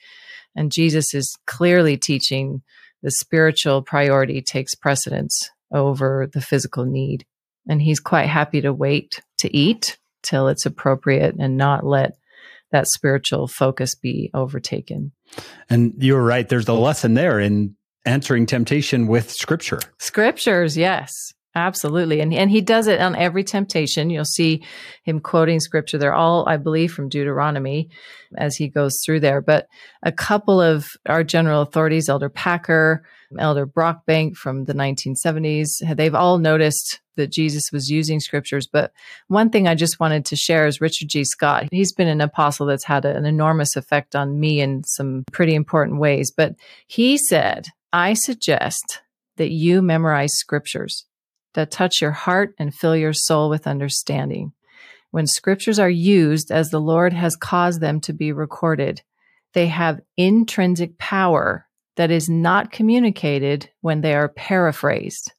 And 0.54 0.70
Jesus 0.70 1.14
is 1.14 1.36
clearly 1.46 1.96
teaching 1.96 2.62
the 3.02 3.10
spiritual 3.10 3.82
priority 3.82 4.42
takes 4.42 4.74
precedence 4.74 5.50
over 5.72 6.28
the 6.32 6.40
physical 6.40 6.84
need. 6.84 7.24
And 7.68 7.80
he's 7.80 8.00
quite 8.00 8.28
happy 8.28 8.60
to 8.60 8.72
wait 8.72 9.22
to 9.38 9.56
eat 9.56 9.98
till 10.22 10.48
it's 10.48 10.66
appropriate 10.66 11.36
and 11.38 11.56
not 11.56 11.84
let 11.84 12.16
that 12.70 12.86
spiritual 12.88 13.48
focus 13.48 13.94
be 13.94 14.30
overtaken. 14.34 15.12
And 15.68 15.94
you're 15.98 16.22
right. 16.22 16.48
There's 16.48 16.68
a 16.68 16.74
lesson 16.74 17.14
there 17.14 17.38
in 17.38 17.76
answering 18.04 18.46
temptation 18.46 19.06
with 19.06 19.30
scripture. 19.30 19.80
Scriptures, 19.98 20.76
yes. 20.76 21.12
Absolutely. 21.54 22.20
And 22.20 22.32
and 22.32 22.50
he 22.50 22.62
does 22.62 22.86
it 22.86 23.00
on 23.00 23.14
every 23.14 23.44
temptation. 23.44 24.08
You'll 24.08 24.24
see 24.24 24.64
him 25.02 25.20
quoting 25.20 25.60
scripture. 25.60 25.98
They're 25.98 26.14
all, 26.14 26.48
I 26.48 26.56
believe, 26.56 26.92
from 26.92 27.10
Deuteronomy 27.10 27.90
as 28.38 28.56
he 28.56 28.68
goes 28.68 28.98
through 29.04 29.20
there. 29.20 29.42
But 29.42 29.66
a 30.02 30.12
couple 30.12 30.62
of 30.62 30.86
our 31.06 31.22
general 31.22 31.60
authorities, 31.60 32.08
Elder 32.08 32.30
Packer, 32.30 33.04
Elder 33.38 33.66
Brockbank 33.66 34.34
from 34.36 34.64
the 34.64 34.72
1970s, 34.72 35.68
they've 35.94 36.14
all 36.14 36.38
noticed 36.38 37.00
that 37.16 37.30
Jesus 37.30 37.64
was 37.70 37.90
using 37.90 38.18
scriptures. 38.18 38.66
But 38.66 38.92
one 39.28 39.50
thing 39.50 39.68
I 39.68 39.74
just 39.74 40.00
wanted 40.00 40.24
to 40.26 40.36
share 40.36 40.66
is 40.66 40.80
Richard 40.80 41.08
G. 41.08 41.24
Scott. 41.24 41.68
He's 41.70 41.92
been 41.92 42.08
an 42.08 42.22
apostle 42.22 42.64
that's 42.64 42.84
had 42.84 43.04
an 43.04 43.26
enormous 43.26 43.76
effect 43.76 44.16
on 44.16 44.40
me 44.40 44.62
in 44.62 44.84
some 44.84 45.24
pretty 45.32 45.54
important 45.54 46.00
ways. 46.00 46.32
But 46.34 46.54
he 46.86 47.18
said, 47.18 47.66
I 47.92 48.14
suggest 48.14 49.02
that 49.36 49.50
you 49.50 49.82
memorize 49.82 50.32
scriptures 50.32 51.04
that 51.54 51.70
touch 51.70 52.00
your 52.00 52.12
heart 52.12 52.54
and 52.58 52.74
fill 52.74 52.96
your 52.96 53.12
soul 53.12 53.48
with 53.48 53.66
understanding. 53.66 54.52
When 55.10 55.26
scriptures 55.26 55.78
are 55.78 55.90
used 55.90 56.50
as 56.50 56.70
the 56.70 56.80
Lord 56.80 57.12
has 57.12 57.36
caused 57.36 57.80
them 57.80 58.00
to 58.02 58.12
be 58.12 58.32
recorded, 58.32 59.02
they 59.52 59.66
have 59.66 60.00
intrinsic 60.16 60.96
power 60.98 61.66
that 61.96 62.10
is 62.10 62.28
not 62.28 62.72
communicated 62.72 63.70
when 63.80 64.00
they 64.00 64.14
are 64.14 64.28
paraphrased. 64.28 65.32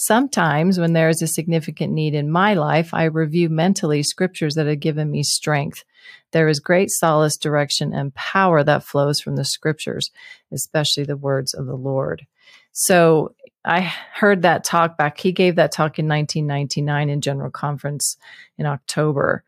Sometimes, 0.00 0.78
when 0.78 0.92
there 0.92 1.08
is 1.08 1.20
a 1.22 1.26
significant 1.26 1.92
need 1.92 2.14
in 2.14 2.30
my 2.30 2.54
life, 2.54 2.94
I 2.94 3.04
review 3.04 3.48
mentally 3.48 4.04
scriptures 4.04 4.54
that 4.54 4.68
have 4.68 4.78
given 4.78 5.10
me 5.10 5.24
strength. 5.24 5.82
There 6.30 6.46
is 6.46 6.60
great 6.60 6.88
solace, 6.88 7.36
direction, 7.36 7.92
and 7.92 8.14
power 8.14 8.62
that 8.62 8.84
flows 8.84 9.20
from 9.20 9.34
the 9.34 9.44
scriptures, 9.44 10.12
especially 10.52 11.02
the 11.02 11.16
words 11.16 11.52
of 11.52 11.66
the 11.66 11.74
Lord. 11.74 12.26
So, 12.70 13.34
I 13.64 13.80
heard 13.80 14.42
that 14.42 14.64
talk 14.64 14.96
back. 14.96 15.18
He 15.18 15.32
gave 15.32 15.56
that 15.56 15.72
talk 15.72 15.98
in 15.98 16.08
1999 16.08 17.10
in 17.10 17.20
General 17.20 17.50
Conference 17.50 18.16
in 18.56 18.66
October. 18.66 19.42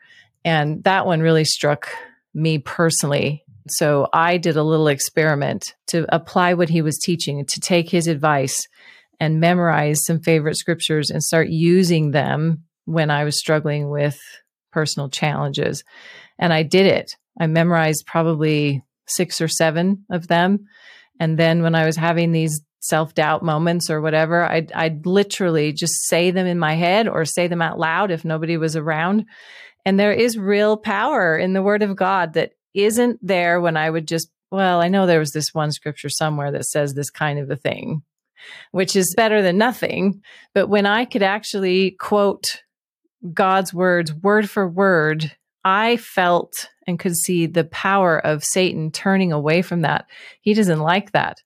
And 0.45 0.83
that 0.85 1.07
one 1.07 1.21
really 1.21 1.45
struck 1.45 1.89
me 2.35 2.59
personally. 2.59 3.45
So 3.69 4.09
I 4.13 4.37
did 4.37 4.57
a 4.57 4.63
little 4.63 4.89
experiment 4.89 5.75
to 5.89 6.07
apply 6.15 6.55
what 6.55 6.69
he 6.69 6.83
was 6.83 6.99
teaching, 6.99 7.45
to 7.45 7.61
take 7.61 7.89
his 7.89 8.09
advice 8.09 8.59
and 9.21 9.41
memorize 9.41 10.05
some 10.05 10.21
favorite 10.21 10.57
scriptures 10.57 11.11
and 11.11 11.23
start 11.23 11.49
using 11.49 12.11
them 12.11 12.65
when 12.87 13.11
I 13.11 13.25
was 13.25 13.39
struggling 13.39 13.91
with 13.91 14.19
personal 14.73 15.09
challenges. 15.09 15.85
And 16.39 16.53
I 16.53 16.63
did 16.63 16.87
it. 16.87 17.13
I 17.39 17.47
memorized 17.47 18.07
probably 18.07 18.83
six 19.07 19.41
or 19.41 19.49
seven 19.49 20.05
of 20.11 20.27
them. 20.27 20.67
And 21.19 21.39
then 21.39 21.63
when 21.63 21.75
I 21.75 21.85
was 21.85 21.97
having 21.97 22.33
these 22.33 22.63
self 22.81 23.15
doubt 23.15 23.43
moments 23.43 23.91
or 23.91 24.01
whatever, 24.01 24.45
I'd, 24.45 24.73
I'd 24.73 25.07
literally 25.07 25.73
just 25.73 26.09
say 26.09 26.31
them 26.31 26.47
in 26.47 26.59
my 26.59 26.75
head 26.75 27.07
or 27.07 27.25
say 27.25 27.47
them 27.47 27.63
out 27.63 27.79
loud 27.79 28.11
if 28.11 28.25
nobody 28.25 28.57
was 28.57 28.75
around. 28.75 29.27
And 29.85 29.99
there 29.99 30.13
is 30.13 30.37
real 30.37 30.77
power 30.77 31.39
in 31.39 31.53
the 31.53 31.63
word 31.63 31.83
of 31.83 31.97
God 31.97 32.35
that 32.35 32.53
isn't 32.75 33.19
there 33.23 33.61
when 33.61 33.77
I 33.77 33.89
would 33.89 34.07
just, 34.07 34.31
well, 34.51 34.81
I 34.81 34.89
know 34.89 35.07
there 35.07 35.19
was 35.19 35.33
this 35.33 35.55
one 35.55 35.73
scripture 35.73 36.09
somewhere 36.09 36.53
that 36.53 36.67
says 36.67 36.95
this 36.95 37.11
kind 37.11 37.39
of 37.39 37.51
a 37.51 37.57
thing, 37.57 38.03
which 38.73 38.97
is 38.97 39.15
better 39.17 39.43
than 39.43 39.59
nothing. 39.59 40.23
But 40.55 40.69
when 40.69 40.87
I 40.87 41.05
could 41.05 41.23
actually 41.23 41.93
quote 41.93 42.63
God's 43.33 43.73
words 43.73 44.13
word 44.13 44.49
for 44.49 44.69
word, 44.69 45.35
I 45.65 45.97
felt 45.97 46.69
and 46.87 46.99
could 46.99 47.17
see 47.17 47.47
the 47.47 47.65
power 47.65 48.19
of 48.19 48.45
Satan 48.45 48.91
turning 48.91 49.33
away 49.33 49.63
from 49.63 49.83
that. 49.83 50.07
He 50.41 50.55
doesn't 50.55 50.81
like 50.81 51.13
that. 51.13 51.43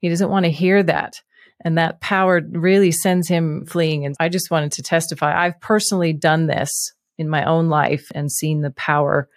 He 0.00 0.08
doesn't 0.08 0.30
want 0.30 0.44
to 0.44 0.50
hear 0.50 0.82
that. 0.82 1.20
And 1.64 1.76
that 1.76 2.00
power 2.00 2.40
really 2.50 2.92
sends 2.92 3.28
him 3.28 3.66
fleeing. 3.66 4.06
And 4.06 4.14
I 4.20 4.28
just 4.28 4.50
wanted 4.50 4.72
to 4.72 4.82
testify. 4.82 5.36
I've 5.36 5.60
personally 5.60 6.12
done 6.12 6.46
this 6.46 6.92
in 7.18 7.28
my 7.28 7.44
own 7.44 7.68
life 7.68 8.06
and 8.14 8.30
seen 8.30 8.60
the 8.60 8.70
power 8.70 9.28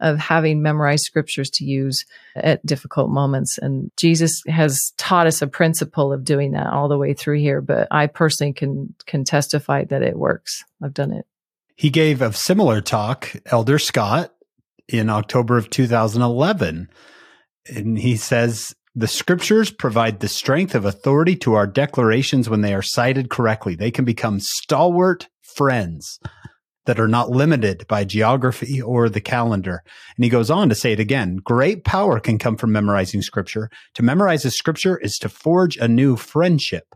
of 0.00 0.18
having 0.18 0.62
memorized 0.62 1.04
scriptures 1.04 1.50
to 1.50 1.64
use 1.64 2.04
at 2.34 2.64
difficult 2.64 3.10
moments. 3.10 3.58
And 3.58 3.90
Jesus 3.96 4.42
has 4.48 4.92
taught 4.96 5.26
us 5.26 5.42
a 5.42 5.46
principle 5.46 6.12
of 6.12 6.24
doing 6.24 6.52
that 6.52 6.68
all 6.68 6.88
the 6.88 6.98
way 6.98 7.12
through 7.14 7.38
here. 7.38 7.60
But 7.60 7.88
I 7.90 8.06
personally 8.06 8.52
can 8.52 8.94
can 9.06 9.24
testify 9.24 9.84
that 9.84 10.02
it 10.02 10.18
works. 10.18 10.64
I've 10.82 10.94
done 10.94 11.12
it. 11.12 11.26
He 11.76 11.90
gave 11.90 12.20
a 12.22 12.32
similar 12.32 12.80
talk, 12.80 13.34
Elder 13.46 13.78
Scott, 13.78 14.34
in 14.88 15.08
October 15.08 15.56
of 15.56 15.70
2011. 15.70 16.88
And 17.74 17.98
he 17.98 18.16
says 18.16 18.74
the 18.94 19.06
scriptures 19.06 19.70
provide 19.70 20.20
the 20.20 20.28
strength 20.28 20.74
of 20.74 20.84
authority 20.84 21.36
to 21.36 21.54
our 21.54 21.66
declarations 21.66 22.48
when 22.48 22.60
they 22.60 22.74
are 22.74 22.82
cited 22.82 23.30
correctly. 23.30 23.76
They 23.76 23.90
can 23.90 24.04
become 24.04 24.40
stalwart 24.40 25.28
friends 25.42 26.18
that 26.86 26.98
are 26.98 27.08
not 27.08 27.30
limited 27.30 27.86
by 27.86 28.04
geography 28.04 28.82
or 28.82 29.08
the 29.08 29.20
calendar. 29.20 29.82
And 30.16 30.24
he 30.24 30.30
goes 30.30 30.50
on 30.50 30.68
to 30.70 30.74
say 30.74 30.92
it 30.92 31.00
again. 31.00 31.36
Great 31.36 31.84
power 31.84 32.18
can 32.18 32.38
come 32.38 32.56
from 32.56 32.72
memorizing 32.72 33.22
scripture. 33.22 33.70
To 33.94 34.02
memorize 34.02 34.44
a 34.44 34.50
scripture 34.50 34.98
is 34.98 35.18
to 35.18 35.28
forge 35.28 35.76
a 35.76 35.86
new 35.86 36.16
friendship. 36.16 36.94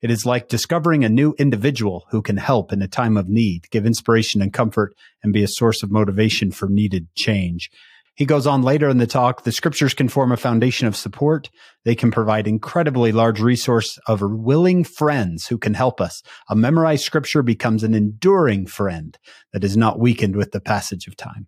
It 0.00 0.10
is 0.10 0.24
like 0.24 0.48
discovering 0.48 1.04
a 1.04 1.08
new 1.08 1.34
individual 1.38 2.06
who 2.10 2.22
can 2.22 2.36
help 2.36 2.72
in 2.72 2.80
a 2.80 2.88
time 2.88 3.16
of 3.16 3.28
need, 3.28 3.68
give 3.70 3.84
inspiration 3.84 4.40
and 4.40 4.52
comfort, 4.52 4.94
and 5.22 5.32
be 5.32 5.42
a 5.42 5.48
source 5.48 5.82
of 5.82 5.90
motivation 5.90 6.50
for 6.50 6.68
needed 6.68 7.08
change. 7.14 7.70
He 8.16 8.24
goes 8.24 8.46
on 8.46 8.62
later 8.62 8.88
in 8.88 8.96
the 8.96 9.06
talk, 9.06 9.44
the 9.44 9.52
scriptures 9.52 9.92
can 9.92 10.08
form 10.08 10.32
a 10.32 10.38
foundation 10.38 10.88
of 10.88 10.96
support. 10.96 11.50
They 11.84 11.94
can 11.94 12.10
provide 12.10 12.48
incredibly 12.48 13.12
large 13.12 13.40
resource 13.40 13.98
of 14.06 14.22
willing 14.22 14.84
friends 14.84 15.46
who 15.46 15.58
can 15.58 15.74
help 15.74 16.00
us. 16.00 16.22
A 16.48 16.56
memorized 16.56 17.04
scripture 17.04 17.42
becomes 17.42 17.84
an 17.84 17.94
enduring 17.94 18.66
friend 18.66 19.18
that 19.52 19.64
is 19.64 19.76
not 19.76 20.00
weakened 20.00 20.34
with 20.34 20.52
the 20.52 20.60
passage 20.60 21.06
of 21.06 21.16
time. 21.16 21.46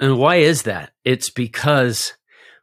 And 0.00 0.18
why 0.18 0.36
is 0.36 0.62
that? 0.62 0.90
It's 1.04 1.30
because 1.30 2.14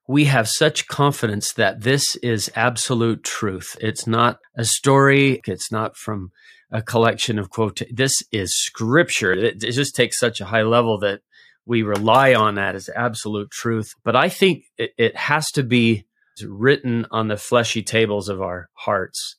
we 0.05 0.25
have 0.25 0.49
such 0.49 0.87
confidence 0.87 1.53
that 1.53 1.81
this 1.83 2.17
is 2.17 2.51
absolute 2.55 3.23
truth. 3.23 3.77
It's 3.79 4.05
not 4.05 4.39
a 4.57 4.65
story. 4.65 5.39
It's 5.47 5.71
not 5.71 5.95
from 5.95 6.31
a 6.69 6.81
collection 6.81 7.39
of 7.39 7.49
quotes. 7.49 7.83
This 7.89 8.21
is 8.33 8.53
scripture. 8.53 9.31
It, 9.31 9.63
it 9.63 9.71
just 9.71 9.95
takes 9.95 10.19
such 10.19 10.41
a 10.41 10.45
high 10.45 10.63
level 10.63 10.99
that 10.99 11.21
we 11.65 11.83
rely 11.83 12.33
on 12.33 12.55
that 12.55 12.75
as 12.75 12.89
absolute 12.95 13.51
truth. 13.51 13.93
But 14.03 14.15
I 14.15 14.29
think 14.29 14.65
it, 14.77 14.91
it 14.97 15.15
has 15.15 15.49
to 15.51 15.63
be 15.63 16.05
written 16.43 17.05
on 17.11 17.27
the 17.27 17.37
fleshy 17.37 17.83
tables 17.83 18.29
of 18.29 18.41
our 18.41 18.69
hearts. 18.73 19.35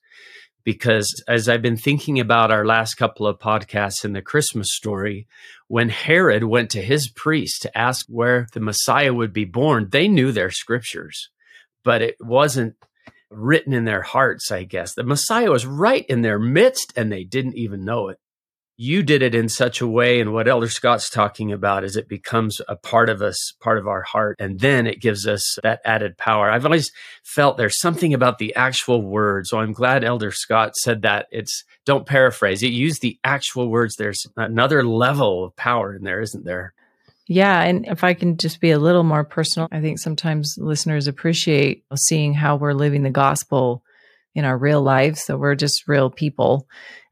Because 0.65 1.25
as 1.27 1.49
I've 1.49 1.63
been 1.63 1.77
thinking 1.77 2.21
about 2.21 2.53
our 2.53 2.65
last 2.65 2.95
couple 2.95 3.27
of 3.27 3.41
podcasts 3.41 4.05
in 4.05 4.13
the 4.13 4.23
Christmas 4.23 4.73
story, 4.73 5.27
when 5.67 5.89
Herod 5.89 6.45
went 6.45 6.71
to 6.71 6.83
his 6.83 7.09
priest 7.09 7.63
to 7.63 7.77
ask 7.77 8.07
where 8.09 8.47
the 8.53 8.61
Messiah 8.61 9.13
would 9.13 9.33
be 9.33 9.45
born, 9.45 9.89
they 9.91 10.07
knew 10.07 10.31
their 10.31 10.53
scriptures, 10.53 11.31
but 11.83 12.01
it 12.01 12.17
wasn't 12.21 12.77
written 13.29 13.73
in 13.73 13.85
their 13.85 14.03
hearts, 14.03 14.53
I 14.53 14.63
guess. 14.63 14.95
The 14.95 15.03
Messiah 15.03 15.51
was 15.51 15.67
right 15.67 16.07
in 16.09 16.23
their 16.23 16.39
midst 16.39 16.93
and 16.97 17.11
they 17.11 17.25
didn't 17.25 17.57
even 17.57 17.85
know 17.85 18.09
it. 18.09 18.19
You 18.85 19.05
did 19.05 19.23
it 19.23 19.33
in 19.33 19.49
such 19.49 19.81
a 19.81 19.87
way, 19.87 20.21
and 20.21 20.33
what 20.33 20.49
Elder 20.49 20.69
Scott's 20.69 21.09
talking 21.09 21.53
about 21.53 21.85
is 21.85 21.95
it 21.95 22.09
becomes 22.09 22.61
a 22.69 22.75
part 22.75 23.09
of 23.11 23.23
us, 23.23 23.53
part 23.61 23.79
of 23.79 23.87
our 23.87 24.03
heart, 24.03 24.35
and 24.41 24.59
then 24.59 24.89
it 24.89 25.01
gives 25.01 25.25
us 25.25 25.57
that 25.63 25.81
added 25.85 26.19
power. 26.19 26.51
I've 26.51 26.65
always 26.65 26.91
felt 27.23 27.57
there's 27.57 27.79
something 27.79 28.13
about 28.13 28.39
the 28.39 28.53
actual 28.57 29.01
words. 29.01 29.51
So 29.51 29.61
I'm 29.61 29.73
glad 29.73 30.03
Elder 30.03 30.33
Scott 30.33 30.75
said 30.75 31.03
that. 31.03 31.27
It's 31.31 31.63
don't 31.87 32.09
paraphrase 32.09 32.65
it, 32.65 32.73
use 32.73 32.99
the 32.99 33.21
actual 33.23 33.69
words. 33.69 33.95
There's 33.95 34.27
another 34.37 34.85
level 34.85 35.45
of 35.45 35.55
power 35.55 35.95
in 35.95 36.03
there, 36.03 36.21
isn't 36.21 36.45
there? 36.45 36.75
Yeah. 37.29 37.63
And 37.63 37.87
if 37.87 38.03
I 38.03 38.15
can 38.15 38.37
just 38.37 38.61
be 38.61 38.73
a 38.73 38.81
little 38.81 39.05
more 39.05 39.23
personal, 39.23 39.69
I 39.71 39.81
think 39.81 40.01
sometimes 40.01 40.57
listeners 40.59 41.07
appreciate 41.07 41.85
seeing 41.95 42.35
how 42.35 42.57
we're 42.57 42.73
living 42.73 43.05
the 43.05 43.11
gospel 43.11 43.85
in 44.35 44.45
our 44.45 44.57
real 44.57 44.83
lives. 44.83 45.23
So 45.23 45.37
we're 45.37 45.55
just 45.55 45.87
real 45.87 46.11
people. 46.11 46.67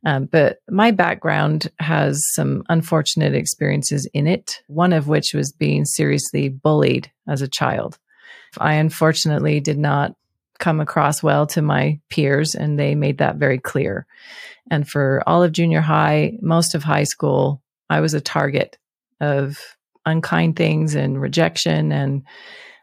Um, 0.07 0.25
but 0.25 0.59
my 0.71 0.91
background 0.91 1.71
has 1.79 2.23
some 2.33 2.63
unfortunate 2.69 3.35
experiences 3.35 4.09
in 4.15 4.27
it, 4.27 4.63
one 4.67 4.93
of 4.93 5.09
which 5.09 5.35
was 5.35 5.53
being 5.53 5.85
seriously 5.85 6.49
bullied 6.49 7.11
as 7.29 7.43
a 7.43 7.49
child. 7.49 7.99
I 8.59 8.75
unfortunately 8.75 9.61
did 9.61 9.79
not 9.79 10.15
come 10.59 10.81
across 10.81 11.23
well 11.23 11.47
to 11.49 11.63
my 11.63 12.01
peers, 12.11 12.55
and 12.55 12.79
they 12.79 12.95
made 12.95 13.19
that 13.19 13.37
very 13.37 13.59
clear. 13.59 14.07
And 14.71 14.89
for 14.89 15.23
all 15.27 15.43
of 15.43 15.53
junior 15.53 15.81
high, 15.81 16.39
most 16.41 16.75
of 16.75 16.83
high 16.83 17.05
school, 17.05 17.63
I 17.89 18.01
was 18.01 18.15
a 18.15 18.21
target 18.21 18.79
of 19.21 19.59
unkind 20.07 20.57
things 20.57 20.95
and 20.95 21.21
rejection 21.21 21.93
and 21.93 22.23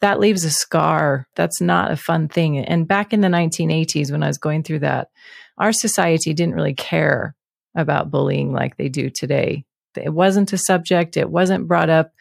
that 0.01 0.19
leaves 0.19 0.43
a 0.43 0.49
scar. 0.49 1.27
That's 1.35 1.61
not 1.61 1.91
a 1.91 1.97
fun 1.97 2.27
thing. 2.27 2.57
And 2.59 2.87
back 2.87 3.13
in 3.13 3.21
the 3.21 3.27
1980s, 3.27 4.11
when 4.11 4.23
I 4.23 4.27
was 4.27 4.37
going 4.37 4.63
through 4.63 4.79
that, 4.79 5.09
our 5.57 5.71
society 5.71 6.33
didn't 6.33 6.55
really 6.55 6.75
care 6.75 7.35
about 7.75 8.11
bullying 8.11 8.51
like 8.51 8.77
they 8.77 8.89
do 8.89 9.09
today. 9.09 9.65
It 9.95 10.13
wasn't 10.13 10.53
a 10.53 10.57
subject, 10.57 11.17
it 11.17 11.29
wasn't 11.29 11.67
brought 11.67 11.89
up. 11.89 12.11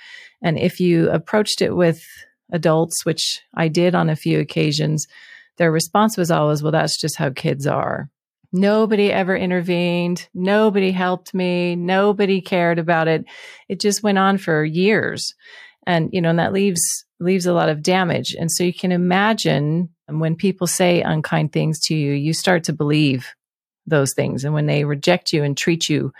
And 0.43 0.59
if 0.59 0.81
you 0.81 1.11
approached 1.11 1.61
it 1.61 1.75
with 1.75 2.03
adults, 2.53 3.05
which 3.05 3.41
I 3.55 3.69
did 3.69 3.95
on 3.95 4.09
a 4.09 4.17
few 4.17 4.41
occasions, 4.41 5.07
their 5.59 5.73
response 5.73 6.17
was 6.17 6.31
always, 6.31 6.63
well, 6.63 6.73
that's 6.73 7.01
just 7.01 7.17
how 7.17 7.31
kids 7.31 7.67
are. 7.67 8.11
Nobody 8.53 9.13
ever 9.13 9.37
intervened. 9.37 10.29
Nobody 10.33 10.93
helped 10.93 11.35
me. 11.35 11.77
Nobody 11.77 12.41
cared 12.41 12.79
about 12.79 13.09
it. 13.09 13.25
It 13.69 13.81
just 13.81 14.03
went 14.03 14.19
on 14.19 14.39
for 14.39 14.65
years. 14.65 15.35
And, 15.87 16.11
you 16.13 16.21
know, 16.21 16.31
and 16.31 16.39
that 16.39 16.53
leaves, 16.53 17.06
leaves 17.21 17.47
a 17.47 17.53
lot 17.53 17.69
of 17.69 17.83
damage. 17.83 18.35
And 18.39 18.51
so 18.51 18.65
you 18.65 18.75
can 18.75 18.93
imagine 18.93 19.91
when 20.09 20.37
people 20.37 20.67
say 20.67 21.03
unkind 21.03 21.53
things 21.53 21.81
to 21.87 21.95
you, 21.95 22.13
you 22.13 22.33
start 22.33 22.65
to 22.65 22.73
believe 22.73 23.35
those 23.87 24.13
things. 24.13 24.45
And 24.45 24.53
when 24.53 24.67
they 24.67 24.85
reject 24.85 25.33
you 25.33 25.43
and 25.45 25.57
treat 25.57 25.89
you 25.89 26.13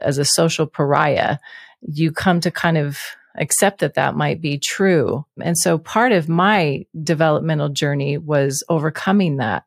as 0.00 0.18
a 0.18 0.24
social 0.24 0.66
pariah, 0.66 1.38
you 1.82 2.12
come 2.12 2.40
to 2.40 2.50
kind 2.50 2.78
of 2.78 2.98
accept 3.36 3.80
that 3.80 3.94
that 3.94 4.16
might 4.16 4.40
be 4.40 4.58
true. 4.58 5.24
And 5.42 5.56
so 5.56 5.78
part 5.78 6.12
of 6.12 6.28
my 6.28 6.86
developmental 7.00 7.68
journey 7.68 8.18
was 8.18 8.64
overcoming 8.68 9.36
that 9.36 9.64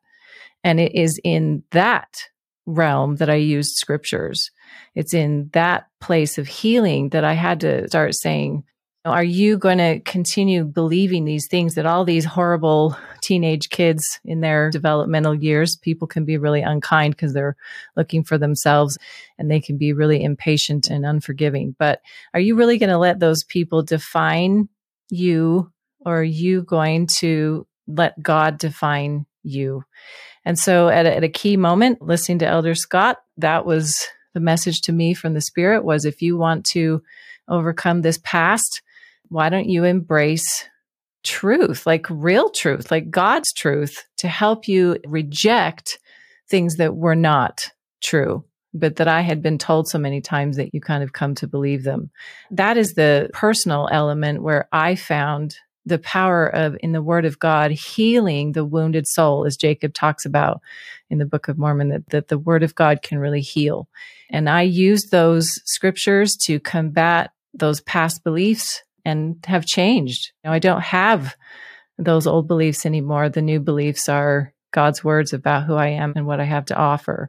and 0.64 0.80
it 0.80 0.94
is 0.94 1.20
in 1.24 1.62
that 1.70 2.28
realm 2.66 3.16
that 3.16 3.28
I 3.28 3.34
used 3.34 3.74
scriptures. 3.76 4.50
It's 4.94 5.14
in 5.14 5.50
that 5.52 5.88
place 6.00 6.38
of 6.38 6.46
healing 6.46 7.10
that 7.10 7.24
I 7.24 7.32
had 7.32 7.60
to 7.60 7.88
start 7.88 8.14
saying, 8.14 8.64
are 9.04 9.24
you 9.24 9.58
going 9.58 9.78
to 9.78 10.00
continue 10.00 10.64
believing 10.64 11.24
these 11.24 11.48
things 11.48 11.74
that 11.74 11.86
all 11.86 12.04
these 12.04 12.24
horrible 12.24 12.96
teenage 13.20 13.68
kids 13.68 14.20
in 14.24 14.40
their 14.40 14.70
developmental 14.70 15.34
years, 15.34 15.76
people 15.76 16.06
can 16.06 16.24
be 16.24 16.38
really 16.38 16.62
unkind 16.62 17.16
because 17.16 17.32
they're 17.32 17.56
looking 17.96 18.22
for 18.22 18.38
themselves 18.38 18.98
and 19.38 19.50
they 19.50 19.60
can 19.60 19.76
be 19.76 19.92
really 19.92 20.22
impatient 20.22 20.88
and 20.88 21.04
unforgiving. 21.04 21.74
But 21.78 22.00
are 22.32 22.40
you 22.40 22.54
really 22.54 22.78
going 22.78 22.90
to 22.90 22.98
let 22.98 23.18
those 23.18 23.42
people 23.42 23.82
define 23.82 24.68
you 25.10 25.72
or 26.04 26.20
are 26.20 26.24
you 26.24 26.62
going 26.62 27.08
to 27.18 27.66
let 27.88 28.20
God 28.22 28.58
define 28.58 29.26
you? 29.42 29.84
And 30.44 30.56
so 30.56 30.88
at 30.88 31.06
a, 31.06 31.16
at 31.16 31.24
a 31.24 31.28
key 31.28 31.56
moment, 31.56 32.02
listening 32.02 32.38
to 32.40 32.46
Elder 32.46 32.76
Scott, 32.76 33.18
that 33.36 33.66
was 33.66 34.06
the 34.34 34.40
message 34.40 34.80
to 34.82 34.92
me 34.92 35.14
from 35.14 35.34
the 35.34 35.40
Spirit 35.40 35.84
was 35.84 36.04
if 36.04 36.22
you 36.22 36.36
want 36.36 36.64
to 36.66 37.02
overcome 37.48 38.02
this 38.02 38.18
past, 38.22 38.82
why 39.32 39.48
don't 39.48 39.68
you 39.68 39.84
embrace 39.84 40.68
truth, 41.24 41.86
like 41.86 42.06
real 42.10 42.50
truth, 42.50 42.90
like 42.90 43.10
God's 43.10 43.52
truth 43.52 44.06
to 44.18 44.28
help 44.28 44.68
you 44.68 44.98
reject 45.06 45.98
things 46.50 46.76
that 46.76 46.94
were 46.94 47.14
not 47.14 47.70
true, 48.02 48.44
but 48.74 48.96
that 48.96 49.08
I 49.08 49.22
had 49.22 49.42
been 49.42 49.56
told 49.56 49.88
so 49.88 49.98
many 49.98 50.20
times 50.20 50.56
that 50.56 50.74
you 50.74 50.80
kind 50.80 51.02
of 51.02 51.14
come 51.14 51.34
to 51.36 51.46
believe 51.46 51.82
them. 51.82 52.10
That 52.50 52.76
is 52.76 52.92
the 52.92 53.30
personal 53.32 53.88
element 53.90 54.42
where 54.42 54.68
I 54.70 54.96
found 54.96 55.56
the 55.86 55.98
power 55.98 56.46
of 56.46 56.76
in 56.80 56.92
the 56.92 57.02
word 57.02 57.24
of 57.24 57.38
God 57.38 57.70
healing 57.70 58.52
the 58.52 58.64
wounded 58.64 59.06
soul, 59.08 59.46
as 59.46 59.56
Jacob 59.56 59.94
talks 59.94 60.26
about 60.26 60.60
in 61.08 61.18
the 61.18 61.26
Book 61.26 61.48
of 61.48 61.58
Mormon, 61.58 61.88
that, 61.88 62.08
that 62.10 62.28
the 62.28 62.38
word 62.38 62.62
of 62.62 62.74
God 62.74 63.02
can 63.02 63.18
really 63.18 63.40
heal. 63.40 63.88
And 64.30 64.48
I 64.48 64.62
used 64.62 65.10
those 65.10 65.50
scriptures 65.64 66.36
to 66.44 66.60
combat 66.60 67.32
those 67.54 67.80
past 67.80 68.22
beliefs 68.24 68.82
and 69.04 69.36
have 69.46 69.66
changed. 69.66 70.32
You 70.42 70.50
know, 70.50 70.54
I 70.54 70.58
don't 70.58 70.82
have 70.82 71.34
those 71.98 72.26
old 72.26 72.48
beliefs 72.48 72.86
anymore. 72.86 73.28
The 73.28 73.42
new 73.42 73.60
beliefs 73.60 74.08
are 74.08 74.52
God's 74.72 75.04
words 75.04 75.32
about 75.32 75.64
who 75.64 75.74
I 75.74 75.88
am 75.88 76.14
and 76.16 76.26
what 76.26 76.40
I 76.40 76.44
have 76.44 76.64
to 76.66 76.76
offer. 76.76 77.28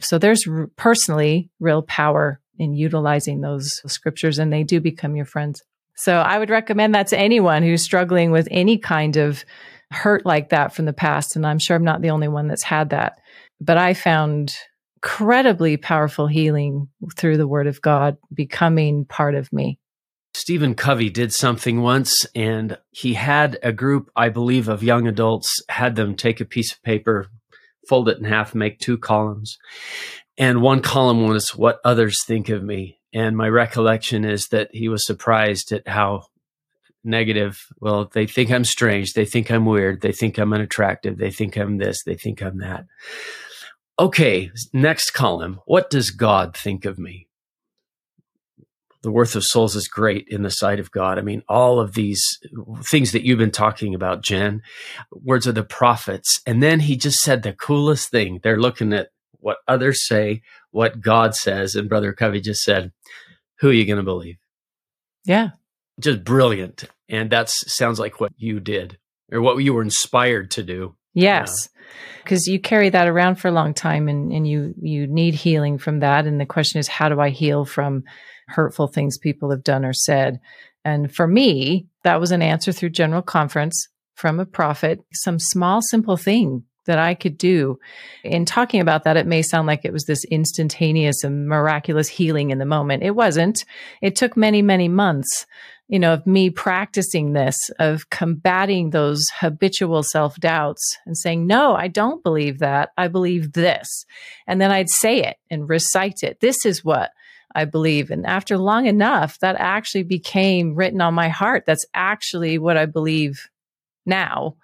So 0.00 0.18
there's 0.18 0.46
r- 0.46 0.68
personally 0.76 1.50
real 1.58 1.82
power 1.82 2.40
in 2.58 2.74
utilizing 2.74 3.40
those 3.40 3.80
scriptures 3.86 4.38
and 4.38 4.52
they 4.52 4.62
do 4.62 4.80
become 4.80 5.16
your 5.16 5.24
friends. 5.24 5.62
So 5.96 6.16
I 6.18 6.38
would 6.38 6.50
recommend 6.50 6.94
that 6.94 7.08
to 7.08 7.18
anyone 7.18 7.62
who's 7.62 7.82
struggling 7.82 8.30
with 8.30 8.46
any 8.50 8.78
kind 8.78 9.16
of 9.16 9.44
hurt 9.90 10.24
like 10.24 10.50
that 10.50 10.74
from 10.74 10.84
the 10.84 10.92
past. 10.92 11.36
And 11.36 11.46
I'm 11.46 11.58
sure 11.58 11.76
I'm 11.76 11.84
not 11.84 12.02
the 12.02 12.10
only 12.10 12.28
one 12.28 12.48
that's 12.48 12.62
had 12.62 12.90
that. 12.90 13.18
But 13.60 13.78
I 13.78 13.94
found 13.94 14.54
incredibly 14.96 15.76
powerful 15.76 16.26
healing 16.26 16.88
through 17.16 17.36
the 17.36 17.48
word 17.48 17.66
of 17.66 17.80
God 17.82 18.16
becoming 18.32 19.04
part 19.04 19.34
of 19.34 19.52
me. 19.52 19.78
Stephen 20.34 20.74
Covey 20.74 21.10
did 21.10 21.32
something 21.32 21.82
once, 21.82 22.26
and 22.34 22.78
he 22.90 23.14
had 23.14 23.58
a 23.62 23.72
group, 23.72 24.10
I 24.16 24.30
believe, 24.30 24.68
of 24.68 24.82
young 24.82 25.06
adults, 25.06 25.48
had 25.68 25.94
them 25.94 26.16
take 26.16 26.40
a 26.40 26.46
piece 26.46 26.72
of 26.72 26.82
paper, 26.82 27.28
fold 27.88 28.08
it 28.08 28.18
in 28.18 28.24
half, 28.24 28.54
make 28.54 28.78
two 28.78 28.96
columns. 28.96 29.58
And 30.38 30.62
one 30.62 30.80
column 30.80 31.28
was 31.28 31.54
what 31.54 31.80
others 31.84 32.24
think 32.24 32.48
of 32.48 32.62
me. 32.62 32.98
And 33.12 33.36
my 33.36 33.48
recollection 33.48 34.24
is 34.24 34.48
that 34.48 34.70
he 34.72 34.88
was 34.88 35.06
surprised 35.06 35.70
at 35.70 35.86
how 35.86 36.26
negative. 37.04 37.66
Well, 37.80 38.10
they 38.12 38.26
think 38.26 38.50
I'm 38.50 38.64
strange. 38.64 39.12
They 39.12 39.26
think 39.26 39.50
I'm 39.50 39.66
weird. 39.66 40.00
They 40.00 40.12
think 40.12 40.38
I'm 40.38 40.52
unattractive. 40.52 41.18
They 41.18 41.30
think 41.30 41.56
I'm 41.56 41.76
this. 41.76 42.02
They 42.04 42.14
think 42.14 42.42
I'm 42.42 42.58
that. 42.58 42.86
Okay, 43.98 44.50
next 44.72 45.10
column. 45.10 45.60
What 45.66 45.90
does 45.90 46.10
God 46.10 46.56
think 46.56 46.86
of 46.86 46.98
me? 46.98 47.28
The 49.02 49.10
worth 49.10 49.34
of 49.34 49.44
souls 49.44 49.74
is 49.74 49.88
great 49.88 50.26
in 50.28 50.42
the 50.42 50.50
sight 50.50 50.78
of 50.78 50.90
God. 50.90 51.18
I 51.18 51.22
mean, 51.22 51.42
all 51.48 51.80
of 51.80 51.94
these 51.94 52.22
things 52.84 53.12
that 53.12 53.22
you've 53.22 53.38
been 53.38 53.50
talking 53.50 53.94
about, 53.94 54.22
Jen, 54.22 54.62
words 55.10 55.46
of 55.46 55.54
the 55.54 55.64
prophets. 55.64 56.40
And 56.46 56.62
then 56.62 56.80
he 56.80 56.96
just 56.96 57.18
said 57.18 57.42
the 57.42 57.52
coolest 57.52 58.10
thing. 58.10 58.40
They're 58.42 58.60
looking 58.60 58.92
at 58.92 59.08
what 59.32 59.58
others 59.66 60.06
say, 60.06 60.42
what 60.70 61.00
God 61.00 61.34
says. 61.34 61.74
And 61.74 61.88
Brother 61.88 62.12
Covey 62.12 62.40
just 62.40 62.62
said, 62.62 62.92
Who 63.58 63.70
are 63.70 63.72
you 63.72 63.84
going 63.84 63.96
to 63.96 64.04
believe? 64.04 64.36
Yeah. 65.24 65.50
Just 66.00 66.24
brilliant. 66.24 66.84
And 67.08 67.30
that 67.30 67.50
sounds 67.50 67.98
like 67.98 68.20
what 68.20 68.32
you 68.36 68.60
did 68.60 68.98
or 69.30 69.40
what 69.40 69.56
you 69.58 69.74
were 69.74 69.82
inspired 69.82 70.50
to 70.52 70.62
do. 70.62 70.94
Yes. 71.14 71.68
Because 72.22 72.46
you 72.46 72.60
carry 72.60 72.88
that 72.90 73.08
around 73.08 73.36
for 73.36 73.48
a 73.48 73.52
long 73.52 73.74
time 73.74 74.08
and, 74.08 74.32
and 74.32 74.46
you 74.46 74.74
you 74.80 75.06
need 75.06 75.34
healing 75.34 75.78
from 75.78 76.00
that. 76.00 76.26
And 76.26 76.40
the 76.40 76.46
question 76.46 76.78
is, 76.78 76.88
how 76.88 77.08
do 77.08 77.20
I 77.20 77.30
heal 77.30 77.64
from 77.64 78.04
hurtful 78.52 78.86
things 78.86 79.18
people 79.18 79.50
have 79.50 79.64
done 79.64 79.84
or 79.84 79.92
said? 79.92 80.40
And 80.84 81.14
for 81.14 81.26
me, 81.26 81.86
that 82.04 82.20
was 82.20 82.32
an 82.32 82.42
answer 82.42 82.72
through 82.72 82.90
general 82.90 83.22
conference 83.22 83.88
from 84.14 84.40
a 84.40 84.46
prophet, 84.46 85.00
some 85.12 85.38
small, 85.38 85.80
simple 85.82 86.16
thing 86.16 86.64
that 86.86 86.98
I 86.98 87.14
could 87.14 87.38
do. 87.38 87.78
In 88.24 88.44
talking 88.44 88.80
about 88.80 89.04
that, 89.04 89.16
it 89.16 89.26
may 89.26 89.42
sound 89.42 89.66
like 89.66 89.84
it 89.84 89.92
was 89.92 90.04
this 90.04 90.24
instantaneous 90.24 91.22
and 91.22 91.48
miraculous 91.48 92.08
healing 92.08 92.50
in 92.50 92.58
the 92.58 92.66
moment. 92.66 93.02
It 93.02 93.14
wasn't. 93.14 93.64
It 94.00 94.16
took 94.16 94.36
many, 94.36 94.62
many 94.62 94.88
months, 94.88 95.46
you 95.88 95.98
know, 95.98 96.14
of 96.14 96.26
me 96.26 96.50
practicing 96.50 97.32
this, 97.32 97.56
of 97.78 98.10
combating 98.10 98.90
those 98.90 99.24
habitual 99.38 100.02
self 100.02 100.36
doubts 100.36 100.98
and 101.06 101.16
saying, 101.16 101.46
no, 101.46 101.74
I 101.74 101.86
don't 101.88 102.22
believe 102.22 102.58
that. 102.58 102.90
I 102.96 103.08
believe 103.08 103.52
this. 103.52 104.04
And 104.46 104.60
then 104.60 104.72
I'd 104.72 104.90
say 104.90 105.22
it 105.22 105.36
and 105.50 105.68
recite 105.68 106.22
it. 106.22 106.40
This 106.40 106.66
is 106.66 106.84
what 106.84 107.10
I 107.54 107.64
believe. 107.64 108.10
And 108.10 108.26
after 108.26 108.58
long 108.58 108.86
enough, 108.86 109.38
that 109.40 109.56
actually 109.58 110.04
became 110.04 110.74
written 110.74 111.00
on 111.00 111.14
my 111.14 111.28
heart. 111.28 111.64
That's 111.66 111.86
actually 111.94 112.58
what 112.58 112.76
I 112.76 112.86
believe 112.86 113.48
now 114.06 114.56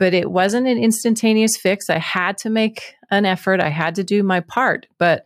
but 0.00 0.14
it 0.14 0.30
wasn't 0.30 0.66
an 0.66 0.78
instantaneous 0.78 1.58
fix. 1.58 1.90
I 1.90 1.98
had 1.98 2.38
to 2.38 2.50
make 2.50 2.94
an 3.10 3.26
effort, 3.26 3.60
I 3.60 3.68
had 3.68 3.96
to 3.96 4.02
do 4.02 4.22
my 4.22 4.40
part. 4.40 4.86
But 4.98 5.24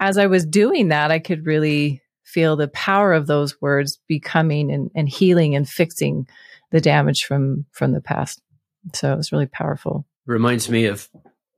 as 0.00 0.16
I 0.16 0.28
was 0.28 0.46
doing 0.46 0.88
that, 0.88 1.10
I 1.10 1.18
could 1.18 1.44
really 1.44 2.00
feel 2.22 2.54
the 2.54 2.68
power 2.68 3.12
of 3.12 3.26
those 3.26 3.60
words 3.60 3.98
becoming 4.06 4.72
and, 4.72 4.90
and 4.94 5.08
healing 5.08 5.56
and 5.56 5.68
fixing 5.68 6.28
the 6.70 6.80
damage 6.80 7.24
from 7.24 7.66
from 7.72 7.92
the 7.92 8.00
past. 8.00 8.40
So 8.94 9.12
it 9.12 9.16
was 9.16 9.32
really 9.32 9.46
powerful. 9.46 10.06
Reminds 10.24 10.70
me 10.70 10.86
of 10.86 11.08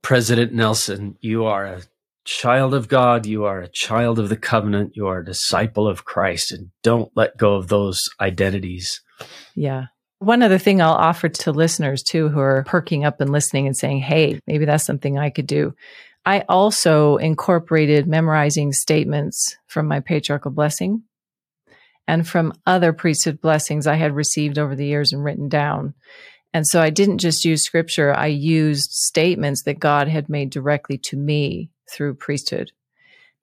President 0.01 0.51
Nelson. 0.51 1.17
You 1.21 1.45
are 1.45 1.65
a 1.65 1.81
child 2.25 2.73
of 2.73 2.87
God. 2.87 3.25
You 3.25 3.45
are 3.45 3.61
a 3.61 3.69
child 3.69 4.19
of 4.19 4.29
the 4.29 4.37
covenant. 4.37 4.91
You 4.95 5.07
are 5.07 5.19
a 5.19 5.25
disciple 5.25 5.87
of 5.87 6.05
Christ, 6.05 6.51
and 6.51 6.71
don't 6.83 7.11
let 7.15 7.37
go 7.37 7.55
of 7.55 7.67
those 7.69 8.01
identities. 8.19 9.01
Yeah. 9.55 9.85
One 10.19 10.41
other 10.41 10.57
thing 10.57 10.81
I'll 10.81 10.93
offer 10.93 11.29
to 11.29 11.51
listeners 11.51 12.01
too 12.01 12.29
who 12.29 12.39
are 12.39 12.63
perking 12.65 13.05
up 13.05 13.21
and 13.21 13.31
listening 13.31 13.67
and 13.67 13.77
saying, 13.77 13.99
hey, 13.99 14.39
maybe 14.47 14.65
that's 14.65 14.83
something 14.83 15.17
I 15.17 15.29
could 15.29 15.47
do. 15.47 15.73
I 16.25 16.43
also 16.49 17.17
incorporated 17.17 18.07
memorizing 18.07 18.73
statements 18.73 19.57
from 19.67 19.87
my 19.87 19.99
patriarchal 19.99 20.51
blessing 20.51 21.03
and 22.07 22.27
from 22.27 22.53
other 22.65 22.93
priesthood 22.93 23.41
blessings 23.41 23.85
I 23.85 23.95
had 23.95 24.15
received 24.15 24.57
over 24.57 24.75
the 24.75 24.85
years 24.85 25.13
and 25.13 25.23
written 25.23 25.49
down. 25.49 25.93
And 26.53 26.65
so 26.65 26.81
I 26.81 26.89
didn't 26.89 27.17
just 27.17 27.45
use 27.45 27.63
scripture, 27.63 28.13
I 28.13 28.27
used 28.27 28.89
statements 28.91 29.63
that 29.63 29.79
God 29.79 30.07
had 30.07 30.29
made 30.29 30.49
directly 30.49 30.97
to 30.99 31.17
me 31.17 31.69
through 31.89 32.15
priesthood. 32.15 32.71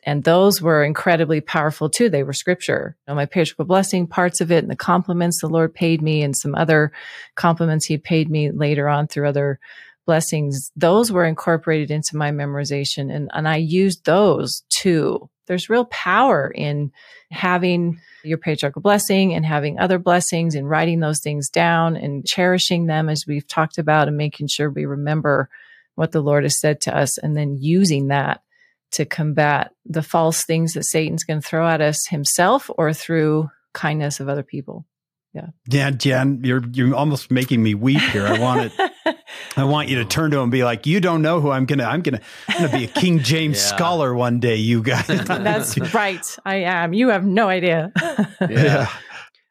And 0.05 0.24
those 0.24 0.61
were 0.61 0.82
incredibly 0.82 1.40
powerful 1.40 1.88
too. 1.88 2.09
They 2.09 2.24
were 2.24 2.32
scripture. 2.32 2.97
You 3.07 3.12
know, 3.12 3.16
my 3.16 3.26
patriarchal 3.26 3.66
blessing, 3.66 4.07
parts 4.09 4.40
of 4.40 4.51
it, 4.51 4.64
and 4.64 4.70
the 4.70 4.76
compliments 4.76 5.40
the 5.40 5.49
Lord 5.49 5.74
paid 5.74 6.03
me, 6.03 6.22
and 6.22 6.36
some 6.36 6.55
other 6.55 6.93
compliments 7.36 7.86
He 7.86 7.99
paid 7.99 8.28
me 8.28 8.51
later 8.51 8.88
on 8.88 9.07
through 9.07 9.28
other 9.28 9.61
blessings. 10.05 10.72
Those 10.74 11.12
were 11.12 11.24
incorporated 11.24 11.93
into 11.93 12.16
my 12.16 12.32
memorization, 12.32 13.14
and, 13.14 13.30
and 13.32 13.47
I 13.47 13.57
used 13.57 14.05
those 14.05 14.64
too. 14.70 15.28
There's 15.47 15.70
real 15.70 15.84
power 15.86 16.51
in 16.53 16.93
having 17.30 18.01
your 18.24 18.38
patriarchal 18.38 18.82
blessing 18.82 19.34
and 19.34 19.45
having 19.45 19.78
other 19.78 19.99
blessings 19.99 20.55
and 20.55 20.68
writing 20.68 21.01
those 21.01 21.20
things 21.20 21.49
down 21.49 21.97
and 21.97 22.26
cherishing 22.26 22.86
them 22.86 23.09
as 23.09 23.24
we've 23.26 23.47
talked 23.47 23.78
about 23.78 24.09
and 24.09 24.16
making 24.16 24.49
sure 24.49 24.70
we 24.70 24.84
remember 24.84 25.49
what 25.95 26.12
the 26.12 26.20
Lord 26.20 26.45
has 26.45 26.59
said 26.59 26.80
to 26.82 26.97
us 26.97 27.18
and 27.18 27.36
then 27.36 27.57
using 27.61 28.09
that 28.09 28.43
to 28.93 29.05
combat 29.05 29.72
the 29.86 30.03
false 30.03 30.45
things 30.45 30.74
that 30.74 30.84
Satan's 30.84 31.24
going 31.24 31.40
to 31.40 31.47
throw 31.47 31.66
at 31.66 31.80
us 31.80 32.07
himself 32.09 32.70
or 32.76 32.93
through 32.93 33.49
kindness 33.72 34.20
of 34.20 34.28
other 34.28 34.43
people. 34.43 34.86
Yeah. 35.34 35.47
Yeah, 35.66 35.90
Jen, 35.90 36.43
you're 36.45 36.62
you're 36.72 36.95
almost 36.95 37.30
making 37.30 37.62
me 37.62 37.74
weep 37.74 38.03
here. 38.03 38.26
I 38.26 38.38
want 38.38 38.70
it. 38.70 39.16
I 39.57 39.64
want 39.64 39.88
you 39.88 39.97
to 39.97 40.05
turn 40.05 40.30
to 40.32 40.36
him 40.36 40.45
and 40.45 40.53
be 40.53 40.62
like, 40.62 40.86
"You 40.86 41.01
don't 41.01 41.22
know 41.22 41.40
who 41.40 41.51
I'm 41.51 41.64
gonna. 41.64 41.84
I'm 41.84 42.03
gonna. 42.03 42.20
I'm 42.49 42.66
gonna 42.66 42.78
be 42.78 42.84
a 42.84 42.88
King 42.88 43.18
James 43.22 43.57
yeah. 43.57 43.76
scholar 43.76 44.14
one 44.14 44.40
day. 44.40 44.57
You 44.57 44.82
guys. 44.82 45.07
That's 45.26 45.95
right. 45.95 46.24
I 46.45 46.57
am. 46.57 46.93
You 46.93 47.09
have 47.09 47.24
no 47.24 47.49
idea. 47.49 47.93
yeah. 48.47 48.90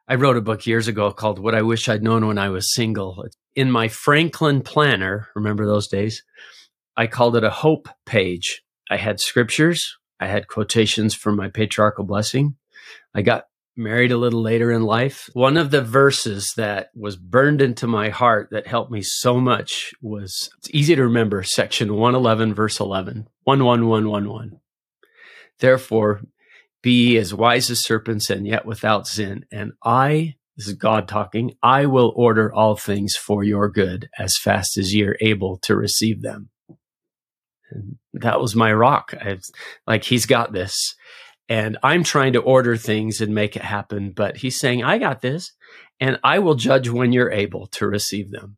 I 0.08 0.16
wrote 0.16 0.38
a 0.38 0.42
book 0.42 0.68
years 0.68 0.88
ago 0.88 1.10
called 1.12 1.40
"What 1.40 1.56
I 1.56 1.64
Wish 1.64 1.90
I'd 1.90 2.04
Known 2.04 2.28
When 2.28 2.38
I 2.38 2.50
Was 2.50 2.72
Single." 2.76 3.26
In 3.56 3.70
my 3.70 3.88
Franklin 3.88 4.62
Planner, 4.62 5.28
remember 5.36 5.66
those 5.66 5.88
days? 5.88 6.24
I 6.96 7.08
called 7.08 7.36
it 7.36 7.44
a 7.44 7.50
hope 7.50 7.90
page 8.06 8.62
I 8.92 8.98
had 8.98 9.22
scriptures, 9.22 9.98
I 10.20 10.28
had 10.28 10.50
quotations 10.50 11.16
from 11.16 11.38
my 11.38 11.48
patriarchal 11.48 12.04
blessing. 12.04 12.58
I 13.16 13.22
got 13.22 13.46
married 13.78 14.12
a 14.12 14.18
little 14.18 14.42
later 14.42 14.70
in 14.70 14.84
life. 14.84 15.30
One 15.32 15.56
of 15.56 15.72
the 15.72 15.82
verses 15.82 16.52
that 16.58 16.90
was 16.94 17.16
burned 17.16 17.62
into 17.62 17.88
my 17.88 18.10
heart 18.10 18.50
that 18.52 18.68
helped 18.68 18.92
me 18.92 19.02
so 19.02 19.40
much 19.40 19.94
was 20.02 20.50
it's 20.58 20.70
easy 20.72 20.94
to 20.94 21.04
remember 21.04 21.42
section 21.42 21.96
111 21.96 22.54
verse 22.54 22.82
11 22.82 23.30
11111 23.46 24.60
Therefore 25.60 26.22
be 26.82 27.18
as 27.18 27.34
wise 27.34 27.70
as 27.70 27.82
serpents 27.82 28.30
and 28.30 28.46
yet 28.46 28.66
without 28.66 29.08
sin 29.08 29.46
and 29.52 29.72
I 29.84 30.36
this 30.58 30.68
is 30.68 30.74
God 30.74 31.08
talking 31.08 31.56
I 31.64 31.86
will 31.86 32.14
order 32.16 32.54
all 32.54 32.76
things 32.76 33.16
for 33.16 33.44
your 33.44 33.70
good 33.70 34.10
as 34.18 34.38
fast 34.38 34.78
as 34.78 34.94
ye 34.94 35.04
are 35.04 35.18
able 35.22 35.58
to 35.60 35.76
receive 35.76 36.22
them 36.22 36.50
and 37.72 37.98
that 38.14 38.40
was 38.40 38.56
my 38.56 38.72
rock. 38.74 39.14
I, 39.20 39.40
like 39.88 40.04
he's 40.04 40.26
got 40.26 40.52
this. 40.52 40.96
And 41.50 41.78
I'm 41.84 42.04
trying 42.04 42.34
to 42.34 42.42
order 42.42 42.78
things 42.78 43.20
and 43.20 43.36
make 43.36 43.56
it 43.56 43.62
happen, 43.62 44.12
but 44.12 44.38
he's 44.38 44.60
saying, 44.60 44.84
I 44.84 44.98
got 44.98 45.22
this 45.22 45.52
and 46.00 46.18
I 46.24 46.40
will 46.40 46.56
judge 46.56 46.88
when 46.88 47.12
you're 47.12 47.32
able 47.32 47.68
to 47.68 47.88
receive 47.88 48.32
them 48.32 48.58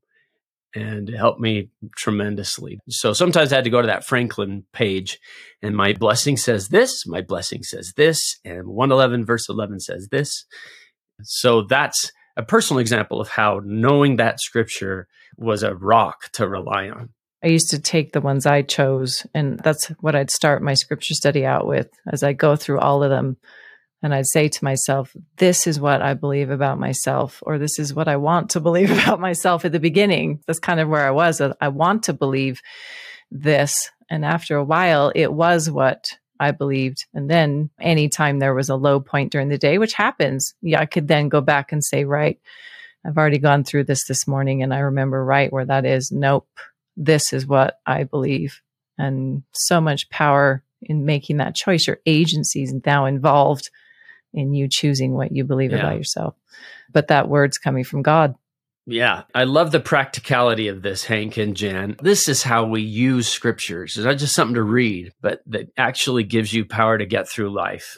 and 0.76 1.10
help 1.10 1.39
me 1.39 1.70
tremendously. 1.96 2.80
So 2.89 3.14
sometimes 3.14 3.52
I 3.52 3.56
had 3.56 3.64
to 3.64 3.72
go 3.72 3.82
to 3.82 3.88
that 3.88 4.06
Franklin 4.06 4.66
page 4.74 5.20
and 5.62 5.76
my 5.76 5.94
blessing 5.94 6.38
says 6.38 6.70
this, 6.70 7.08
my 7.08 7.22
blessing 7.22 7.64
says 7.64 7.94
this, 7.96 8.39
and 8.46 8.68
111 8.68 9.26
verse 9.26 9.50
11 9.50 9.80
says 9.80 10.10
this. 10.12 10.46
So 11.24 11.63
that's 11.63 12.11
a 12.38 12.43
personal 12.43 12.80
example 12.80 13.21
of 13.21 13.30
how 13.30 13.61
knowing 13.63 14.17
that 14.17 14.41
scripture 14.41 15.07
was 15.38 15.63
a 15.63 15.76
rock 15.76 16.32
to 16.34 16.47
rely 16.47 16.89
on. 16.89 17.09
I 17.43 17.47
used 17.47 17.69
to 17.71 17.80
take 17.80 18.13
the 18.13 18.21
ones 18.21 18.45
I 18.45 18.61
chose, 18.61 19.28
and 19.34 19.59
that's 19.59 19.88
what 19.99 20.15
I'd 20.15 20.32
start 20.32 20.61
my 20.61 20.76
scripture 20.76 21.13
study 21.13 21.45
out 21.45 21.67
with 21.67 21.89
as 22.09 22.24
I 22.24 22.34
go 22.34 22.55
through 22.55 22.80
all 22.80 23.03
of 23.03 23.09
them. 23.09 23.38
And 24.01 24.13
I'd 24.13 24.28
say 24.28 24.49
to 24.49 24.63
myself, 24.63 25.15
this 25.38 25.67
is 25.67 25.80
what 25.80 26.01
I 26.01 26.13
believe 26.13 26.49
about 26.49 26.80
myself, 26.80 27.41
or 27.41 27.57
this 27.57 27.80
is 27.80 27.93
what 27.93 28.07
I 28.07 28.17
want 28.17 28.51
to 28.51 28.59
believe 28.59 28.91
about 29.03 29.19
myself 29.19 29.65
at 29.65 29.74
the 29.74 29.80
beginning. 29.80 30.39
That's 30.47 30.59
kind 30.59 30.80
of 30.80 30.88
where 30.88 31.05
I 31.05 31.11
was. 31.11 31.41
I 31.41 31.67
want 31.69 32.03
to 32.03 32.13
believe 32.13 32.61
this. 33.30 33.91
And 34.09 34.24
after 34.24 34.55
a 34.55 34.63
while, 34.63 35.11
it 35.13 35.32
was 35.32 35.69
what 35.69 36.17
I 36.40 36.52
believed. 36.52 37.06
And 37.14 37.30
then 37.30 37.70
anytime 37.80 38.40
there 38.40 38.54
was 38.54 38.70
a 38.70 38.76
low 38.76 39.00
point 39.00 39.32
during 39.32 39.50
the 39.50 39.58
day, 39.58 39.78
which 39.78 39.94
happens, 39.94 40.54
yeah, 40.62 40.80
I 40.80 40.86
could 40.86 41.08
then 41.08 41.30
go 41.30 41.42
back 41.42 41.72
and 41.72 41.84
say, 41.84 42.06
right, 42.06 42.40
I've 43.06 43.18
already 43.18 43.40
gone 43.40 43.64
through 43.64 43.86
this 43.86 44.08
this 44.08 44.28
morning 44.28 44.64
and 44.64 44.74
I 44.74 44.80
remember 44.80 45.24
right 45.24 45.52
where 45.52 45.66
that 45.66 45.86
is. 45.86 46.12
Nope 46.12 46.48
this 46.96 47.34
is 47.34 47.48
what 47.48 47.80
I 47.86 48.04
believe. 48.04 48.62
And 48.98 49.44
so 49.54 49.82
much 49.82 50.10
power 50.10 50.64
in 50.82 51.06
making 51.06 51.38
that 51.38 51.56
choice. 51.56 51.88
Your 51.88 52.00
agency 52.06 52.64
is 52.64 52.74
now 52.86 53.06
involved 53.06 53.70
in 54.34 54.54
you 54.54 54.68
choosing 54.70 55.14
what 55.14 55.32
you 55.32 55.44
believe 55.44 55.72
yeah. 55.72 55.80
about 55.80 55.98
yourself. 55.98 56.36
But 56.92 57.08
that 57.08 57.30
word's 57.30 57.58
coming 57.58 57.84
from 57.84 58.02
God. 58.02 58.36
Yeah, 58.86 59.24
I 59.34 59.46
love 59.46 59.72
the 59.72 59.80
practicality 59.80 60.68
of 60.68 60.82
this, 60.82 61.06
Hank 61.06 61.38
and 61.38 61.56
Jan. 61.56 61.96
This 62.02 62.28
is 62.28 62.44
how 62.44 62.66
we 62.66 62.82
use 62.82 63.30
scriptures. 63.30 63.96
It's 63.96 64.06
not 64.06 64.18
just 64.18 64.36
something 64.36 64.56
to 64.56 64.64
read, 64.64 65.14
but 65.22 65.42
that 65.48 65.70
actually 65.78 66.26
gives 66.26 66.54
you 66.54 66.66
power 66.66 66.98
to 66.98 67.06
get 67.06 67.30
through 67.30 67.56
life. 67.56 67.98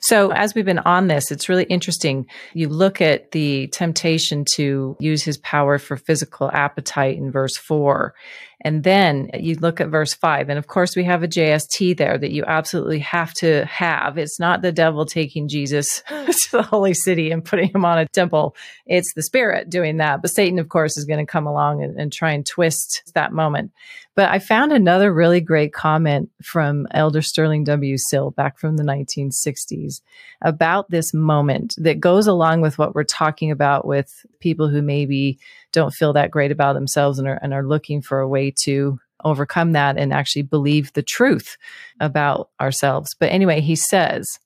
So, 0.00 0.30
as 0.30 0.54
we've 0.54 0.64
been 0.64 0.78
on 0.78 1.08
this, 1.08 1.30
it's 1.30 1.50
really 1.50 1.64
interesting. 1.64 2.26
You 2.54 2.70
look 2.70 3.02
at 3.02 3.32
the 3.32 3.66
temptation 3.68 4.46
to 4.52 4.96
use 4.98 5.22
his 5.22 5.36
power 5.38 5.78
for 5.78 5.96
physical 5.96 6.50
appetite 6.50 7.18
in 7.18 7.30
verse 7.30 7.56
four. 7.56 8.14
And 8.60 8.82
then 8.82 9.30
you 9.34 9.56
look 9.56 9.80
at 9.80 9.88
verse 9.88 10.14
five. 10.14 10.48
And 10.48 10.58
of 10.58 10.66
course, 10.66 10.96
we 10.96 11.04
have 11.04 11.22
a 11.22 11.28
JST 11.28 11.96
there 11.96 12.16
that 12.16 12.30
you 12.30 12.44
absolutely 12.46 13.00
have 13.00 13.34
to 13.34 13.64
have. 13.66 14.16
It's 14.16 14.40
not 14.40 14.62
the 14.62 14.72
devil 14.72 15.04
taking 15.04 15.48
Jesus 15.48 16.02
to 16.08 16.48
the 16.52 16.62
holy 16.62 16.94
city 16.94 17.30
and 17.30 17.44
putting 17.44 17.68
him 17.68 17.84
on 17.84 17.98
a 17.98 18.08
temple, 18.08 18.56
it's 18.86 19.12
the 19.14 19.22
spirit 19.22 19.70
doing 19.70 19.98
that. 19.98 20.22
But 20.22 20.30
Satan, 20.30 20.58
of 20.58 20.68
course, 20.68 20.96
is 20.96 21.04
going 21.04 21.24
to 21.24 21.30
come 21.30 21.46
along 21.46 21.82
and, 21.82 21.98
and 21.98 22.12
try 22.12 22.32
and 22.32 22.46
twist 22.46 23.12
that 23.14 23.32
moment. 23.32 23.72
But 24.16 24.30
I 24.30 24.38
found 24.38 24.72
another 24.72 25.12
really 25.12 25.40
great 25.40 25.72
comment 25.72 26.30
from 26.42 26.86
Elder 26.92 27.20
Sterling 27.20 27.64
W. 27.64 27.96
Sill 27.98 28.30
back 28.30 28.58
from 28.58 28.76
the 28.76 28.84
1960s 28.84 30.00
about 30.40 30.90
this 30.90 31.12
moment 31.12 31.74
that 31.78 32.00
goes 32.00 32.26
along 32.26 32.60
with 32.60 32.78
what 32.78 32.94
we're 32.94 33.04
talking 33.04 33.50
about 33.50 33.86
with 33.86 34.24
people 34.38 34.68
who 34.68 34.82
maybe 34.82 35.38
don't 35.72 35.92
feel 35.92 36.12
that 36.12 36.30
great 36.30 36.52
about 36.52 36.74
themselves 36.74 37.18
and 37.18 37.26
are, 37.26 37.40
and 37.42 37.52
are 37.52 37.66
looking 37.66 38.00
for 38.00 38.20
a 38.20 38.28
way 38.28 38.52
to 38.62 38.98
overcome 39.24 39.72
that 39.72 39.96
and 39.98 40.12
actually 40.12 40.42
believe 40.42 40.92
the 40.92 41.02
truth 41.02 41.56
about 41.98 42.50
ourselves. 42.60 43.16
But 43.18 43.30
anyway, 43.30 43.60
he 43.60 43.74
says, 43.74 44.38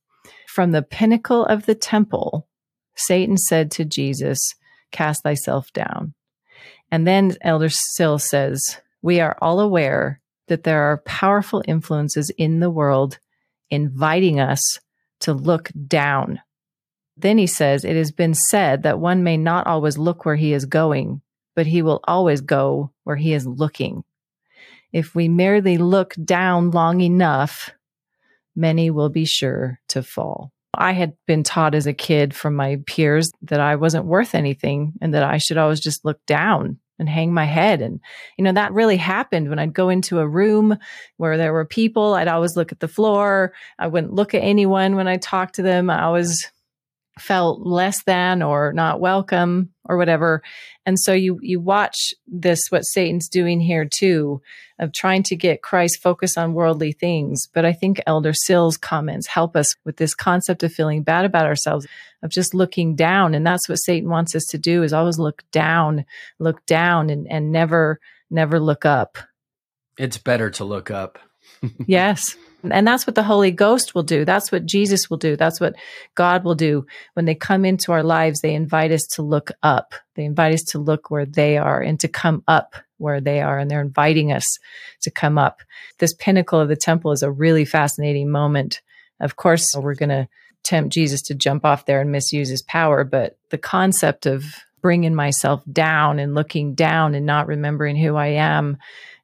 from 0.46 0.70
the 0.72 0.82
pinnacle 0.82 1.44
of 1.44 1.66
the 1.66 1.74
temple, 1.74 2.48
Satan 2.96 3.36
said 3.36 3.70
to 3.72 3.84
Jesus, 3.84 4.40
Cast 4.90 5.22
thyself 5.22 5.70
down. 5.74 6.14
And 6.90 7.06
then 7.06 7.36
Elder 7.42 7.68
Sill 7.68 8.18
says, 8.18 8.80
we 9.02 9.20
are 9.20 9.36
all 9.40 9.60
aware 9.60 10.20
that 10.48 10.64
there 10.64 10.82
are 10.82 10.98
powerful 10.98 11.62
influences 11.66 12.30
in 12.36 12.60
the 12.60 12.70
world 12.70 13.18
inviting 13.70 14.40
us 14.40 14.80
to 15.20 15.32
look 15.32 15.70
down. 15.86 16.40
Then 17.16 17.38
he 17.38 17.46
says, 17.46 17.84
It 17.84 17.96
has 17.96 18.12
been 18.12 18.34
said 18.34 18.82
that 18.82 19.00
one 19.00 19.22
may 19.22 19.36
not 19.36 19.66
always 19.66 19.98
look 19.98 20.24
where 20.24 20.36
he 20.36 20.52
is 20.52 20.64
going, 20.64 21.20
but 21.54 21.66
he 21.66 21.82
will 21.82 22.00
always 22.04 22.40
go 22.40 22.92
where 23.04 23.16
he 23.16 23.32
is 23.32 23.46
looking. 23.46 24.04
If 24.92 25.14
we 25.14 25.28
merely 25.28 25.76
look 25.76 26.14
down 26.24 26.70
long 26.70 27.00
enough, 27.00 27.70
many 28.56 28.90
will 28.90 29.10
be 29.10 29.26
sure 29.26 29.80
to 29.88 30.02
fall. 30.02 30.52
I 30.72 30.92
had 30.92 31.14
been 31.26 31.42
taught 31.42 31.74
as 31.74 31.86
a 31.86 31.92
kid 31.92 32.34
from 32.34 32.54
my 32.54 32.80
peers 32.86 33.30
that 33.42 33.60
I 33.60 33.76
wasn't 33.76 34.06
worth 34.06 34.34
anything 34.34 34.94
and 35.00 35.12
that 35.14 35.24
I 35.24 35.38
should 35.38 35.58
always 35.58 35.80
just 35.80 36.04
look 36.04 36.24
down 36.26 36.78
and 36.98 37.08
hang 37.08 37.32
my 37.32 37.44
head. 37.44 37.80
And, 37.80 38.00
you 38.36 38.44
know, 38.44 38.52
that 38.52 38.72
really 38.72 38.96
happened 38.96 39.48
when 39.48 39.58
I'd 39.58 39.72
go 39.72 39.88
into 39.88 40.18
a 40.18 40.28
room 40.28 40.76
where 41.16 41.36
there 41.36 41.52
were 41.52 41.64
people. 41.64 42.14
I'd 42.14 42.28
always 42.28 42.56
look 42.56 42.72
at 42.72 42.80
the 42.80 42.88
floor. 42.88 43.52
I 43.78 43.86
wouldn't 43.86 44.14
look 44.14 44.34
at 44.34 44.42
anyone 44.42 44.96
when 44.96 45.08
I 45.08 45.16
talked 45.16 45.56
to 45.56 45.62
them. 45.62 45.90
I 45.90 46.02
always 46.02 46.50
felt 47.20 47.60
less 47.60 48.02
than 48.04 48.42
or 48.42 48.72
not 48.72 49.00
welcome 49.00 49.70
or 49.84 49.96
whatever. 49.96 50.42
And 50.86 50.98
so 50.98 51.12
you, 51.12 51.38
you 51.42 51.60
watch 51.60 52.14
this, 52.26 52.60
what 52.70 52.82
Satan's 52.82 53.28
doing 53.28 53.60
here 53.60 53.88
too, 53.88 54.40
of 54.78 54.92
trying 54.92 55.22
to 55.24 55.36
get 55.36 55.62
Christ 55.62 56.00
focused 56.00 56.38
on 56.38 56.54
worldly 56.54 56.92
things. 56.92 57.46
But 57.52 57.64
I 57.64 57.72
think 57.72 58.00
Elder 58.06 58.32
Sill's 58.32 58.76
comments 58.76 59.26
help 59.26 59.56
us 59.56 59.74
with 59.84 59.96
this 59.96 60.14
concept 60.14 60.62
of 60.62 60.72
feeling 60.72 61.02
bad 61.02 61.24
about 61.24 61.46
ourselves, 61.46 61.86
of 62.22 62.30
just 62.30 62.54
looking 62.54 62.94
down. 62.94 63.34
And 63.34 63.46
that's 63.46 63.68
what 63.68 63.76
Satan 63.76 64.08
wants 64.08 64.34
us 64.34 64.44
to 64.46 64.58
do 64.58 64.82
is 64.82 64.92
always 64.92 65.18
look 65.18 65.42
down, 65.50 66.04
look 66.38 66.64
down 66.66 67.10
and, 67.10 67.26
and 67.30 67.52
never, 67.52 68.00
never 68.30 68.60
look 68.60 68.84
up. 68.84 69.18
It's 69.98 70.18
better 70.18 70.50
to 70.50 70.64
look 70.64 70.90
up. 70.90 71.18
yes. 71.86 72.36
And 72.62 72.86
that's 72.86 73.06
what 73.06 73.14
the 73.14 73.22
Holy 73.22 73.52
Ghost 73.52 73.94
will 73.94 74.02
do. 74.02 74.24
That's 74.24 74.50
what 74.50 74.66
Jesus 74.66 75.08
will 75.08 75.16
do. 75.16 75.36
That's 75.36 75.60
what 75.60 75.76
God 76.16 76.44
will 76.44 76.56
do. 76.56 76.86
When 77.14 77.24
they 77.24 77.34
come 77.34 77.64
into 77.64 77.92
our 77.92 78.02
lives, 78.02 78.40
they 78.40 78.54
invite 78.54 78.90
us 78.90 79.06
to 79.12 79.22
look 79.22 79.52
up. 79.62 79.94
They 80.16 80.24
invite 80.24 80.54
us 80.54 80.62
to 80.70 80.78
look 80.78 81.10
where 81.10 81.24
they 81.26 81.56
are 81.56 81.80
and 81.80 82.00
to 82.00 82.08
come 82.08 82.42
up 82.48 82.74
where 82.96 83.20
they 83.20 83.40
are. 83.40 83.58
And 83.58 83.70
they're 83.70 83.80
inviting 83.80 84.32
us 84.32 84.44
to 85.02 85.10
come 85.10 85.38
up. 85.38 85.60
This 85.98 86.14
pinnacle 86.14 86.58
of 86.60 86.68
the 86.68 86.76
temple 86.76 87.12
is 87.12 87.22
a 87.22 87.30
really 87.30 87.64
fascinating 87.64 88.28
moment. 88.28 88.80
Of 89.20 89.36
course, 89.36 89.66
we're 89.76 89.94
going 89.94 90.08
to 90.08 90.28
tempt 90.64 90.92
Jesus 90.92 91.22
to 91.22 91.34
jump 91.34 91.64
off 91.64 91.86
there 91.86 92.00
and 92.00 92.10
misuse 92.10 92.48
his 92.48 92.62
power. 92.62 93.04
But 93.04 93.38
the 93.50 93.58
concept 93.58 94.26
of 94.26 94.44
bringing 94.82 95.14
myself 95.14 95.62
down 95.70 96.18
and 96.18 96.34
looking 96.34 96.74
down 96.74 97.14
and 97.14 97.26
not 97.26 97.46
remembering 97.46 97.96
who 97.96 98.16
I 98.16 98.28
am 98.28 98.78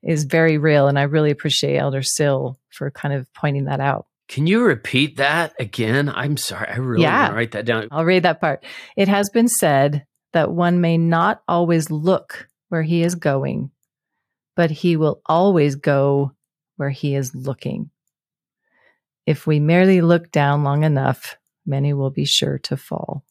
is 0.05 0.25
very 0.25 0.59
real. 0.59 0.87
And 0.87 0.99
I 0.99 1.03
really 1.03 1.31
appreciate 1.31 1.79
Elder 1.79 2.03
Sill 2.03 2.59
for 2.71 2.91
kind 2.91 3.15
of 3.15 3.33
pointing 3.35 3.65
that 3.65 3.81
out. 3.81 4.07
Can 4.29 4.47
you 4.47 4.63
repeat 4.63 5.17
that 5.19 5.55
again? 5.59 6.09
I'm 6.09 6.37
sorry. 6.37 6.69
I 6.69 6.77
really 6.77 7.03
yeah. 7.03 7.23
want 7.23 7.33
to 7.33 7.37
write 7.37 7.53
that 7.53 7.67
down. 7.67 7.89
I'll 7.91 8.05
read 8.05 8.23
that 8.23 8.41
part. 8.41 8.65
It 8.97 9.09
has 9.09 9.29
been 9.31 9.49
said 9.49 10.07
that 10.33 10.51
one 10.51 10.81
may 10.81 10.97
not 10.97 11.43
always 11.47 11.91
look 11.91 12.49
where 12.69 12.83
he 12.83 13.03
is 13.03 13.15
going, 13.15 13.71
but 14.57 14.71
he 14.71 14.97
will 14.97 15.21
always 15.27 15.77
go 15.77 16.33
where 16.77 16.91
he 16.91 17.15
is 17.15 17.35
looking. 17.35 17.91
If 19.27 19.47
we 19.47 19.61
merely 19.61 20.01
look 20.01 20.31
down 20.31 20.65
long 20.65 20.85
enough, 20.85 21.37
many 21.67 21.93
will 21.93 22.11
be 22.11 22.25
sure 22.25 22.59
to 22.65 22.77
fall. 22.77 23.25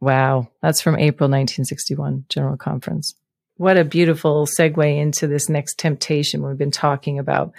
Wow. 0.00 0.48
That's 0.62 0.80
from 0.80 0.94
April 0.94 1.28
1961 1.28 2.26
General 2.28 2.56
Conference. 2.56 3.14
What 3.60 3.76
a 3.76 3.84
beautiful 3.84 4.46
segue 4.46 4.98
into 4.98 5.26
this 5.26 5.50
next 5.50 5.78
temptation. 5.78 6.42
We've 6.42 6.56
been 6.56 6.70
talking 6.70 7.18
about 7.18 7.52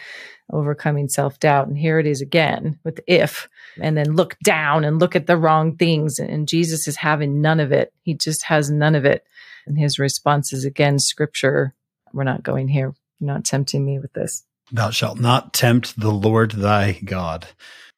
overcoming 0.51 1.07
self 1.07 1.39
doubt. 1.39 1.67
And 1.67 1.77
here 1.77 1.99
it 1.99 2.07
is 2.07 2.21
again 2.21 2.79
with 2.83 3.01
if, 3.05 3.47
and 3.79 3.95
then 3.95 4.15
look 4.15 4.35
down 4.43 4.83
and 4.83 4.99
look 4.99 5.15
at 5.15 5.27
the 5.27 5.37
wrong 5.37 5.77
things. 5.77 6.17
And 6.17 6.47
Jesus 6.47 6.87
is 6.87 6.95
having 6.95 7.39
none 7.39 7.59
of 7.59 7.71
it. 7.71 7.93
He 8.01 8.15
just 8.15 8.45
has 8.45 8.71
none 8.71 8.95
of 8.95 9.05
it. 9.05 9.23
And 9.67 9.77
his 9.77 9.99
response 9.99 10.51
is 10.51 10.65
again, 10.65 10.97
scripture. 10.97 11.75
We're 12.13 12.23
not 12.23 12.41
going 12.41 12.67
here. 12.67 12.95
You're 13.19 13.33
not 13.33 13.45
tempting 13.45 13.85
me 13.85 13.99
with 13.99 14.13
this. 14.13 14.43
Thou 14.71 14.89
shalt 14.89 15.19
not 15.19 15.53
tempt 15.53 15.99
the 15.99 16.09
Lord 16.09 16.53
thy 16.53 16.93
God. 17.05 17.45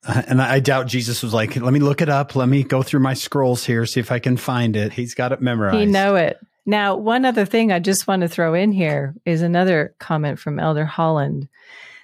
Uh, 0.05 0.23
and 0.27 0.41
I 0.41 0.59
doubt 0.59 0.87
Jesus 0.87 1.23
was 1.23 1.33
like, 1.33 1.55
let 1.55 1.71
me 1.71 1.79
look 1.79 2.01
it 2.01 2.09
up. 2.09 2.35
Let 2.35 2.49
me 2.49 2.63
go 2.63 2.83
through 2.83 2.99
my 2.99 3.13
scrolls 3.13 3.63
here, 3.63 3.85
see 3.85 4.01
if 4.01 4.11
I 4.11 4.19
can 4.19 4.35
find 4.35 4.75
it. 4.75 4.91
He's 4.91 5.13
got 5.13 5.31
it 5.31 5.41
memorized. 5.41 5.77
He 5.77 5.85
know 5.85 6.15
it. 6.15 6.37
Now, 6.65 6.95
one 6.95 7.25
other 7.25 7.45
thing 7.45 7.71
I 7.71 7.79
just 7.79 8.07
want 8.07 8.21
to 8.21 8.29
throw 8.29 8.53
in 8.53 8.71
here 8.71 9.15
is 9.25 9.41
another 9.41 9.95
comment 9.99 10.39
from 10.39 10.59
Elder 10.59 10.85
Holland. 10.85 11.49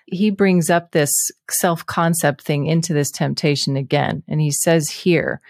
He 0.05 0.31
brings 0.31 0.69
up 0.69 0.91
this 0.91 1.11
self 1.49 1.85
concept 1.85 2.41
thing 2.41 2.65
into 2.65 2.93
this 2.93 3.11
temptation 3.11 3.77
again. 3.77 4.23
And 4.27 4.41
he 4.41 4.51
says 4.51 4.89
here 4.89 5.41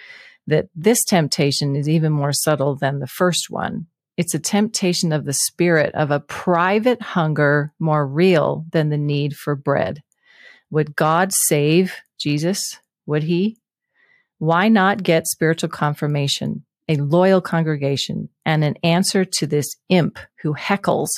that 0.48 0.70
this 0.76 1.04
temptation 1.06 1.76
is 1.76 1.90
even 1.90 2.12
more 2.12 2.34
subtle 2.34 2.76
than 2.76 3.00
the 3.00 3.08
first 3.08 3.50
one. 3.50 3.88
It's 4.18 4.34
a 4.34 4.40
temptation 4.40 5.14
of 5.14 5.26
the 5.26 5.34
spirit 5.34 5.96
of 5.96 6.12
a 6.12 6.20
private 6.20 7.02
hunger 7.02 7.74
more 7.80 8.06
real 8.06 8.66
than 8.72 8.90
the 8.90 8.98
need 8.98 9.34
for 9.34 9.56
bread. 9.56 10.04
Would 10.72 10.96
God 10.96 11.32
save 11.34 11.96
Jesus? 12.20 12.80
Would 13.06 13.24
he? 13.24 13.58
Why 14.38 14.68
not 14.68 15.04
get 15.04 15.26
spiritual 15.26 15.70
confirmation? 15.70 16.66
A 16.90 16.96
loyal 16.96 17.40
congregation, 17.40 18.28
and 18.46 18.64
an 18.64 18.76
answer 18.84 19.24
to 19.24 19.48
this 19.48 19.76
imp 19.88 20.20
who 20.42 20.54
heckles, 20.56 21.10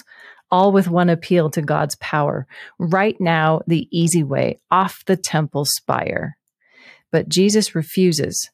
all 0.51 0.73
with 0.73 0.89
one 0.89 1.09
appeal 1.09 1.49
to 1.49 1.61
God's 1.61 1.95
power. 1.95 2.45
Right 2.77 3.19
now, 3.19 3.61
the 3.67 3.87
easy 3.89 4.21
way 4.21 4.59
off 4.69 5.05
the 5.05 5.15
temple 5.15 5.65
spire. 5.65 6.37
But 7.09 7.29
Jesus 7.29 7.73
refuses. 7.73 8.49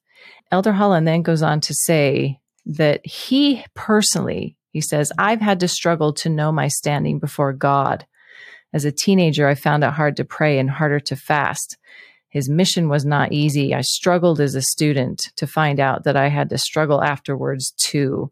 Elder 0.51 0.73
Holland 0.73 1.07
then 1.07 1.23
goes 1.23 1.41
on 1.41 1.59
to 1.61 1.73
say 1.73 2.39
that 2.67 3.05
he 3.05 3.65
personally, 3.73 4.55
he 4.71 4.81
says, 4.81 5.11
I've 5.17 5.41
had 5.41 5.59
to 5.61 5.67
struggle 5.67 6.13
to 6.13 6.29
know 6.29 6.51
my 6.51 6.67
standing 6.67 7.17
before 7.17 7.51
God. 7.51 8.05
As 8.73 8.85
a 8.85 8.91
teenager, 8.91 9.47
I 9.47 9.55
found 9.55 9.83
it 9.83 9.91
hard 9.91 10.17
to 10.17 10.25
pray 10.25 10.59
and 10.59 10.69
harder 10.69 10.99
to 10.99 11.15
fast. 11.15 11.77
His 12.29 12.49
mission 12.49 12.89
was 12.89 13.05
not 13.05 13.31
easy. 13.31 13.73
I 13.73 13.81
struggled 13.81 14.39
as 14.39 14.55
a 14.55 14.61
student 14.61 15.21
to 15.37 15.47
find 15.47 15.79
out 15.79 16.03
that 16.03 16.17
I 16.17 16.27
had 16.27 16.49
to 16.49 16.57
struggle 16.57 17.01
afterwards 17.01 17.73
too. 17.77 18.31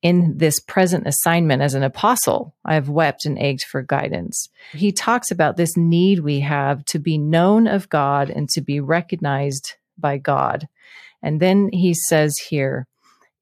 In 0.00 0.38
this 0.38 0.60
present 0.60 1.06
assignment 1.08 1.60
as 1.60 1.74
an 1.74 1.82
apostle, 1.82 2.54
I 2.64 2.74
have 2.74 2.88
wept 2.88 3.26
and 3.26 3.38
ached 3.38 3.64
for 3.64 3.82
guidance. 3.82 4.48
He 4.72 4.92
talks 4.92 5.30
about 5.30 5.56
this 5.56 5.76
need 5.76 6.20
we 6.20 6.40
have 6.40 6.84
to 6.86 7.00
be 7.00 7.18
known 7.18 7.66
of 7.66 7.88
God 7.88 8.30
and 8.30 8.48
to 8.50 8.60
be 8.60 8.78
recognized 8.78 9.74
by 9.96 10.18
God. 10.18 10.68
And 11.20 11.40
then 11.40 11.70
he 11.72 11.94
says 11.94 12.38
here, 12.38 12.86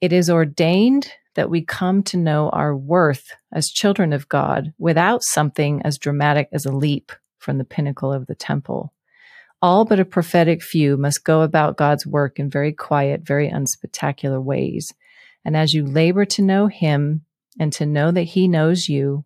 it 0.01 0.12
is 0.12 0.30
ordained 0.30 1.12
that 1.34 1.51
we 1.51 1.62
come 1.62 2.03
to 2.05 2.16
know 2.16 2.49
our 2.51 2.74
worth 2.74 3.32
as 3.53 3.68
children 3.68 4.12
of 4.12 4.28
God 4.28 4.72
without 4.78 5.22
something 5.22 5.82
as 5.82 5.99
dramatic 5.99 6.49
as 6.53 6.64
a 6.64 6.72
leap 6.72 7.12
from 7.38 7.59
the 7.59 7.64
pinnacle 7.64 8.12
of 8.12 8.26
the 8.26 8.34
temple. 8.34 8.92
All 9.63 9.87
but 9.87 10.01
a 10.01 10.05
prophetic 10.05 10.63
few 10.63 10.97
must 10.97 11.25
go 11.25 11.41
about 11.41 11.79
God's 11.79 12.07
work 12.07 12.39
in 12.39 12.51
very 12.51 12.73
quiet, 12.73 13.23
very 13.23 13.51
unspectacular 13.51 14.43
ways. 14.43 14.93
And 15.45 15.57
as 15.57 15.73
you 15.73 15.87
labor 15.87 16.25
to 16.27 16.43
know 16.43 16.67
Him 16.67 17.25
and 17.59 17.73
to 17.75 17.87
know 17.87 18.11
that 18.11 18.25
He 18.25 18.49
knows 18.49 18.89
you, 18.89 19.25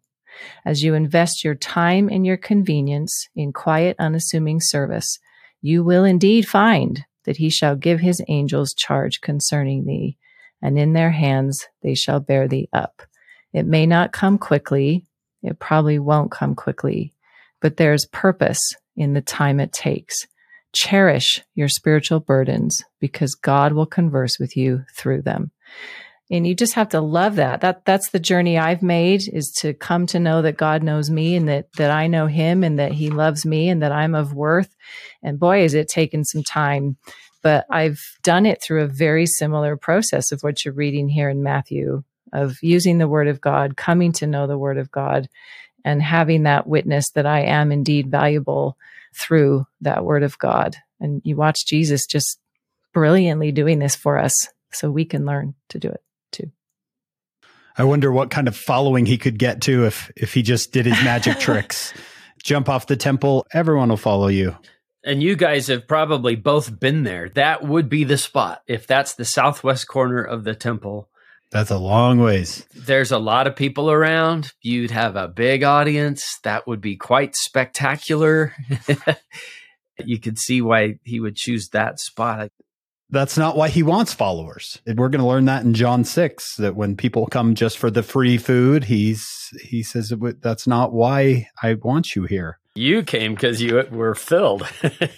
as 0.65 0.83
you 0.83 0.95
invest 0.95 1.43
your 1.43 1.57
time 1.57 2.09
and 2.09 2.25
your 2.25 2.37
convenience 2.37 3.29
in 3.35 3.53
quiet, 3.53 3.97
unassuming 3.99 4.61
service, 4.61 5.19
you 5.61 5.83
will 5.83 6.05
indeed 6.05 6.49
find 6.49 7.05
that 7.25 7.39
He 7.39 7.51
shall 7.51 7.75
give 7.75 8.01
His 8.01 8.23
angels 8.29 8.73
charge 8.73 9.21
concerning 9.21 9.85
thee, 9.85 10.17
and 10.63 10.79
in 10.79 10.93
their 10.93 11.11
hands 11.11 11.67
they 11.83 11.95
shall 11.95 12.21
bear 12.21 12.47
thee 12.47 12.69
up. 12.73 13.03
It 13.53 13.67
may 13.67 13.85
not 13.85 14.13
come 14.13 14.39
quickly. 14.39 15.07
It 15.43 15.59
probably 15.59 15.99
won't 15.99 16.31
come 16.31 16.55
quickly, 16.55 17.15
but 17.61 17.79
there's 17.79 18.07
purpose 18.07 18.75
in 19.01 19.15
the 19.15 19.23
time 19.23 19.59
it 19.61 19.73
takes. 19.73 20.27
Cherish 20.73 21.43
your 21.55 21.69
spiritual 21.69 22.21
burdens 22.21 22.85
because 23.01 23.35
God 23.35 23.73
will 23.73 23.87
converse 23.87 24.39
with 24.39 24.57
you 24.57 24.85
through 24.95 25.23
them. 25.23 25.51
And 26.31 26.47
you 26.47 26.55
just 26.55 26.75
have 26.75 26.91
to 26.91 27.01
love 27.01 27.37
that. 27.37 27.63
That 27.63 27.85
that's 27.85 28.11
the 28.11 28.21
journey 28.21 28.57
I've 28.57 28.83
made 28.83 29.23
is 29.33 29.51
to 29.61 29.75
come 29.75 30.07
to 30.09 30.21
know 30.21 30.43
that 30.43 30.57
God 30.57 30.85
knows 30.85 31.11
me 31.11 31.35
and 31.35 31.49
that 31.49 31.73
that 31.73 31.91
I 31.91 32.07
know 32.07 32.27
him 32.27 32.63
and 32.63 32.79
that 32.79 32.93
he 32.93 33.11
loves 33.11 33.45
me 33.45 33.69
and 33.69 33.83
that 33.83 33.91
I'm 33.91 34.15
of 34.15 34.33
worth. 34.35 34.77
And 35.23 35.41
boy, 35.41 35.65
is 35.65 35.75
it 35.75 35.89
taken 35.89 36.25
some 36.25 36.45
time. 36.45 36.99
But 37.43 37.65
I've 37.71 38.01
done 38.23 38.45
it 38.45 38.63
through 38.63 38.83
a 38.83 38.87
very 38.87 39.27
similar 39.27 39.77
process 39.77 40.31
of 40.31 40.43
what 40.43 40.65
you're 40.65 40.75
reading 40.75 41.09
here 41.09 41.31
in 41.31 41.43
Matthew 41.43 42.05
of 42.33 42.59
using 42.63 42.99
the 42.99 43.09
word 43.09 43.27
of 43.27 43.41
God, 43.41 43.77
coming 43.77 44.13
to 44.13 44.27
know 44.27 44.47
the 44.47 44.59
word 44.59 44.79
of 44.79 44.91
God, 44.91 45.29
and 45.85 46.03
having 46.03 46.45
that 46.45 46.67
witness 46.67 47.11
that 47.13 47.27
I 47.27 47.43
am 47.43 47.73
indeed 47.73 48.11
valuable 48.11 48.77
through 49.15 49.67
that 49.81 50.05
word 50.05 50.23
of 50.23 50.39
God. 50.39 50.77
And 51.01 51.23
you 51.25 51.37
watch 51.37 51.67
Jesus 51.67 52.07
just 52.07 52.39
brilliantly 52.93 53.53
doing 53.53 53.79
this 53.79 53.97
for 53.97 54.19
us 54.19 54.49
so 54.73 54.91
we 54.91 55.05
can 55.05 55.25
learn 55.25 55.55
to 55.71 55.79
do 55.79 55.89
it 55.89 56.03
too. 56.33 56.51
I 57.77 57.85
wonder 57.85 58.13
what 58.13 58.31
kind 58.31 58.49
of 58.49 58.57
following 58.57 59.07
he 59.07 59.19
could 59.19 59.39
get 59.39 59.63
to 59.63 59.87
if 59.87 60.11
if 60.17 60.35
he 60.35 60.43
just 60.43 60.73
did 60.73 60.87
his 60.87 61.03
magic 61.05 61.39
tricks. 61.41 61.95
Jump 62.43 62.69
off 62.69 62.87
the 62.87 62.97
temple, 62.97 63.47
everyone 63.53 63.91
will 63.91 63.97
follow 63.97 64.29
you. 64.29 64.57
And 65.05 65.23
you 65.23 65.35
guys 65.35 65.69
have 65.69 65.89
probably 65.89 66.37
both 66.37 66.79
been 66.79 67.05
there. 67.05 67.31
That 67.31 67.65
would 67.67 67.89
be 67.89 68.05
the 68.05 68.19
spot. 68.19 68.63
If 68.67 68.87
that's 68.87 69.15
the 69.15 69.25
southwest 69.25 69.89
corner 69.89 70.23
of 70.23 70.45
the 70.45 70.55
temple, 70.55 71.09
that's 71.51 71.71
a 71.71 71.79
long 71.79 72.21
ways. 72.21 72.65
There's 72.75 73.11
a 73.11 73.19
lot 73.19 73.47
of 73.47 73.57
people 73.57 73.91
around. 73.91 74.53
You'd 74.63 74.93
have 74.93 75.17
a 75.17 75.29
big 75.29 75.65
audience. 75.65 76.39
That 76.45 76.67
would 76.67 76.81
be 76.81 76.97
quite 76.97 77.35
spectacular. 77.35 78.55
you 80.05 80.21
could 80.21 80.39
see 80.39 80.63
why 80.63 80.99
he 81.05 81.19
would 81.21 81.37
choose 81.37 81.69
that 81.71 81.99
spot. 81.99 82.51
That's 83.13 83.37
not 83.37 83.57
why 83.57 83.69
he 83.69 83.83
wants 83.83 84.15
followers. 84.15 84.81
We're 84.87 85.09
going 85.09 85.21
to 85.21 85.27
learn 85.27 85.47
that 85.47 85.65
in 85.65 85.75
John 85.75 86.05
6 86.05 86.57
that 86.57 86.77
when 86.77 86.97
people 86.97 87.27
come 87.27 87.57
just 87.57 87.77
for 87.77 87.91
the 87.91 88.05
free 88.05 88.39
food, 88.39 88.85
he's 88.85 89.27
he 89.61 89.83
says 89.83 90.13
that's 90.41 90.69
not 90.69 90.93
why 90.93 91.49
I 91.61 91.75
want 91.75 92.15
you 92.15 92.25
here. 92.25 92.61
You 92.77 93.03
came 93.03 93.35
because 93.35 93.61
you 93.61 93.85
were 93.91 94.15
filled. 94.15 94.63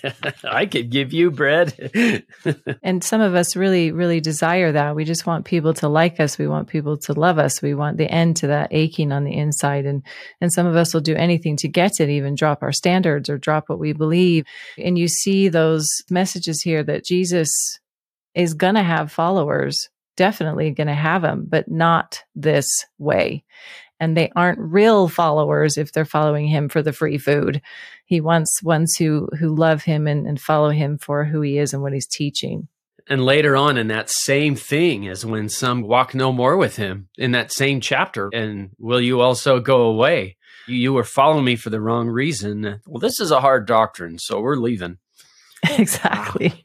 I 0.44 0.64
could 0.64 0.88
give 0.88 1.12
you 1.12 1.30
bread. 1.30 2.24
and 2.82 3.04
some 3.04 3.20
of 3.20 3.34
us 3.34 3.56
really, 3.56 3.92
really 3.92 4.20
desire 4.20 4.72
that. 4.72 4.96
We 4.96 5.04
just 5.04 5.26
want 5.26 5.44
people 5.44 5.74
to 5.74 5.88
like 5.88 6.18
us. 6.18 6.38
We 6.38 6.48
want 6.48 6.68
people 6.68 6.96
to 6.96 7.12
love 7.12 7.38
us. 7.38 7.60
We 7.60 7.74
want 7.74 7.98
the 7.98 8.10
end 8.10 8.36
to 8.36 8.46
that 8.46 8.68
aching 8.70 9.12
on 9.12 9.24
the 9.24 9.36
inside. 9.36 9.84
And, 9.84 10.02
and 10.40 10.50
some 10.50 10.66
of 10.66 10.76
us 10.76 10.94
will 10.94 11.02
do 11.02 11.14
anything 11.14 11.58
to 11.58 11.68
get 11.68 12.00
it, 12.00 12.08
even 12.08 12.36
drop 12.36 12.62
our 12.62 12.72
standards 12.72 13.28
or 13.28 13.36
drop 13.36 13.68
what 13.68 13.78
we 13.78 13.92
believe. 13.92 14.44
And 14.78 14.98
you 14.98 15.06
see 15.06 15.50
those 15.50 15.86
messages 16.08 16.62
here 16.62 16.82
that 16.84 17.04
Jesus 17.04 17.50
is 18.34 18.54
going 18.54 18.76
to 18.76 18.82
have 18.82 19.12
followers 19.12 19.90
definitely 20.16 20.70
going 20.70 20.86
to 20.86 20.94
have 20.94 21.22
them, 21.22 21.46
but 21.48 21.70
not 21.70 22.22
this 22.34 22.66
way 22.98 23.44
and 24.02 24.16
they 24.16 24.32
aren't 24.34 24.58
real 24.58 25.06
followers 25.06 25.78
if 25.78 25.92
they're 25.92 26.04
following 26.04 26.48
him 26.48 26.68
for 26.68 26.82
the 26.82 26.92
free 26.92 27.18
food. 27.18 27.62
He 28.04 28.20
wants 28.20 28.60
ones 28.60 28.96
who 28.98 29.28
who 29.38 29.54
love 29.54 29.84
him 29.84 30.08
and, 30.08 30.26
and 30.26 30.40
follow 30.40 30.70
him 30.70 30.98
for 30.98 31.24
who 31.24 31.40
he 31.40 31.56
is 31.56 31.72
and 31.72 31.82
what 31.82 31.92
he's 31.92 32.08
teaching. 32.08 32.66
And 33.08 33.24
later 33.24 33.56
on 33.56 33.78
in 33.78 33.86
that 33.88 34.10
same 34.10 34.56
thing 34.56 35.04
is 35.04 35.24
when 35.24 35.48
some 35.48 35.82
walk 35.82 36.16
no 36.16 36.32
more 36.32 36.56
with 36.56 36.76
him 36.76 37.08
in 37.16 37.30
that 37.32 37.52
same 37.52 37.80
chapter. 37.80 38.28
And 38.32 38.70
will 38.76 39.00
you 39.00 39.20
also 39.20 39.60
go 39.60 39.82
away? 39.82 40.36
You, 40.66 40.76
you 40.76 40.92
were 40.92 41.04
following 41.04 41.44
me 41.44 41.54
for 41.54 41.70
the 41.70 41.80
wrong 41.80 42.08
reason. 42.08 42.80
Well, 42.86 43.00
this 43.00 43.20
is 43.20 43.30
a 43.30 43.40
hard 43.40 43.66
doctrine, 43.66 44.18
so 44.18 44.40
we're 44.40 44.56
leaving. 44.56 44.98
exactly. 45.78 46.64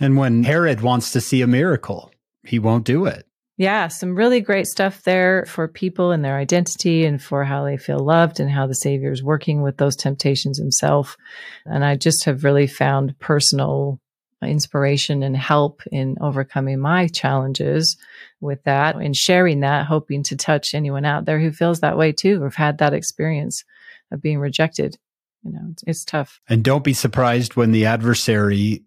And 0.00 0.16
when 0.16 0.42
Herod 0.42 0.80
wants 0.80 1.12
to 1.12 1.20
see 1.20 1.42
a 1.42 1.46
miracle, 1.46 2.12
he 2.44 2.58
won't 2.58 2.84
do 2.84 3.06
it. 3.06 3.26
Yeah, 3.60 3.88
some 3.88 4.14
really 4.14 4.40
great 4.40 4.66
stuff 4.68 5.02
there 5.02 5.44
for 5.44 5.68
people 5.68 6.12
and 6.12 6.24
their 6.24 6.38
identity 6.38 7.04
and 7.04 7.20
for 7.20 7.44
how 7.44 7.62
they 7.62 7.76
feel 7.76 7.98
loved 7.98 8.40
and 8.40 8.50
how 8.50 8.66
the 8.66 8.74
Savior 8.74 9.12
is 9.12 9.22
working 9.22 9.60
with 9.60 9.76
those 9.76 9.96
temptations 9.96 10.56
himself. 10.56 11.18
And 11.66 11.84
I 11.84 11.96
just 11.96 12.24
have 12.24 12.42
really 12.42 12.66
found 12.66 13.18
personal 13.18 14.00
inspiration 14.40 15.22
and 15.22 15.36
help 15.36 15.82
in 15.92 16.16
overcoming 16.22 16.78
my 16.78 17.08
challenges 17.08 17.98
with 18.40 18.62
that 18.62 18.96
and 18.96 19.14
sharing 19.14 19.60
that, 19.60 19.84
hoping 19.84 20.22
to 20.22 20.36
touch 20.36 20.72
anyone 20.72 21.04
out 21.04 21.26
there 21.26 21.38
who 21.38 21.52
feels 21.52 21.80
that 21.80 21.98
way 21.98 22.12
too, 22.12 22.40
or 22.40 22.46
have 22.46 22.54
had 22.54 22.78
that 22.78 22.94
experience 22.94 23.62
of 24.10 24.22
being 24.22 24.38
rejected. 24.38 24.96
You 25.44 25.52
know, 25.52 25.68
it's, 25.72 25.84
it's 25.86 26.04
tough. 26.06 26.40
And 26.48 26.64
don't 26.64 26.82
be 26.82 26.94
surprised 26.94 27.56
when 27.56 27.72
the 27.72 27.84
adversary 27.84 28.84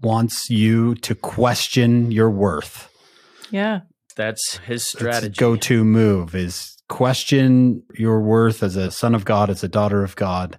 wants 0.00 0.48
you 0.48 0.94
to 0.94 1.14
question 1.14 2.10
your 2.10 2.30
worth. 2.30 2.88
Yeah. 3.50 3.80
That's 4.16 4.58
his 4.58 4.86
strategy. 4.86 5.36
Go 5.36 5.56
to 5.56 5.84
move 5.84 6.34
is 6.34 6.76
question 6.88 7.82
your 7.94 8.20
worth 8.20 8.62
as 8.62 8.76
a 8.76 8.90
son 8.90 9.14
of 9.14 9.24
God, 9.24 9.50
as 9.50 9.64
a 9.64 9.68
daughter 9.68 10.02
of 10.02 10.16
God. 10.16 10.58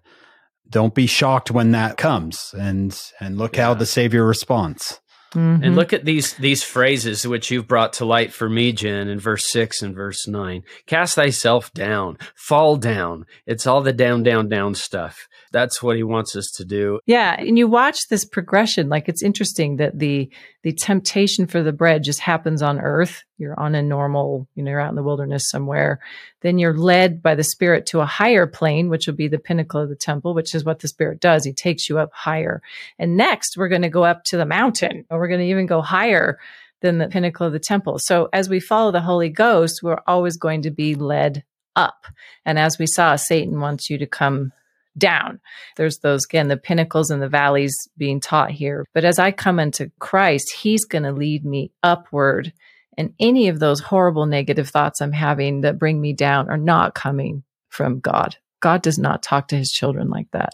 Don't 0.69 0.95
be 0.95 1.07
shocked 1.07 1.51
when 1.51 1.71
that 1.71 1.97
comes, 1.97 2.53
and 2.57 2.99
and 3.19 3.37
look 3.37 3.55
yeah. 3.55 3.65
how 3.65 3.73
the 3.75 3.85
Savior 3.85 4.25
responds. 4.25 4.99
Mm-hmm. 5.33 5.63
And 5.63 5.75
look 5.75 5.93
at 5.93 6.05
these 6.05 6.33
these 6.35 6.63
phrases 6.63 7.27
which 7.27 7.51
you've 7.51 7.67
brought 7.67 7.93
to 7.93 8.05
light 8.05 8.33
for 8.33 8.49
me, 8.49 8.71
Jen, 8.71 9.09
in 9.09 9.19
verse 9.19 9.51
six 9.51 9.81
and 9.81 9.93
verse 9.93 10.27
nine. 10.27 10.63
Cast 10.87 11.15
thyself 11.15 11.71
down, 11.73 12.17
fall 12.35 12.77
down. 12.77 13.25
It's 13.45 13.67
all 13.67 13.81
the 13.81 13.93
down, 13.93 14.23
down, 14.23 14.49
down 14.49 14.75
stuff 14.75 15.27
that's 15.55 15.81
what 15.81 15.95
he 15.95 16.03
wants 16.03 16.35
us 16.35 16.51
to 16.51 16.65
do. 16.65 16.99
Yeah, 17.05 17.33
and 17.39 17.57
you 17.57 17.65
watch 17.65 18.09
this 18.09 18.25
progression. 18.25 18.89
Like 18.89 19.07
it's 19.07 19.23
interesting 19.23 19.77
that 19.77 19.97
the 19.97 20.29
the 20.63 20.73
temptation 20.73 21.47
for 21.47 21.63
the 21.63 21.71
bread 21.71 22.03
just 22.03 22.19
happens 22.19 22.61
on 22.61 22.77
earth. 22.77 23.23
You're 23.37 23.59
on 23.59 23.75
a 23.75 23.81
normal, 23.81 24.47
you 24.55 24.63
know, 24.63 24.71
you're 24.71 24.79
out 24.79 24.89
in 24.89 24.95
the 24.95 25.03
wilderness 25.03 25.49
somewhere. 25.49 25.99
Then 26.41 26.57
you're 26.57 26.77
led 26.77 27.21
by 27.21 27.35
the 27.35 27.43
Spirit 27.43 27.85
to 27.87 27.99
a 27.99 28.05
higher 28.05 28.47
plane, 28.47 28.89
which 28.89 29.07
will 29.07 29.15
be 29.15 29.27
the 29.27 29.39
pinnacle 29.39 29.81
of 29.81 29.89
the 29.89 29.95
temple, 29.95 30.33
which 30.33 30.55
is 30.55 30.63
what 30.63 30.79
the 30.79 30.87
Spirit 30.87 31.19
does. 31.19 31.43
He 31.43 31.53
takes 31.53 31.89
you 31.89 31.99
up 31.99 32.11
higher. 32.13 32.61
And 32.97 33.17
next, 33.17 33.57
we're 33.57 33.67
going 33.67 33.81
to 33.81 33.89
go 33.89 34.03
up 34.03 34.23
to 34.25 34.37
the 34.37 34.45
mountain, 34.45 35.05
or 35.09 35.19
we're 35.19 35.27
going 35.27 35.41
to 35.41 35.47
even 35.47 35.65
go 35.65 35.81
higher 35.81 36.39
than 36.81 36.97
the 36.97 37.07
pinnacle 37.07 37.47
of 37.47 37.53
the 37.53 37.59
temple. 37.59 37.97
So 37.99 38.29
as 38.31 38.47
we 38.47 38.59
follow 38.59 38.91
the 38.91 39.01
Holy 39.01 39.29
Ghost, 39.29 39.81
we're 39.83 40.01
always 40.07 40.37
going 40.37 40.61
to 40.63 40.71
be 40.71 40.95
led 40.95 41.43
up. 41.75 42.05
And 42.45 42.57
as 42.57 42.77
we 42.79 42.87
saw, 42.87 43.15
Satan 43.15 43.59
wants 43.59 43.89
you 43.89 43.97
to 43.97 44.05
come 44.05 44.53
down. 44.97 45.41
There's 45.75 45.97
those, 45.99 46.25
again, 46.25 46.47
the 46.47 46.57
pinnacles 46.57 47.09
and 47.09 47.21
the 47.21 47.27
valleys 47.27 47.75
being 47.97 48.21
taught 48.21 48.51
here. 48.51 48.85
But 48.93 49.03
as 49.03 49.19
I 49.19 49.31
come 49.31 49.59
into 49.59 49.91
Christ, 49.99 50.53
He's 50.53 50.85
going 50.85 51.03
to 51.03 51.11
lead 51.11 51.45
me 51.45 51.71
upward. 51.83 52.53
And 52.97 53.13
any 53.19 53.47
of 53.47 53.59
those 53.59 53.79
horrible 53.79 54.25
negative 54.25 54.69
thoughts 54.69 55.01
I'm 55.01 55.11
having 55.11 55.61
that 55.61 55.79
bring 55.79 55.99
me 55.99 56.13
down 56.13 56.49
are 56.49 56.57
not 56.57 56.95
coming 56.95 57.43
from 57.69 57.99
God. 57.99 58.37
God 58.61 58.81
does 58.81 58.97
not 58.97 59.21
talk 59.21 59.49
to 59.49 59.57
His 59.57 59.69
children 59.69 60.09
like 60.09 60.31
that. 60.31 60.53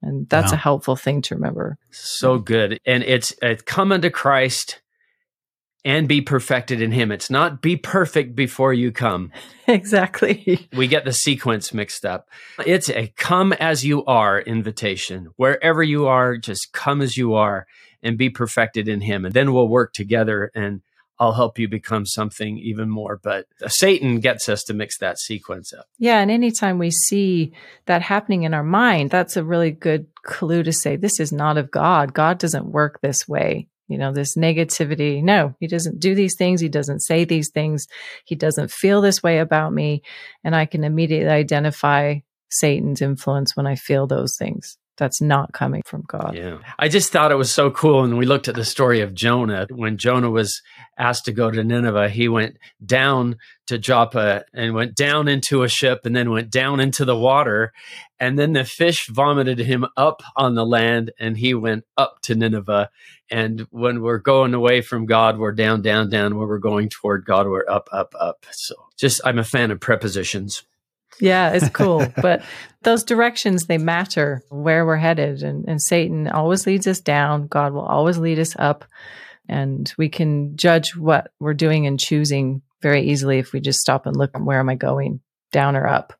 And 0.00 0.28
that's 0.28 0.50
a 0.50 0.56
helpful 0.56 0.96
thing 0.96 1.22
to 1.22 1.36
remember. 1.36 1.78
So 1.90 2.38
good. 2.38 2.80
And 2.84 3.04
it's, 3.04 3.34
it's 3.40 3.62
come 3.62 3.92
unto 3.92 4.10
Christ 4.10 4.82
and 5.84 6.08
be 6.08 6.20
perfected 6.20 6.80
in 6.80 6.92
him. 6.92 7.10
It's 7.10 7.30
not 7.30 7.60
be 7.60 7.76
perfect 7.76 8.34
before 8.34 8.72
you 8.72 8.92
come. 8.92 9.32
Exactly. 9.68 10.68
We 10.72 10.88
get 10.88 11.04
the 11.04 11.12
sequence 11.12 11.72
mixed 11.72 12.04
up. 12.04 12.28
It's 12.66 12.90
a 12.90 13.12
come 13.16 13.52
as 13.52 13.84
you 13.84 14.04
are 14.06 14.40
invitation. 14.40 15.28
Wherever 15.36 15.84
you 15.84 16.08
are, 16.08 16.36
just 16.36 16.72
come 16.72 17.00
as 17.00 17.16
you 17.16 17.34
are 17.34 17.68
and 18.02 18.18
be 18.18 18.28
perfected 18.28 18.88
in 18.88 19.00
him. 19.00 19.24
And 19.24 19.32
then 19.32 19.52
we'll 19.52 19.68
work 19.68 19.92
together 19.92 20.50
and 20.52 20.82
I'll 21.18 21.32
help 21.32 21.58
you 21.58 21.68
become 21.68 22.04
something 22.06 22.58
even 22.58 22.88
more. 22.88 23.20
But 23.22 23.46
uh, 23.62 23.68
Satan 23.68 24.20
gets 24.20 24.48
us 24.48 24.64
to 24.64 24.74
mix 24.74 24.98
that 24.98 25.18
sequence 25.18 25.72
up. 25.72 25.86
Yeah. 25.98 26.20
And 26.20 26.30
anytime 26.30 26.78
we 26.78 26.90
see 26.90 27.52
that 27.86 28.02
happening 28.02 28.42
in 28.42 28.54
our 28.54 28.64
mind, 28.64 29.10
that's 29.10 29.36
a 29.36 29.44
really 29.44 29.70
good 29.70 30.06
clue 30.24 30.62
to 30.62 30.72
say, 30.72 30.96
this 30.96 31.20
is 31.20 31.32
not 31.32 31.58
of 31.58 31.70
God. 31.70 32.14
God 32.14 32.38
doesn't 32.38 32.66
work 32.66 33.00
this 33.00 33.28
way 33.28 33.68
you 33.92 33.98
know, 33.98 34.10
this 34.10 34.38
negativity. 34.38 35.22
No, 35.22 35.54
he 35.60 35.66
doesn't 35.66 36.00
do 36.00 36.14
these 36.14 36.34
things. 36.34 36.62
He 36.62 36.70
doesn't 36.70 37.00
say 37.00 37.26
these 37.26 37.50
things. 37.50 37.86
He 38.24 38.34
doesn't 38.34 38.70
feel 38.70 39.02
this 39.02 39.22
way 39.22 39.38
about 39.38 39.74
me. 39.74 40.02
And 40.42 40.56
I 40.56 40.64
can 40.64 40.82
immediately 40.82 41.28
identify 41.28 42.20
Satan's 42.48 43.02
influence 43.02 43.54
when 43.54 43.66
I 43.66 43.74
feel 43.74 44.06
those 44.06 44.36
things 44.38 44.78
that's 44.96 45.20
not 45.20 45.52
coming 45.52 45.82
from 45.86 46.04
God. 46.06 46.34
Yeah. 46.34 46.58
I 46.78 46.88
just 46.88 47.12
thought 47.12 47.32
it 47.32 47.36
was 47.36 47.50
so 47.50 47.70
cool. 47.70 48.04
And 48.04 48.18
we 48.18 48.26
looked 48.26 48.48
at 48.48 48.54
the 48.54 48.64
story 48.64 49.00
of 49.00 49.14
Jonah. 49.14 49.66
When 49.70 49.96
Jonah 49.96 50.30
was 50.30 50.60
asked 50.98 51.24
to 51.26 51.32
go 51.32 51.50
to 51.50 51.64
Nineveh, 51.64 52.10
he 52.10 52.28
went 52.28 52.58
down 52.84 53.36
to 53.66 53.78
Joppa 53.78 54.44
and 54.52 54.74
went 54.74 54.94
down 54.94 55.28
into 55.28 55.62
a 55.62 55.68
ship 55.68 56.00
and 56.04 56.14
then 56.14 56.30
went 56.30 56.50
down 56.50 56.80
into 56.80 57.04
the 57.04 57.16
water. 57.16 57.72
And 58.20 58.38
then 58.38 58.52
the 58.52 58.64
fish 58.64 59.08
vomited 59.08 59.58
him 59.58 59.86
up 59.96 60.22
on 60.36 60.54
the 60.54 60.66
land 60.66 61.10
and 61.18 61.36
he 61.36 61.54
went 61.54 61.84
up 61.96 62.20
to 62.22 62.34
Nineveh. 62.34 62.90
And 63.30 63.66
when 63.70 64.02
we're 64.02 64.18
going 64.18 64.52
away 64.52 64.82
from 64.82 65.06
God, 65.06 65.38
we're 65.38 65.52
down, 65.52 65.80
down, 65.80 66.10
down. 66.10 66.36
When 66.36 66.46
we're 66.46 66.58
going 66.58 66.90
toward 66.90 67.24
God, 67.24 67.46
we're 67.46 67.68
up, 67.68 67.88
up, 67.92 68.14
up. 68.20 68.44
So 68.52 68.74
just, 68.98 69.22
I'm 69.24 69.38
a 69.38 69.44
fan 69.44 69.70
of 69.70 69.80
prepositions. 69.80 70.64
Yeah, 71.22 71.52
it's 71.52 71.68
cool. 71.68 72.04
but 72.20 72.42
those 72.82 73.04
directions, 73.04 73.66
they 73.66 73.78
matter 73.78 74.42
where 74.50 74.84
we're 74.84 74.96
headed. 74.96 75.44
And, 75.44 75.64
and 75.68 75.80
Satan 75.80 76.26
always 76.26 76.66
leads 76.66 76.88
us 76.88 77.00
down. 77.00 77.46
God 77.46 77.72
will 77.72 77.86
always 77.86 78.18
lead 78.18 78.40
us 78.40 78.56
up. 78.58 78.84
And 79.48 79.92
we 79.96 80.08
can 80.08 80.56
judge 80.56 80.96
what 80.96 81.30
we're 81.38 81.54
doing 81.54 81.86
and 81.86 81.98
choosing 81.98 82.62
very 82.80 83.02
easily 83.02 83.38
if 83.38 83.52
we 83.52 83.60
just 83.60 83.78
stop 83.78 84.06
and 84.06 84.16
look, 84.16 84.36
where 84.36 84.58
am 84.58 84.68
I 84.68 84.74
going? 84.74 85.20
Down 85.52 85.76
or 85.76 85.86
up? 85.86 86.12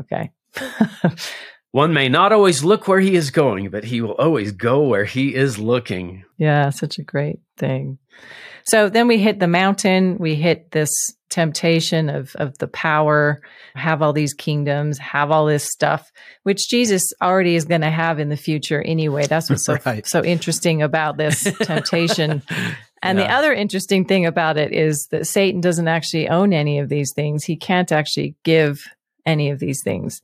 Okay. 0.00 0.32
One 1.72 1.92
may 1.92 2.08
not 2.08 2.32
always 2.32 2.64
look 2.64 2.88
where 2.88 3.00
he 3.00 3.14
is 3.14 3.30
going, 3.30 3.68
but 3.68 3.84
he 3.84 4.00
will 4.00 4.14
always 4.14 4.52
go 4.52 4.84
where 4.84 5.04
he 5.04 5.34
is 5.34 5.58
looking. 5.58 6.24
Yeah, 6.38 6.70
such 6.70 6.98
a 6.98 7.02
great 7.02 7.40
thing. 7.58 7.98
So 8.64 8.88
then 8.88 9.06
we 9.06 9.18
hit 9.18 9.38
the 9.38 9.46
mountain, 9.46 10.16
we 10.16 10.34
hit 10.34 10.70
this 10.70 10.90
temptation 11.28 12.08
of 12.08 12.34
of 12.36 12.56
the 12.58 12.68
power, 12.68 13.40
have 13.74 14.02
all 14.02 14.12
these 14.12 14.34
kingdoms, 14.34 14.98
have 14.98 15.30
all 15.30 15.46
this 15.46 15.64
stuff, 15.64 16.10
which 16.44 16.68
Jesus 16.68 17.12
already 17.20 17.56
is 17.56 17.64
going 17.64 17.80
to 17.80 17.90
have 17.90 18.18
in 18.18 18.28
the 18.28 18.36
future 18.36 18.82
anyway. 18.82 19.26
That's 19.26 19.50
what's 19.50 19.64
so 19.64 19.76
right. 19.86 20.06
so 20.06 20.24
interesting 20.24 20.82
about 20.82 21.16
this 21.16 21.44
temptation. 21.62 22.42
And 23.02 23.18
yeah. 23.18 23.26
the 23.26 23.32
other 23.32 23.52
interesting 23.52 24.04
thing 24.04 24.26
about 24.26 24.56
it 24.56 24.72
is 24.72 25.08
that 25.10 25.26
Satan 25.26 25.60
doesn't 25.60 25.88
actually 25.88 26.28
own 26.28 26.52
any 26.52 26.78
of 26.78 26.88
these 26.88 27.12
things. 27.14 27.44
He 27.44 27.56
can't 27.56 27.92
actually 27.92 28.34
give 28.42 28.84
any 29.24 29.50
of 29.50 29.58
these 29.58 29.82
things 29.82 30.22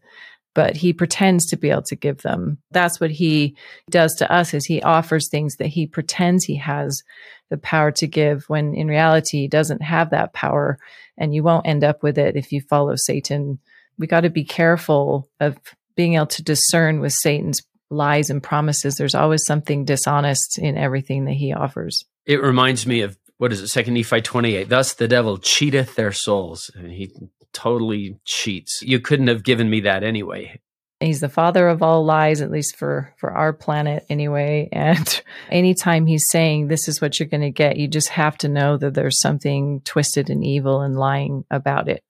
but 0.55 0.77
he 0.77 0.93
pretends 0.93 1.47
to 1.47 1.57
be 1.57 1.71
able 1.71 1.83
to 1.83 1.97
give 1.97 2.23
them. 2.23 2.59
That's 2.71 3.01
what 3.01 3.11
he 3.11 3.57
does 3.91 4.15
to 4.17 4.31
us 4.31 4.55
is 4.55 4.65
he 4.65 4.83
offers 4.83 5.29
things 5.29 5.57
that 5.57 5.69
he 5.69 5.87
pretends 5.87 6.45
he 6.45 6.57
has 6.57 7.03
the 7.51 7.59
power 7.59 7.91
to 7.93 8.07
give 8.07 8.45
when 8.49 8.75
in 8.75 8.89
reality 8.89 9.41
he 9.41 9.49
doesn't 9.49 9.83
have 9.83 10.11
that 10.11 10.33
power 10.33 10.79
and 11.19 11.35
you 11.35 11.43
won't 11.43 11.67
end 11.67 11.85
up 11.85 12.03
with 12.03 12.19
it 12.19 12.37
if 12.37 12.53
you 12.53 12.61
follow 12.63 12.95
Satan. 12.97 13.59
We 13.99 14.07
got 14.07 14.21
to 14.21 14.31
be 14.31 14.45
careful 14.45 15.29
of 15.41 15.59
being 15.95 16.15
able 16.15 16.27
to 16.27 16.43
discern 16.43 17.01
with 17.01 17.13
Satan's 17.13 17.63
lies 17.91 18.31
and 18.31 18.43
promises. 18.43 18.95
There's 18.95 19.15
always 19.15 19.45
something 19.47 19.85
dishonest 19.85 20.59
in 20.59 20.79
everything 20.79 21.27
that 21.27 21.35
he 21.35 21.53
offers. 21.53 22.05
It 22.25 22.43
reminds 22.43 22.87
me 22.87 23.03
of 23.03 23.19
what 23.37 23.53
is 23.53 23.61
it, 23.61 23.69
Second 23.69 23.95
Nephi 23.95 24.23
28. 24.23 24.69
Thus 24.69 24.95
the 24.95 25.09
devil 25.09 25.37
cheateth 25.37 25.95
their 25.95 26.13
souls. 26.13 26.71
And 26.75 26.91
he 26.91 27.13
totally 27.53 28.19
cheats. 28.25 28.81
You 28.83 29.01
couldn't 29.01 29.29
have 29.29 29.45
given 29.45 29.69
me 29.69 29.81
that 29.81 30.03
anyway. 30.03 30.61
He's 31.01 31.21
the 31.21 31.29
father 31.29 31.69
of 31.69 31.83
all 31.83 32.05
lies, 32.05 32.41
at 32.41 32.51
least 32.51 32.77
for, 32.77 33.13
for 33.19 33.33
our 33.33 33.53
planet 33.53 34.07
anyway. 34.09 34.69
And 34.73 35.23
anytime 35.51 36.07
he's 36.07 36.29
saying 36.29 36.69
this 36.69 36.89
is 36.89 37.01
what 37.01 37.19
you're 37.19 37.29
going 37.29 37.41
to 37.43 37.51
get, 37.51 37.77
you 37.77 37.89
just 37.89 38.11
have 38.11 38.39
to 38.39 38.49
know 38.49 38.77
that 38.77 38.95
there's 38.95 39.21
something 39.21 39.81
twisted 39.85 40.31
and 40.31 40.45
evil 40.45 40.81
and 40.81 40.97
lying 40.97 41.45
about 41.51 41.89
it. 41.89 42.05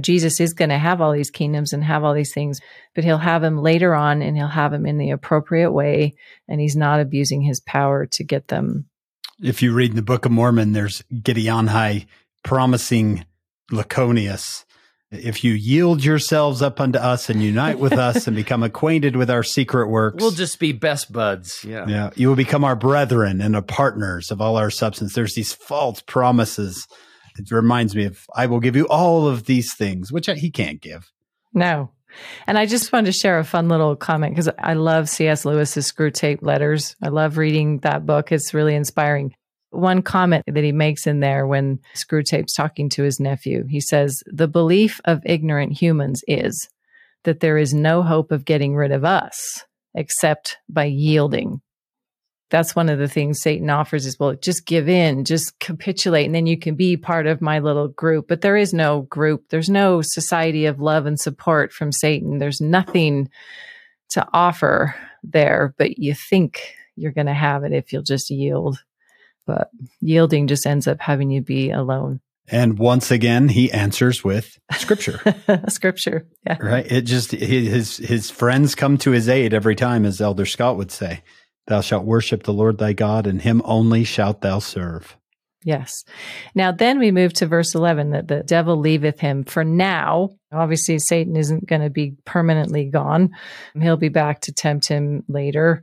Jesus 0.00 0.40
is 0.40 0.52
going 0.52 0.68
to 0.68 0.78
have 0.78 1.00
all 1.00 1.12
these 1.12 1.30
kingdoms 1.30 1.72
and 1.72 1.82
have 1.82 2.04
all 2.04 2.12
these 2.14 2.34
things, 2.34 2.60
but 2.94 3.02
he'll 3.02 3.16
have 3.18 3.42
them 3.42 3.58
later 3.58 3.94
on 3.94 4.20
and 4.22 4.36
he'll 4.36 4.46
have 4.46 4.70
them 4.70 4.86
in 4.86 4.98
the 4.98 5.10
appropriate 5.10 5.72
way. 5.72 6.14
And 6.48 6.60
he's 6.60 6.76
not 6.76 7.00
abusing 7.00 7.40
his 7.40 7.60
power 7.60 8.06
to 8.06 8.24
get 8.24 8.48
them. 8.48 8.86
If 9.42 9.62
you 9.62 9.72
read 9.72 9.90
in 9.90 9.96
the 9.96 10.02
Book 10.02 10.26
of 10.26 10.32
Mormon, 10.32 10.72
there's 10.72 11.02
Giddianhi 11.12 12.06
promising 12.42 13.24
Lachoneus 13.72 14.65
if 15.10 15.44
you 15.44 15.52
yield 15.52 16.04
yourselves 16.04 16.62
up 16.62 16.80
unto 16.80 16.98
us 16.98 17.30
and 17.30 17.42
unite 17.42 17.78
with 17.78 17.92
us 17.92 18.26
and 18.26 18.34
become 18.34 18.62
acquainted 18.64 19.16
with 19.16 19.30
our 19.30 19.42
secret 19.42 19.88
works, 19.88 20.20
we'll 20.20 20.32
just 20.32 20.58
be 20.58 20.72
best 20.72 21.12
buds. 21.12 21.64
Yeah. 21.64 21.86
Yeah. 21.86 22.10
You 22.16 22.28
will 22.28 22.36
become 22.36 22.64
our 22.64 22.76
brethren 22.76 23.40
and 23.40 23.54
our 23.54 23.62
partners 23.62 24.30
of 24.30 24.40
all 24.40 24.56
our 24.56 24.70
substance. 24.70 25.14
There's 25.14 25.34
these 25.34 25.52
false 25.52 26.02
promises. 26.02 26.86
It 27.38 27.50
reminds 27.50 27.94
me 27.94 28.04
of, 28.04 28.24
I 28.34 28.46
will 28.46 28.60
give 28.60 28.76
you 28.76 28.86
all 28.88 29.28
of 29.28 29.44
these 29.44 29.74
things, 29.74 30.10
which 30.10 30.26
he 30.26 30.50
can't 30.50 30.80
give. 30.80 31.10
No. 31.52 31.90
And 32.46 32.56
I 32.56 32.66
just 32.66 32.92
wanted 32.92 33.06
to 33.06 33.18
share 33.18 33.38
a 33.38 33.44
fun 33.44 33.68
little 33.68 33.94
comment 33.94 34.34
because 34.34 34.48
I 34.58 34.72
love 34.72 35.08
C.S. 35.08 35.44
Lewis's 35.44 35.90
Screwtape 35.90 36.42
Letters. 36.42 36.96
I 37.02 37.08
love 37.08 37.36
reading 37.36 37.80
that 37.80 38.06
book. 38.06 38.32
It's 38.32 38.54
really 38.54 38.74
inspiring 38.74 39.34
one 39.76 40.02
comment 40.02 40.44
that 40.46 40.64
he 40.64 40.72
makes 40.72 41.06
in 41.06 41.20
there 41.20 41.46
when 41.46 41.80
Screwtape's 41.94 42.54
talking 42.54 42.88
to 42.90 43.02
his 43.02 43.20
nephew. 43.20 43.66
He 43.68 43.80
says, 43.80 44.22
The 44.26 44.48
belief 44.48 45.00
of 45.04 45.22
ignorant 45.24 45.72
humans 45.80 46.22
is 46.26 46.68
that 47.24 47.40
there 47.40 47.58
is 47.58 47.74
no 47.74 48.02
hope 48.02 48.32
of 48.32 48.44
getting 48.44 48.74
rid 48.74 48.92
of 48.92 49.04
us 49.04 49.64
except 49.94 50.58
by 50.68 50.84
yielding. 50.84 51.60
That's 52.48 52.76
one 52.76 52.88
of 52.88 52.98
the 52.98 53.08
things 53.08 53.42
Satan 53.42 53.70
offers 53.70 54.06
is, 54.06 54.20
well, 54.20 54.34
just 54.34 54.66
give 54.66 54.88
in, 54.88 55.24
just 55.24 55.58
capitulate, 55.58 56.26
and 56.26 56.34
then 56.34 56.46
you 56.46 56.56
can 56.56 56.76
be 56.76 56.96
part 56.96 57.26
of 57.26 57.42
my 57.42 57.58
little 57.58 57.88
group. 57.88 58.28
But 58.28 58.40
there 58.40 58.56
is 58.56 58.72
no 58.72 59.02
group. 59.02 59.48
There's 59.50 59.68
no 59.68 60.00
society 60.00 60.66
of 60.66 60.80
love 60.80 61.06
and 61.06 61.18
support 61.18 61.72
from 61.72 61.90
Satan. 61.90 62.38
There's 62.38 62.60
nothing 62.60 63.30
to 64.10 64.24
offer 64.32 64.94
there, 65.24 65.74
but 65.76 65.98
you 65.98 66.14
think 66.14 66.76
you're 66.94 67.12
going 67.12 67.26
to 67.26 67.34
have 67.34 67.64
it 67.64 67.72
if 67.72 67.92
you'll 67.92 68.02
just 68.02 68.30
yield 68.30 68.78
but 69.46 69.70
yielding 70.00 70.46
just 70.46 70.66
ends 70.66 70.86
up 70.86 71.00
having 71.00 71.30
you 71.30 71.40
be 71.40 71.70
alone. 71.70 72.20
And 72.48 72.78
once 72.78 73.10
again, 73.10 73.48
he 73.48 73.72
answers 73.72 74.22
with 74.22 74.58
scripture. 74.72 75.20
scripture. 75.68 76.28
Yeah. 76.46 76.58
Right. 76.60 76.90
It 76.90 77.02
just, 77.02 77.32
his, 77.32 77.96
his 77.96 78.30
friends 78.30 78.74
come 78.74 78.98
to 78.98 79.10
his 79.10 79.28
aid 79.28 79.52
every 79.52 79.74
time, 79.74 80.04
as 80.04 80.20
Elder 80.20 80.46
Scott 80.46 80.76
would 80.76 80.92
say. 80.92 81.22
Thou 81.66 81.80
shalt 81.80 82.04
worship 82.04 82.44
the 82.44 82.52
Lord 82.52 82.78
thy 82.78 82.92
God, 82.92 83.26
and 83.26 83.42
him 83.42 83.62
only 83.64 84.04
shalt 84.04 84.40
thou 84.42 84.60
serve. 84.60 85.16
Yes. 85.64 86.04
Now, 86.54 86.70
then 86.70 87.00
we 87.00 87.10
move 87.10 87.32
to 87.34 87.46
verse 87.46 87.74
11 87.74 88.10
that 88.10 88.28
the 88.28 88.44
devil 88.44 88.76
leaveth 88.76 89.18
him 89.18 89.42
for 89.42 89.64
now. 89.64 90.36
Obviously, 90.52 91.00
Satan 91.00 91.34
isn't 91.34 91.66
going 91.66 91.82
to 91.82 91.90
be 91.90 92.14
permanently 92.24 92.84
gone. 92.84 93.30
He'll 93.76 93.96
be 93.96 94.08
back 94.08 94.42
to 94.42 94.52
tempt 94.52 94.86
him 94.86 95.24
later. 95.26 95.82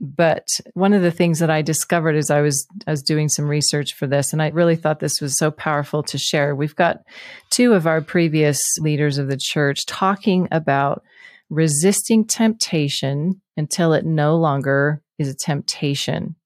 But 0.00 0.46
one 0.74 0.92
of 0.92 1.02
the 1.02 1.10
things 1.10 1.38
that 1.38 1.50
I 1.50 1.62
discovered 1.62 2.16
as 2.16 2.30
I 2.30 2.40
was 2.40 2.66
I 2.86 2.90
was 2.90 3.02
doing 3.02 3.28
some 3.28 3.46
research 3.46 3.94
for 3.94 4.06
this, 4.06 4.32
and 4.32 4.42
I 4.42 4.48
really 4.48 4.76
thought 4.76 5.00
this 5.00 5.20
was 5.20 5.38
so 5.38 5.50
powerful 5.50 6.02
to 6.04 6.18
share. 6.18 6.54
We've 6.54 6.76
got 6.76 6.98
two 7.50 7.72
of 7.72 7.86
our 7.86 8.00
previous 8.00 8.60
leaders 8.78 9.18
of 9.18 9.28
the 9.28 9.38
church 9.40 9.86
talking 9.86 10.48
about 10.50 11.02
resisting 11.50 12.26
temptation 12.26 13.40
until 13.56 13.92
it 13.92 14.04
no 14.04 14.36
longer 14.36 15.02
is 15.18 15.28
a 15.28 15.34
temptation. 15.34 16.36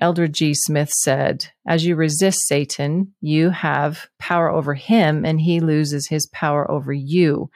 Eldred 0.00 0.32
G. 0.34 0.54
Smith 0.54 0.90
said, 0.90 1.46
As 1.66 1.84
you 1.84 1.94
resist 1.96 2.46
Satan, 2.46 3.14
you 3.20 3.50
have 3.50 4.08
power 4.18 4.50
over 4.50 4.74
him, 4.74 5.24
and 5.24 5.40
he 5.40 5.60
loses 5.60 6.08
his 6.08 6.26
power 6.28 6.70
over 6.70 6.92
you. 6.92 7.50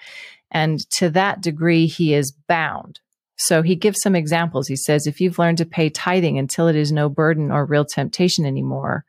And 0.51 0.89
to 0.93 1.11
that 1.11 1.41
degree, 1.41 1.87
he 1.87 2.15
is 2.15 2.33
bound. 2.49 3.01
So 3.37 3.63
he 3.63 3.75
gives 3.75 4.01
some 4.01 4.15
examples. 4.15 4.69
He 4.69 4.77
says, 4.77 5.07
if 5.07 5.21
you've 5.21 5.39
learned 5.39 5.59
to 5.59 5.67
pay 5.67 5.91
tithing 5.91 6.39
until 6.39 6.69
it 6.69 6.77
is 6.77 6.93
no 6.93 7.09
burden 7.09 7.51
or 7.51 7.65
real 7.65 7.85
temptation 7.85 8.47
anymore, 8.47 9.05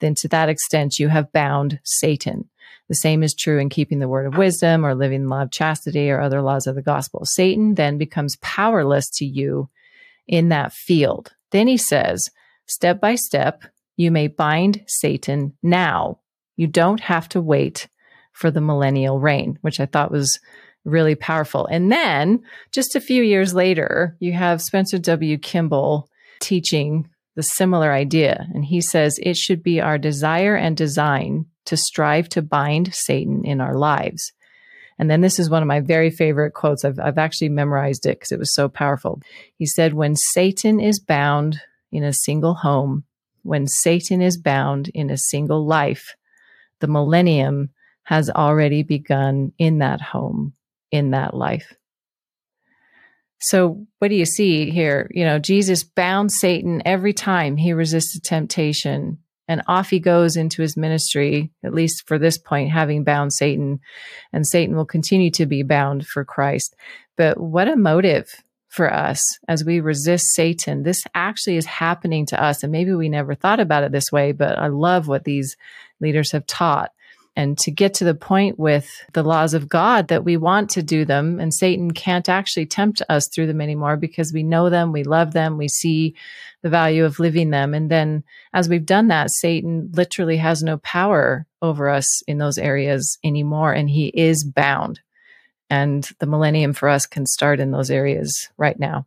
then 0.00 0.14
to 0.16 0.28
that 0.28 0.48
extent 0.48 0.98
you 0.98 1.08
have 1.08 1.32
bound 1.32 1.78
Satan. 1.84 2.48
The 2.88 2.94
same 2.94 3.22
is 3.22 3.34
true 3.34 3.58
in 3.58 3.68
keeping 3.68 3.98
the 3.98 4.08
word 4.08 4.26
of 4.26 4.38
wisdom 4.38 4.84
or 4.84 4.94
living 4.94 5.24
the 5.24 5.28
law 5.28 5.42
of 5.42 5.50
chastity 5.50 6.10
or 6.10 6.20
other 6.20 6.40
laws 6.40 6.66
of 6.66 6.74
the 6.74 6.82
gospel. 6.82 7.24
Satan 7.24 7.74
then 7.74 7.98
becomes 7.98 8.36
powerless 8.42 9.10
to 9.16 9.24
you 9.24 9.68
in 10.26 10.50
that 10.50 10.72
field. 10.72 11.32
Then 11.50 11.66
he 11.66 11.76
says, 11.76 12.28
step 12.66 13.00
by 13.00 13.14
step, 13.16 13.62
you 13.96 14.10
may 14.10 14.28
bind 14.28 14.84
Satan 14.86 15.54
now. 15.62 16.20
You 16.56 16.66
don't 16.66 17.00
have 17.00 17.28
to 17.30 17.40
wait 17.40 17.88
for 18.32 18.50
the 18.50 18.60
millennial 18.60 19.18
reign, 19.18 19.58
which 19.62 19.80
I 19.80 19.86
thought 19.86 20.10
was 20.10 20.38
really 20.86 21.14
powerful. 21.14 21.66
And 21.66 21.92
then 21.92 22.42
just 22.72 22.94
a 22.94 23.00
few 23.00 23.22
years 23.22 23.54
later, 23.54 24.16
you 24.20 24.32
have 24.32 24.62
Spencer 24.62 24.98
W. 24.98 25.36
Kimball 25.36 26.08
teaching 26.40 27.08
the 27.34 27.42
similar 27.42 27.92
idea. 27.92 28.46
And 28.54 28.64
he 28.64 28.80
says 28.80 29.18
it 29.22 29.36
should 29.36 29.62
be 29.62 29.80
our 29.80 29.98
desire 29.98 30.56
and 30.56 30.76
design 30.76 31.46
to 31.66 31.76
strive 31.76 32.28
to 32.30 32.42
bind 32.42 32.94
Satan 32.94 33.44
in 33.44 33.60
our 33.60 33.74
lives. 33.74 34.32
And 34.98 35.10
then 35.10 35.20
this 35.20 35.38
is 35.38 35.50
one 35.50 35.62
of 35.62 35.68
my 35.68 35.80
very 35.80 36.10
favorite 36.10 36.54
quotes. 36.54 36.84
I've, 36.84 36.98
I've 36.98 37.18
actually 37.18 37.50
memorized 37.50 38.06
it 38.06 38.18
because 38.18 38.32
it 38.32 38.38
was 38.38 38.54
so 38.54 38.68
powerful. 38.68 39.20
He 39.58 39.66
said, 39.66 39.92
When 39.92 40.16
Satan 40.16 40.80
is 40.80 40.98
bound 40.98 41.60
in 41.92 42.02
a 42.02 42.14
single 42.14 42.54
home, 42.54 43.04
when 43.42 43.66
Satan 43.66 44.22
is 44.22 44.38
bound 44.38 44.88
in 44.94 45.10
a 45.10 45.18
single 45.18 45.66
life, 45.66 46.14
the 46.80 46.86
millennium 46.86 47.70
has 48.04 48.30
already 48.30 48.82
begun 48.82 49.52
in 49.58 49.78
that 49.78 50.00
home 50.00 50.54
in 50.90 51.10
that 51.10 51.34
life. 51.34 51.74
So, 53.38 53.86
what 53.98 54.08
do 54.08 54.14
you 54.14 54.24
see 54.24 54.70
here? 54.70 55.10
You 55.12 55.24
know, 55.24 55.38
Jesus 55.38 55.84
bound 55.84 56.32
Satan 56.32 56.82
every 56.84 57.12
time 57.12 57.56
he 57.56 57.72
resisted 57.72 58.24
temptation, 58.24 59.18
and 59.46 59.62
off 59.68 59.90
he 59.90 60.00
goes 60.00 60.36
into 60.36 60.62
his 60.62 60.76
ministry, 60.76 61.52
at 61.62 61.74
least 61.74 62.04
for 62.06 62.18
this 62.18 62.38
point, 62.38 62.72
having 62.72 63.04
bound 63.04 63.32
Satan, 63.32 63.80
and 64.32 64.46
Satan 64.46 64.74
will 64.74 64.86
continue 64.86 65.30
to 65.32 65.46
be 65.46 65.62
bound 65.62 66.06
for 66.06 66.24
Christ. 66.24 66.74
But 67.16 67.38
what 67.38 67.68
a 67.68 67.76
motive 67.76 68.42
for 68.68 68.92
us 68.92 69.22
as 69.48 69.64
we 69.64 69.80
resist 69.80 70.34
Satan. 70.34 70.82
This 70.82 71.02
actually 71.14 71.56
is 71.56 71.66
happening 71.66 72.26
to 72.26 72.42
us, 72.42 72.62
and 72.62 72.72
maybe 72.72 72.94
we 72.94 73.08
never 73.08 73.34
thought 73.34 73.60
about 73.60 73.84
it 73.84 73.92
this 73.92 74.10
way, 74.10 74.32
but 74.32 74.58
I 74.58 74.68
love 74.68 75.08
what 75.08 75.24
these 75.24 75.56
leaders 76.00 76.32
have 76.32 76.46
taught 76.46 76.90
and 77.36 77.58
to 77.58 77.70
get 77.70 77.92
to 77.94 78.04
the 78.04 78.14
point 78.14 78.58
with 78.58 78.90
the 79.12 79.22
laws 79.22 79.52
of 79.52 79.68
God 79.68 80.08
that 80.08 80.24
we 80.24 80.38
want 80.38 80.70
to 80.70 80.82
do 80.82 81.04
them 81.04 81.38
and 81.38 81.52
Satan 81.52 81.90
can't 81.90 82.28
actually 82.28 82.64
tempt 82.64 83.02
us 83.10 83.28
through 83.28 83.46
them 83.46 83.60
anymore 83.60 83.98
because 83.98 84.32
we 84.32 84.42
know 84.42 84.70
them, 84.70 84.90
we 84.90 85.04
love 85.04 85.34
them, 85.34 85.58
we 85.58 85.68
see 85.68 86.14
the 86.62 86.70
value 86.70 87.04
of 87.04 87.20
living 87.20 87.50
them. 87.50 87.74
And 87.74 87.90
then 87.90 88.24
as 88.54 88.68
we've 88.68 88.86
done 88.86 89.08
that, 89.08 89.30
Satan 89.30 89.90
literally 89.92 90.38
has 90.38 90.62
no 90.62 90.78
power 90.78 91.46
over 91.60 91.90
us 91.90 92.22
in 92.22 92.38
those 92.38 92.56
areas 92.56 93.18
anymore 93.22 93.72
and 93.72 93.90
he 93.90 94.06
is 94.08 94.42
bound. 94.42 95.00
And 95.68 96.08
the 96.20 96.26
millennium 96.26 96.72
for 96.72 96.88
us 96.88 97.06
can 97.06 97.26
start 97.26 97.60
in 97.60 97.70
those 97.70 97.90
areas 97.90 98.48
right 98.56 98.78
now. 98.78 99.06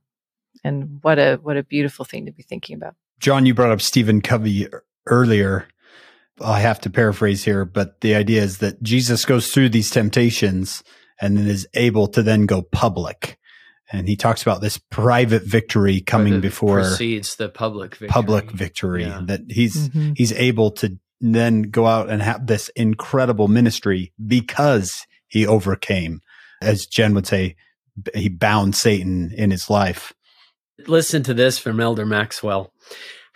And 0.63 0.99
what 1.01 1.17
a 1.17 1.38
what 1.41 1.57
a 1.57 1.63
beautiful 1.63 2.03
thing 2.05 2.25
to 2.25 2.34
be 2.34 2.43
thinking 2.43 2.75
about. 2.75 2.95
John, 3.19 3.45
you 3.45 3.53
brought 3.53 3.71
up 3.71 3.82
Stephen 3.82 4.21
Covey 4.21 4.67
earlier 5.05 5.67
I 6.41 6.59
have 6.59 6.79
to 6.81 6.89
paraphrase 6.89 7.43
here, 7.43 7.65
but 7.65 8.01
the 8.01 8.15
idea 8.15 8.41
is 8.41 8.59
that 8.59 8.81
Jesus 8.81 9.25
goes 9.25 9.51
through 9.51 9.69
these 9.69 9.89
temptations 9.89 10.83
and 11.21 11.37
then 11.37 11.47
is 11.47 11.67
able 11.73 12.07
to 12.07 12.23
then 12.23 12.45
go 12.45 12.61
public. 12.61 13.37
And 13.91 14.07
he 14.07 14.15
talks 14.15 14.41
about 14.41 14.61
this 14.61 14.77
private 14.77 15.43
victory 15.43 15.99
coming 15.99 16.41
before 16.41 16.81
precedes 16.81 17.35
the 17.35 17.49
public 17.49 17.95
victory. 17.95 18.07
public 18.07 18.51
victory 18.51 19.03
yeah. 19.03 19.21
that 19.23 19.41
he's 19.49 19.89
mm-hmm. 19.89 20.11
he's 20.15 20.31
able 20.33 20.71
to 20.71 20.99
then 21.19 21.63
go 21.63 21.87
out 21.87 22.09
and 22.09 22.21
have 22.21 22.45
this 22.45 22.69
incredible 22.69 23.47
ministry 23.47 24.13
because 24.25 25.07
he 25.27 25.45
overcame, 25.45 26.21
as 26.61 26.85
Jen 26.85 27.13
would 27.15 27.27
say, 27.27 27.55
he 28.13 28.29
bound 28.29 28.75
Satan 28.75 29.31
in 29.35 29.51
his 29.51 29.69
life. 29.69 30.13
Listen 30.87 31.23
to 31.23 31.33
this 31.33 31.57
from 31.57 31.79
Elder 31.79 32.05
Maxwell. 32.05 32.71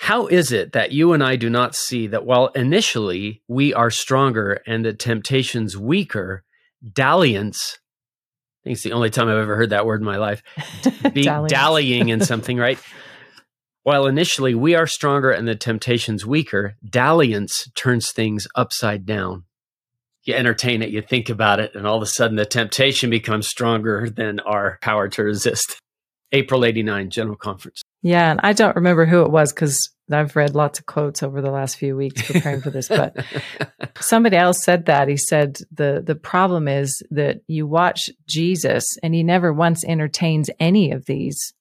How 0.03 0.27
is 0.27 0.51
it 0.51 0.73
that 0.73 0.91
you 0.91 1.13
and 1.13 1.23
I 1.23 1.37
do 1.37 1.49
not 1.49 1.75
see 1.75 2.07
that 2.07 2.25
while 2.25 2.47
initially 2.47 3.41
we 3.47 3.73
are 3.73 3.89
stronger 3.89 4.59
and 4.67 4.83
the 4.83 4.91
temptations 4.91 5.77
weaker, 5.77 6.43
dalliance, 6.91 7.79
I 7.79 8.59
think 8.65 8.73
it's 8.73 8.83
the 8.83 8.91
only 8.91 9.09
time 9.09 9.29
I've 9.29 9.37
ever 9.37 9.55
heard 9.55 9.69
that 9.69 9.85
word 9.85 10.01
in 10.01 10.05
my 10.05 10.17
life, 10.17 10.43
be 11.13 11.23
dallying 11.23 12.09
in 12.09 12.19
something, 12.19 12.57
right? 12.57 12.77
While 13.83 14.05
initially 14.05 14.53
we 14.53 14.75
are 14.75 14.87
stronger 14.87 15.31
and 15.31 15.47
the 15.47 15.55
temptation's 15.55 16.25
weaker, 16.25 16.75
dalliance 16.85 17.69
turns 17.73 18.11
things 18.11 18.45
upside 18.55 19.05
down. 19.05 19.45
You 20.23 20.33
entertain 20.33 20.81
it, 20.81 20.89
you 20.89 21.01
think 21.01 21.29
about 21.29 21.61
it, 21.61 21.75
and 21.75 21.87
all 21.87 21.95
of 21.95 22.03
a 22.03 22.07
sudden 22.07 22.35
the 22.35 22.45
temptation 22.45 23.09
becomes 23.09 23.47
stronger 23.47 24.09
than 24.09 24.41
our 24.41 24.79
power 24.81 25.07
to 25.07 25.23
resist. 25.23 25.79
April 26.33 26.65
89 26.65 27.09
General 27.11 27.37
Conference. 27.37 27.83
Yeah, 28.01 28.31
and 28.31 28.39
I 28.43 28.53
don't 28.53 28.75
remember 28.75 29.05
who 29.05 29.21
it 29.21 29.31
was 29.31 29.53
because 29.53 29.92
I've 30.11 30.35
read 30.35 30.55
lots 30.55 30.79
of 30.79 30.85
quotes 30.85 31.23
over 31.23 31.41
the 31.41 31.51
last 31.51 31.77
few 31.77 31.95
weeks 31.95 32.21
preparing 32.29 32.61
for 32.61 32.69
this, 32.69 32.87
but 32.87 33.15
somebody 33.99 34.35
else 34.35 34.63
said 34.63 34.85
that. 34.87 35.07
He 35.07 35.17
said 35.17 35.59
the 35.71 36.03
the 36.05 36.15
problem 36.15 36.67
is 36.67 37.01
that 37.11 37.37
you 37.47 37.65
watch 37.65 38.09
Jesus 38.27 38.85
and 39.01 39.13
he 39.13 39.23
never 39.23 39.53
once 39.53 39.83
entertains 39.85 40.49
any 40.59 40.91
of 40.91 41.05
these 41.05 41.53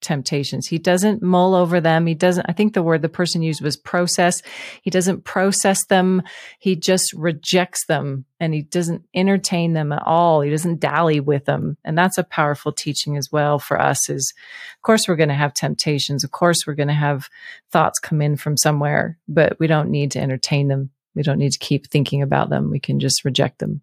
temptations. 0.00 0.66
He 0.66 0.78
doesn't 0.78 1.22
mull 1.22 1.54
over 1.54 1.80
them. 1.80 2.06
He 2.06 2.14
doesn't, 2.14 2.46
I 2.48 2.52
think 2.52 2.74
the 2.74 2.82
word 2.82 3.02
the 3.02 3.08
person 3.08 3.42
used 3.42 3.62
was 3.62 3.76
process. 3.76 4.42
He 4.82 4.90
doesn't 4.90 5.24
process 5.24 5.84
them. 5.86 6.22
He 6.58 6.76
just 6.76 7.12
rejects 7.12 7.86
them 7.86 8.24
and 8.40 8.54
he 8.54 8.62
doesn't 8.62 9.04
entertain 9.14 9.72
them 9.72 9.92
at 9.92 10.02
all. 10.06 10.40
He 10.40 10.50
doesn't 10.50 10.80
dally 10.80 11.20
with 11.20 11.44
them. 11.44 11.76
And 11.84 11.98
that's 11.98 12.18
a 12.18 12.24
powerful 12.24 12.72
teaching 12.72 13.16
as 13.16 13.30
well 13.32 13.58
for 13.58 13.80
us 13.80 14.08
is, 14.08 14.32
of 14.76 14.82
course, 14.82 15.08
we're 15.08 15.16
going 15.16 15.28
to 15.28 15.34
have 15.34 15.54
temptations. 15.54 16.24
Of 16.24 16.30
course, 16.30 16.66
we're 16.66 16.74
going 16.74 16.88
to 16.88 16.94
have 16.94 17.28
thoughts 17.70 17.98
come 17.98 18.22
in 18.22 18.36
from 18.36 18.56
somewhere, 18.56 19.18
but 19.26 19.58
we 19.58 19.66
don't 19.66 19.90
need 19.90 20.12
to 20.12 20.20
entertain 20.20 20.68
them. 20.68 20.90
We 21.14 21.22
don't 21.22 21.38
need 21.38 21.52
to 21.52 21.58
keep 21.58 21.88
thinking 21.88 22.22
about 22.22 22.48
them. 22.48 22.70
We 22.70 22.78
can 22.78 23.00
just 23.00 23.24
reject 23.24 23.58
them, 23.58 23.82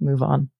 move 0.00 0.22
on. 0.22 0.50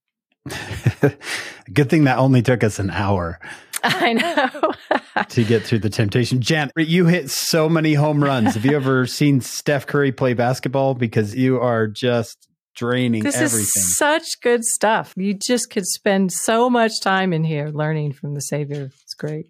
Good 1.73 1.91
thing 1.91 2.05
that 2.05 2.19
only 2.19 2.43
took 2.43 2.65
us 2.65 2.79
an 2.79 2.91
hour. 2.91 3.39
I 3.85 4.13
know. 4.13 5.23
to 5.29 5.45
get 5.45 5.63
through 5.63 5.81
the 5.81 5.91
temptation. 5.91 6.41
Jan, 6.41 6.71
you 6.77 7.07
hit 7.07 7.31
so 7.31 7.69
many 7.69 7.95
home 7.95 8.23
runs. 8.23 8.55
Have 8.55 8.65
you 8.65 8.77
ever 8.77 9.07
seen 9.07 9.41
Steph 9.41 9.87
Curry 9.87 10.13
play 10.13 10.35
basketball? 10.35 10.95
Because 10.95 11.35
you 11.35 11.61
are 11.61 11.87
just 11.87 12.49
draining 12.75 13.23
this 13.23 13.37
everything. 13.37 13.61
is 13.61 13.97
such 13.97 14.41
good 14.43 14.65
stuff. 14.65 15.13
You 15.17 15.35
just 15.35 15.71
could 15.71 15.87
spend 15.87 16.33
so 16.33 16.71
much 16.71 17.01
time 17.01 17.33
in 17.33 17.45
here 17.45 17.69
learning 17.69 18.13
from 18.13 18.35
the 18.35 18.41
Savior. 18.41 18.91
It's 19.03 19.15
great. 19.15 19.47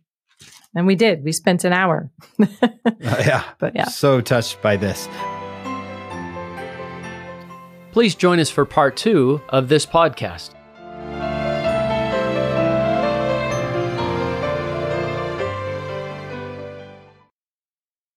And 0.74 0.86
we 0.86 0.94
did. 0.94 1.24
We 1.24 1.32
spent 1.32 1.64
an 1.64 1.72
hour. 1.72 2.10
uh, 2.40 2.46
yeah. 3.00 3.44
But 3.58 3.74
yeah. 3.74 3.88
So 3.88 4.20
touched 4.20 4.62
by 4.62 4.76
this. 4.76 5.08
Please 7.92 8.14
join 8.14 8.38
us 8.38 8.50
for 8.50 8.64
part 8.64 8.96
two 8.96 9.40
of 9.48 9.68
this 9.68 9.84
podcast. 9.84 10.54